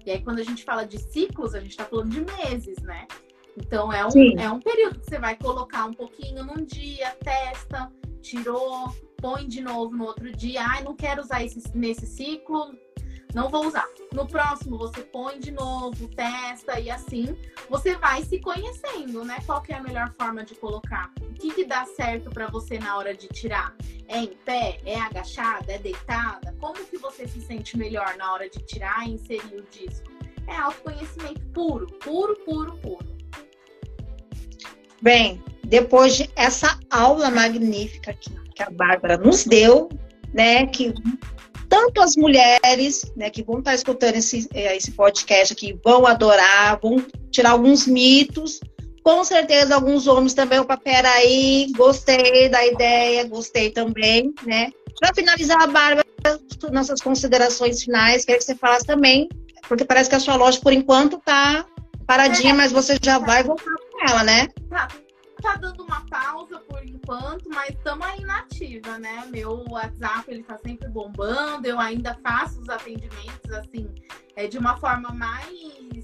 E 0.06 0.12
aí, 0.12 0.21
quando 0.21 0.39
a 0.39 0.43
gente 0.43 0.65
fala 0.65 0.86
de 0.86 0.99
ciclos, 0.99 1.56
a 1.56 1.62
gente 1.62 1.71
está 1.71 1.86
falando 1.86 2.12
de 2.12 2.19
meses, 2.19 2.78
né? 2.80 3.08
Então 3.58 3.93
é 3.93 4.06
um, 4.06 4.39
é 4.39 4.52
um 4.52 4.60
período 4.60 4.99
que 4.99 5.06
você 5.06 5.19
vai 5.19 5.38
colocar 5.38 5.86
um 5.86 5.93
pouquinho 5.93 6.43
num 6.43 6.65
dia, 6.65 7.12
testa, 7.23 7.91
tirou, 8.24 8.90
põe 9.18 9.48
de 9.48 9.62
novo 9.62 9.96
no 9.96 10.06
outro 10.06 10.32
dia. 10.32 10.65
Ai, 10.65 10.84
não 10.84 10.96
quero 10.96 11.21
usar 11.21 11.44
esse, 11.44 11.62
nesse 11.78 12.08
ciclo, 12.08 12.74
não 13.34 13.50
vou 13.50 13.67
usar. 13.67 13.88
No 14.13 14.28
próximo 14.28 14.78
você 14.78 15.02
põe 15.02 15.40
de 15.40 15.52
novo, 15.52 16.08
testa 16.08 16.80
e 16.80 16.90
assim 16.90 17.36
você 17.69 17.96
vai 17.98 18.24
se 18.24 18.40
conhecendo, 18.40 19.26
né? 19.26 19.38
Qual 19.46 19.62
que 19.62 19.74
é 19.74 19.76
a 19.76 19.84
melhor 19.84 20.13
forma 20.17 20.44
de 20.44 20.56
colocar? 20.56 21.12
O 21.21 21.34
que, 21.34 21.54
que 21.54 21.65
dá 21.65 21.86
certo 21.86 22.30
para 22.30 22.48
você 22.48 22.80
na 22.80 22.98
hora 22.98 23.13
de 23.13 23.28
tirar? 23.28 23.76
É 24.08 24.19
em 24.19 24.36
pé? 24.46 24.80
É 24.86 25.00
agachada? 25.00 25.74
É 25.74 25.80
deitada? 25.80 26.56
Como 26.60 26.86
que 26.86 26.98
você 26.98 27.28
se 27.28 27.42
sente 27.42 27.78
melhor 27.78 28.15
na 28.17 28.34
hora 28.34 28.50
de 28.50 28.60
tirar 28.60 29.08
e 29.08 29.13
inserir 29.13 29.56
o 29.56 29.63
disco? 29.63 30.12
É 30.48 30.56
autoconhecimento 30.56 31.42
puro, 31.54 31.88
puro, 32.00 32.36
puro, 32.46 32.78
puro. 32.78 33.13
Bem, 35.04 35.43
depois 35.65 36.15
de 36.15 36.29
essa 36.33 36.79
aula 36.89 37.29
magnífica 37.29 38.13
que, 38.13 38.29
que 38.56 38.63
a 38.63 38.69
Bárbara 38.69 39.17
nos 39.17 39.43
deu, 39.43 39.89
né, 40.33 40.65
que 40.67 40.93
tanto 41.67 42.01
as 42.01 42.15
mulheres 42.15 43.12
né, 43.13 43.29
que 43.29 43.43
vão 43.43 43.60
estar 43.60 43.75
escutando 43.75 44.15
esse, 44.15 44.47
eh, 44.54 44.77
esse 44.77 44.91
podcast 44.91 45.51
aqui 45.51 45.77
vão 45.83 46.08
adorar, 46.08 46.79
vão 46.81 47.06
tirar 47.29 47.49
alguns 47.49 47.85
mitos, 47.85 48.62
com 49.04 49.25
certeza 49.25 49.75
alguns 49.75 50.08
homens 50.08 50.33
também, 50.33 50.60
opa, 50.60 50.77
peraí, 50.77 51.69
gostei 51.75 52.47
da 52.47 52.65
ideia, 52.65 53.27
gostei 53.27 53.71
também, 53.71 54.33
né? 54.45 54.71
Para 55.01 55.13
finalizar, 55.13 55.62
a 55.63 55.67
Bárbara, 55.67 56.06
nossas 56.71 57.01
considerações 57.01 57.83
finais, 57.83 58.23
queria 58.23 58.39
que 58.39 58.45
você 58.45 58.56
falasse 58.56 58.85
também, 58.85 59.27
porque 59.67 59.83
parece 59.83 60.10
que 60.10 60.15
a 60.15 60.19
sua 60.21 60.37
loja, 60.37 60.62
por 60.62 60.71
enquanto, 60.71 61.19
tá 61.25 61.65
paradinha, 62.08 62.51
é. 62.51 62.56
mas 62.56 62.71
você 62.71 62.97
já 63.04 63.19
vai 63.19 63.43
voltar 63.43 63.83
ela, 64.08 64.23
né? 64.23 64.47
Tá, 64.69 64.87
tá 65.41 65.56
dando 65.56 65.83
uma 65.83 66.06
pausa 66.08 66.60
por 66.60 66.83
enquanto, 66.83 67.49
mas 67.49 67.69
estamos 67.69 68.06
aí 68.06 68.21
na 68.21 68.39
ativa, 68.39 68.97
né? 68.99 69.25
Meu 69.29 69.63
WhatsApp, 69.69 70.29
ele 70.29 70.43
tá 70.43 70.58
sempre 70.58 70.87
bombando, 70.89 71.67
eu 71.67 71.79
ainda 71.79 72.17
faço 72.23 72.60
os 72.62 72.69
atendimentos, 72.69 73.51
assim, 73.51 73.89
é, 74.35 74.47
de 74.47 74.58
uma 74.58 74.77
forma 74.77 75.10
mais 75.10 76.04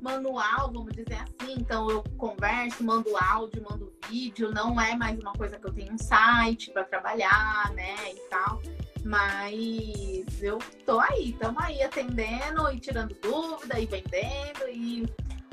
manual, 0.00 0.72
vamos 0.72 0.92
dizer 0.94 1.14
assim. 1.14 1.54
Então 1.58 1.90
eu 1.90 2.02
converso, 2.16 2.84
mando 2.84 3.10
áudio, 3.16 3.64
mando 3.68 3.92
vídeo. 4.08 4.50
Não 4.52 4.80
é 4.80 4.94
mais 4.96 5.18
uma 5.18 5.32
coisa 5.32 5.58
que 5.58 5.66
eu 5.66 5.72
tenho 5.72 5.92
um 5.92 5.98
site 5.98 6.70
para 6.70 6.84
trabalhar, 6.84 7.72
né? 7.74 7.94
E 8.12 8.20
tal. 8.30 8.62
Mas 9.04 10.42
eu 10.42 10.58
tô 10.84 10.98
aí, 11.00 11.30
estamos 11.30 11.62
aí 11.62 11.82
atendendo 11.82 12.70
e 12.72 12.80
tirando 12.80 13.14
dúvida 13.20 13.78
e 13.78 13.86
vendendo 13.86 14.68
e 14.68 15.06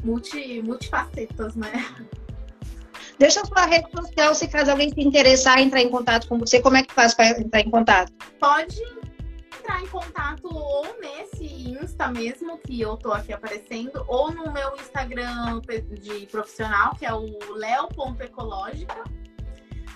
multi, 0.06 0.62
multifacetas, 0.62 1.56
né? 1.56 1.72
Deixa 3.18 3.42
a 3.42 3.46
sua 3.46 3.66
rede 3.66 3.90
social, 3.92 4.36
se 4.36 4.48
caso 4.48 4.72
alguém 4.72 4.90
se 4.90 5.02
interessar 5.02 5.60
em 5.60 5.68
entrar 5.68 5.82
em 5.82 5.90
contato 5.90 6.28
com 6.28 6.38
você, 6.38 6.62
como 6.62 6.78
é 6.78 6.84
que 6.84 6.94
faz 6.94 7.14
para 7.14 7.30
entrar 7.40 7.62
em 7.62 7.72
contato? 7.72 8.12
Pode 8.40 8.82
entrar 9.58 9.82
em 9.82 9.88
contato 9.88 10.48
ou 10.54 10.86
nesse 11.00 11.46
Insta 11.46 12.10
mesmo, 12.10 12.58
que 12.60 12.80
eu 12.80 12.98
tô 12.98 13.12
aqui 13.12 13.34
aparecendo, 13.34 14.04
ou 14.08 14.32
no 14.32 14.52
meu 14.52 14.76
Instagram 14.76 15.62
de 16.00 16.28
profissional, 16.28 16.96
que 16.96 17.06
é 17.06 17.14
o 17.14 17.26
leo.ecológica, 17.56 19.04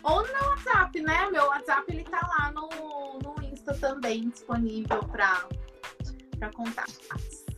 ou 0.01 0.21
no 0.21 0.27
meu 0.27 0.49
WhatsApp, 0.51 1.01
né? 1.01 1.29
Meu 1.29 1.45
WhatsApp 1.45 1.83
ele 1.89 2.05
tá 2.05 2.21
lá 2.39 2.51
no, 2.51 3.19
no 3.21 3.43
Insta 3.43 3.73
também, 3.75 4.29
disponível 4.29 5.03
para 5.03 5.45
contatos. 6.53 7.48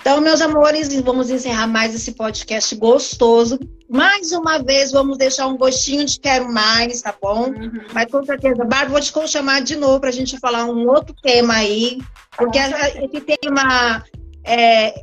Então, 0.00 0.18
meus 0.20 0.40
amores, 0.40 0.94
vamos 1.02 1.30
encerrar 1.30 1.66
mais 1.66 1.94
esse 1.94 2.12
podcast 2.12 2.74
gostoso. 2.74 3.58
Mais 3.88 4.32
uma 4.32 4.58
vez, 4.58 4.92
vamos 4.92 5.18
deixar 5.18 5.46
um 5.46 5.58
gostinho 5.58 6.06
de 6.06 6.18
quero 6.18 6.50
mais, 6.50 7.02
tá 7.02 7.14
bom? 7.20 7.48
Uhum. 7.48 7.70
Mas 7.92 8.10
com 8.10 8.24
certeza, 8.24 8.64
Bárbara, 8.64 8.88
vou 8.88 9.00
te 9.00 9.28
chamar 9.28 9.60
de 9.60 9.76
novo 9.76 10.00
para 10.00 10.08
a 10.08 10.12
gente 10.12 10.38
falar 10.38 10.64
um 10.64 10.88
outro 10.88 11.14
tema 11.22 11.54
aí, 11.54 11.98
porque 12.36 12.58
esse 12.58 13.20
tema 13.20 14.02
é, 14.44 14.94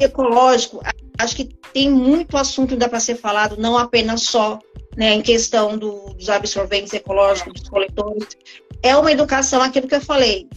ecológico, 0.00 0.80
acho 1.18 1.34
que 1.34 1.48
tem 1.72 1.90
muito 1.90 2.36
assunto 2.36 2.74
ainda 2.74 2.88
para 2.88 3.00
ser 3.00 3.16
falado, 3.16 3.56
não 3.58 3.76
apenas 3.76 4.22
só 4.22 4.60
né, 4.96 5.14
em 5.14 5.22
questão 5.22 5.76
do, 5.76 6.14
dos 6.14 6.28
absorventes 6.28 6.92
ecológicos, 6.92 7.54
dos 7.54 7.68
coletores. 7.68 8.28
É 8.82 8.96
uma 8.96 9.10
educação, 9.10 9.60
aquilo 9.60 9.88
que 9.88 9.94
eu 9.96 10.00
falei, 10.00 10.48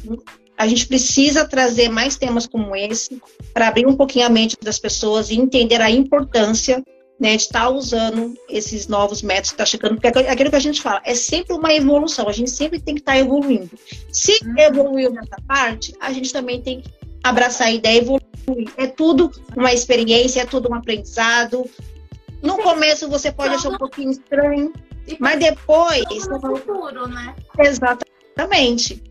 a 0.58 0.68
gente 0.68 0.88
precisa 0.88 1.48
trazer 1.48 1.88
mais 1.88 2.18
temas 2.18 2.48
como 2.48 2.76
esse 2.76 3.22
para 3.54 3.68
abrir 3.68 3.86
um 3.86 3.96
pouquinho 3.96 4.26
a 4.26 4.30
mente 4.30 4.58
das 4.62 4.80
pessoas 4.80 5.30
e 5.30 5.36
entender 5.36 5.80
a 5.82 5.90
importância 5.90 6.84
né, 7.20 7.36
de 7.36 7.44
estar 7.44 7.62
tá 7.62 7.70
usando 7.70 8.34
esses 8.50 8.88
novos 8.88 9.22
métodos 9.22 9.52
que 9.52 9.56
está 9.56 9.66
chegando, 9.66 10.00
porque 10.00 10.20
é 10.20 10.30
aquilo 10.30 10.50
que 10.50 10.56
a 10.56 10.60
gente 10.60 10.82
fala 10.82 11.02
é 11.04 11.16
sempre 11.16 11.54
uma 11.54 11.74
evolução, 11.74 12.28
a 12.28 12.32
gente 12.32 12.50
sempre 12.50 12.80
tem 12.80 12.96
que 12.96 13.02
estar 13.02 13.14
tá 13.14 13.20
evoluindo. 13.20 13.72
Se 14.12 14.40
uhum. 14.44 14.58
evoluiu 14.58 15.12
nessa 15.12 15.38
parte, 15.48 15.94
a 16.00 16.12
gente 16.12 16.34
também 16.34 16.62
tem 16.62 16.82
que 16.82 16.90
abraçar 17.24 17.68
a 17.68 17.72
ideia 17.72 17.96
e 17.96 18.02
evoluir. 18.02 18.72
É 18.78 18.88
tudo 18.88 19.32
uma 19.56 19.74
experiência, 19.74 20.42
é 20.42 20.46
tudo 20.46 20.70
um 20.70 20.76
aprendizado. 20.76 21.70
No 22.42 22.58
começo 22.58 23.10
você 23.10 23.32
pode 23.32 23.56
achar 23.56 23.70
um 23.70 23.78
pouquinho 23.78 24.12
estranho, 24.12 24.72
mas 25.20 25.40
depois. 25.40 26.28
No 26.28 26.40
futuro, 26.40 27.08
né? 27.08 27.36
Exatamente. 27.60 29.04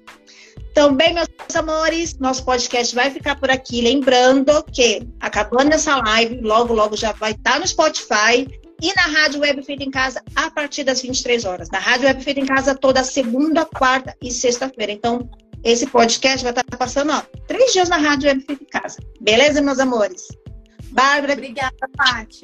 Então, 0.76 0.94
bem, 0.94 1.14
meus 1.14 1.26
amores, 1.54 2.18
nosso 2.18 2.44
podcast 2.44 2.94
vai 2.94 3.10
ficar 3.10 3.40
por 3.40 3.50
aqui. 3.50 3.80
Lembrando 3.80 4.62
que, 4.64 5.08
acabando 5.18 5.72
essa 5.72 5.96
live, 5.96 6.42
logo, 6.42 6.74
logo 6.74 6.94
já 6.94 7.12
vai 7.12 7.30
estar 7.30 7.52
tá 7.52 7.58
no 7.58 7.66
Spotify 7.66 8.46
e 8.82 8.92
na 8.94 9.04
Rádio 9.04 9.40
Web 9.40 9.62
Feita 9.62 9.82
em 9.82 9.90
Casa 9.90 10.22
a 10.34 10.50
partir 10.50 10.84
das 10.84 11.00
23 11.00 11.46
horas. 11.46 11.70
Na 11.70 11.78
Rádio 11.78 12.08
Web 12.08 12.22
Feita 12.22 12.40
em 12.40 12.44
Casa 12.44 12.74
toda 12.74 13.02
segunda, 13.02 13.64
quarta 13.64 14.14
e 14.22 14.30
sexta-feira. 14.30 14.92
Então, 14.92 15.30
esse 15.64 15.86
podcast 15.86 16.42
vai 16.42 16.52
estar 16.52 16.62
tá 16.62 16.76
passando, 16.76 17.10
ó, 17.10 17.22
três 17.48 17.72
dias 17.72 17.88
na 17.88 17.96
Rádio 17.96 18.28
Web 18.28 18.42
Feita 18.42 18.62
em 18.62 18.66
Casa. 18.66 18.98
Beleza, 19.18 19.62
meus 19.62 19.78
amores? 19.78 20.26
Bárbara. 20.90 21.32
Obrigada, 21.32 21.88
Paty. 21.96 22.42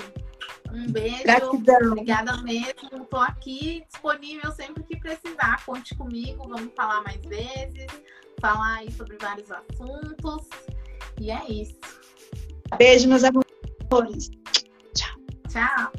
Um 0.72 0.90
beijo. 0.90 1.22
Gratidão. 1.22 1.92
Obrigada 1.92 2.36
mesmo. 2.42 3.02
Estou 3.02 3.20
aqui 3.20 3.84
disponível 3.90 4.52
sempre 4.52 4.82
que 4.84 4.96
precisar. 4.96 5.64
Conte 5.64 5.94
comigo, 5.94 6.48
vamos 6.48 6.72
falar 6.74 7.02
mais 7.02 7.20
vezes 7.26 7.86
falar 8.42 8.78
aí 8.78 8.90
sobre 8.90 9.16
vários 9.18 9.50
assuntos. 9.50 10.48
E 11.20 11.30
é 11.30 11.48
isso. 11.48 11.78
Beijo, 12.76 13.08
meus 13.08 13.22
amores. 13.22 14.30
Tchau. 14.94 15.16
Tchau. 15.48 15.92